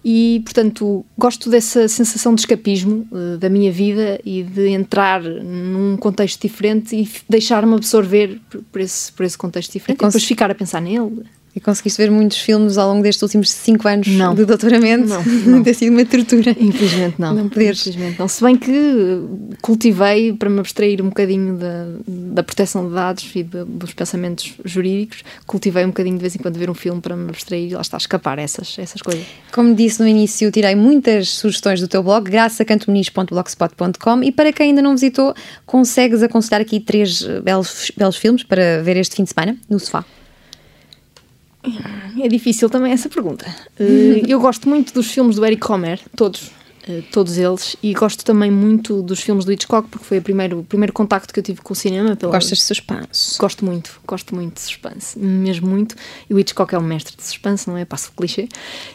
E, 0.04 0.40
portanto, 0.44 1.04
gosto 1.18 1.50
dessa 1.50 1.88
sensação 1.88 2.34
de 2.34 2.42
escapismo 2.42 3.06
uh, 3.10 3.36
da 3.38 3.48
minha 3.48 3.72
vida 3.72 4.20
e 4.24 4.42
de 4.42 4.68
entrar 4.68 5.20
num 5.22 5.96
contexto 5.96 6.40
diferente 6.40 6.96
e 6.96 7.10
deixar-me 7.28 7.74
absorver 7.74 8.40
por, 8.48 8.62
por, 8.62 8.80
esse, 8.80 9.12
por 9.12 9.26
esse 9.26 9.36
contexto 9.36 9.72
diferente 9.72 10.00
e, 10.00 10.04
e 10.04 10.06
depois 10.06 10.24
ficar 10.24 10.50
a 10.50 10.54
pensar 10.54 10.80
nele. 10.80 11.24
E 11.56 11.60
conseguiste 11.60 11.96
ver 11.96 12.10
muitos 12.10 12.36
filmes 12.36 12.76
ao 12.76 12.86
longo 12.86 13.02
destes 13.02 13.22
últimos 13.22 13.50
cinco 13.50 13.88
anos 13.88 14.08
não. 14.08 14.34
de 14.34 14.44
doutoramento? 14.44 15.06
Não, 15.16 15.22
não. 15.22 15.62
Tem 15.62 15.72
sido 15.72 15.92
uma 15.92 16.04
tortura. 16.04 16.50
Infelizmente 16.58 17.14
não. 17.18 17.34
Não 17.34 17.48
poderes. 17.48 17.80
Infelizmente 17.80 18.18
não. 18.18 18.28
Se 18.28 18.42
bem 18.42 18.56
que 18.56 19.22
cultivei 19.62 20.32
para 20.32 20.50
me 20.50 20.58
abstrair 20.58 21.00
um 21.00 21.08
bocadinho 21.08 21.56
da, 21.56 21.86
da 22.06 22.42
proteção 22.42 22.86
de 22.86 22.94
dados 22.94 23.30
e 23.34 23.42
de, 23.42 23.64
dos 23.64 23.94
pensamentos 23.94 24.54
jurídicos, 24.64 25.24
cultivei 25.46 25.84
um 25.84 25.88
bocadinho 25.88 26.16
de 26.16 26.20
vez 26.20 26.34
em 26.36 26.38
quando 26.38 26.58
ver 26.58 26.68
um 26.68 26.74
filme 26.74 27.00
para 27.00 27.16
me 27.16 27.30
abstrair 27.30 27.70
e 27.70 27.74
lá 27.74 27.80
está, 27.80 27.96
escapar 27.96 28.38
essas, 28.38 28.78
essas 28.78 29.00
coisas. 29.00 29.24
Como 29.52 29.74
disse 29.74 30.02
no 30.02 30.08
início, 30.08 30.50
tirei 30.50 30.74
muitas 30.74 31.30
sugestões 31.30 31.80
do 31.80 31.88
teu 31.88 32.02
blog, 32.02 32.28
graçacantomeniz.blogspot.com 32.30 34.22
e 34.22 34.32
para 34.32 34.52
quem 34.52 34.70
ainda 34.70 34.82
não 34.82 34.92
visitou, 34.92 35.32
consegues 35.64 36.22
aconselhar 36.22 36.60
aqui 36.60 36.80
três 36.80 37.22
belos, 37.42 37.90
belos 37.96 38.16
filmes 38.16 38.42
para 38.42 38.82
ver 38.82 38.98
este 38.98 39.16
fim 39.16 39.24
de 39.24 39.30
semana 39.30 39.56
no 39.70 39.80
sofá? 39.80 40.04
É 42.22 42.28
difícil 42.28 42.70
também 42.70 42.92
essa 42.92 43.08
pergunta. 43.08 43.46
Uh, 43.78 44.24
eu 44.26 44.40
gosto 44.40 44.68
muito 44.68 44.92
dos 44.94 45.10
filmes 45.10 45.36
do 45.36 45.44
Eric 45.44 45.66
Romer, 45.66 46.00
todos. 46.16 46.50
Uh, 46.88 47.02
todos 47.10 47.36
eles, 47.36 47.76
e 47.82 47.92
gosto 47.92 48.24
também 48.24 48.48
muito 48.48 49.02
dos 49.02 49.20
filmes 49.20 49.44
do 49.44 49.52
Hitchcock, 49.52 49.88
porque 49.88 50.04
foi 50.04 50.18
o 50.18 50.22
primeiro, 50.22 50.60
o 50.60 50.64
primeiro 50.64 50.92
contacto 50.92 51.34
que 51.34 51.40
eu 51.40 51.42
tive 51.42 51.60
com 51.60 51.72
o 51.72 51.76
cinema. 51.76 52.14
Pela... 52.14 52.30
Gostas 52.30 52.58
de 52.58 52.64
suspense? 52.64 53.36
Gosto 53.38 53.64
muito, 53.64 54.00
gosto 54.06 54.34
muito 54.34 54.54
de 54.54 54.60
suspense, 54.60 55.18
mesmo 55.18 55.68
muito. 55.68 55.96
E 56.30 56.34
o 56.34 56.38
Hitchcock 56.38 56.72
é 56.74 56.78
um 56.78 56.82
mestre 56.82 57.16
de 57.16 57.24
suspense, 57.24 57.68
não 57.68 57.76
é? 57.76 57.84
Passo 57.84 58.10
o 58.10 58.16
clichê. 58.16 58.48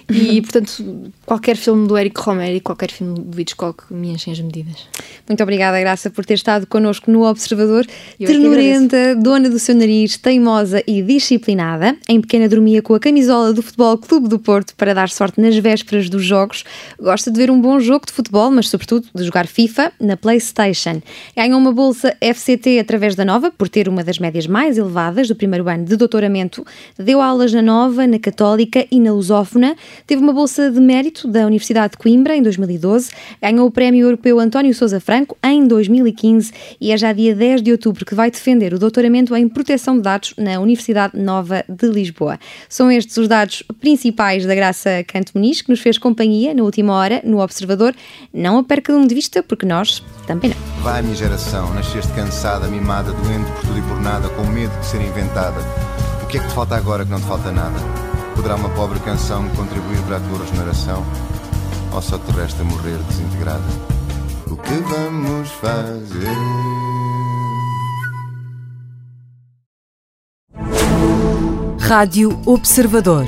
E, 0.10 0.40
portanto, 0.42 1.12
qualquer 1.26 1.58
filme 1.58 1.86
do 1.86 1.98
Eric 1.98 2.18
Romer 2.22 2.56
e 2.56 2.62
qualquer 2.62 2.92
filme 2.92 3.20
do 3.20 3.42
Hitchcock 3.42 3.84
me 3.94 4.12
enchem 4.12 4.32
as 4.32 4.40
medidas. 4.40 4.88
Muito 5.28 5.44
obrigada, 5.44 5.78
Graça, 5.78 6.10
por 6.10 6.26
ter 6.26 6.36
estado 6.36 6.66
connosco 6.66 7.12
no 7.12 7.28
Observador. 7.28 7.86
É 8.18 8.26
Ternurenta, 8.26 9.16
dona 9.18 9.50
do 9.50 9.60
seu 9.60 9.76
nariz, 9.76 10.16
teimosa 10.16 10.82
e 10.88 11.02
disciplinada. 11.02 11.98
Em 12.08 12.22
pequena 12.22 12.48
dormia 12.48 12.82
com 12.82 12.96
a 12.96 13.00
camisola 13.02 13.52
do 13.52 13.62
Futebol 13.62 13.98
Clube 13.98 14.30
do 14.30 14.40
Porto 14.40 14.76
para 14.78 14.94
dar 14.94 15.10
sorte 15.10 15.42
nas 15.42 15.58
vésperas 15.58 16.10
dos 16.10 16.24
jogos. 16.24 16.64
Gosta 16.98 17.30
de 17.30 17.38
ver 17.38 17.52
um 17.52 17.60
bom 17.60 17.81
jogo 17.82 18.06
de 18.06 18.14
futebol, 18.14 18.52
mas 18.52 18.70
sobretudo 18.70 19.08
de 19.14 19.24
jogar 19.24 19.48
FIFA 19.48 19.92
na 20.00 20.16
PlayStation. 20.16 21.02
Ganhou 21.36 21.60
uma 21.60 21.72
bolsa 21.72 22.16
FCT 22.22 22.80
através 22.80 23.16
da 23.16 23.26
Nova, 23.26 23.52
por 23.52 23.68
ter 23.70 23.88
uma 23.90 24.04
das 24.04 24.20
médias 24.20 24.48
mais 24.48 24.78
elevadas 24.78 25.28
do 25.28 25.36
primeiro 25.36 25.68
ano 25.70 25.86
de 25.86 25.96
doutoramento. 25.96 26.66
Deu 26.98 27.22
aulas 27.22 27.54
na 27.54 27.62
Nova, 27.62 28.06
na 28.08 28.20
Católica 28.20 28.86
e 28.92 29.00
na 29.00 29.12
Lusófona. 29.12 29.76
Teve 30.06 30.22
uma 30.22 30.34
bolsa 30.34 30.70
de 30.70 30.80
mérito 30.80 31.28
da 31.28 31.46
Universidade 31.46 31.92
de 31.92 31.98
Coimbra 31.98 32.36
em 32.36 32.42
2012. 32.42 33.12
Ganhou 33.42 33.68
o 33.68 33.72
Prémio 33.72 34.06
Europeu 34.06 34.40
António 34.40 34.74
Sousa 34.74 35.00
Franco 35.00 35.38
em 35.44 35.68
2015 35.68 36.52
e 36.80 36.92
é 36.92 36.98
já 36.98 37.14
dia 37.14 37.36
10 37.36 37.62
de 37.62 37.72
outubro 37.72 38.06
que 38.06 38.16
vai 38.16 38.30
defender 38.30 38.74
o 38.74 38.80
doutoramento 38.80 39.36
em 39.36 39.48
proteção 39.48 39.96
de 39.98 40.04
dados 40.04 40.34
na 40.38 40.60
Universidade 40.60 41.18
Nova 41.18 41.64
de 41.68 41.88
Lisboa. 41.88 42.40
São 42.70 42.92
estes 42.92 43.18
os 43.18 43.28
dados 43.28 43.64
principais 43.80 44.46
da 44.46 44.56
Graça 44.56 45.04
Canto 45.08 45.32
Muniz, 45.36 45.62
que 45.62 45.70
nos 45.70 45.80
fez 45.80 45.98
companhia 45.98 46.54
na 46.54 46.64
última 46.64 46.94
hora 46.94 47.22
no 47.24 47.40
Observador 47.72 47.96
não 48.34 48.60
a 48.60 48.64
percam 48.64 49.06
de 49.06 49.16
vista, 49.16 49.42
porque 49.42 49.66
nós 49.66 50.04
também 50.28 50.52
não. 50.52 50.84
Vai, 50.84 51.02
minha 51.02 51.16
geração, 51.16 51.74
nasceste 51.74 52.12
cansada, 52.14 52.68
mimada, 52.68 53.12
doente 53.12 53.50
por 53.52 53.62
tudo 53.62 53.80
e 53.80 53.82
por 53.82 54.02
nada, 54.02 54.30
com 54.30 54.46
medo 54.46 54.78
de 54.80 54.86
ser 54.86 55.02
inventada. 55.02 55.60
O 56.22 56.28
que 56.28 56.38
é 56.38 56.42
que 56.42 56.48
te 56.48 56.54
falta 56.54 56.76
agora 56.76 57.06
que 57.06 57.12
não 57.12 57.20
te 57.20 57.28
falta 57.28 57.52
nada? 57.52 57.80
Poderá 58.36 58.56
uma 58.56 58.70
pobre 58.70 59.00
canção 59.00 59.48
contribuir 59.50 60.02
para 60.04 60.18
a 60.18 60.20
tua 60.20 60.40
regeneração? 60.40 61.04
Ou 61.94 62.02
só 62.02 62.18
te 62.18 62.32
resta 62.32 62.64
morrer 62.64 62.98
desintegrada? 63.10 63.64
O 64.48 64.56
que 64.56 64.74
vamos 64.74 65.50
fazer? 65.50 66.28
Rádio 71.80 72.40
Observador. 72.46 73.28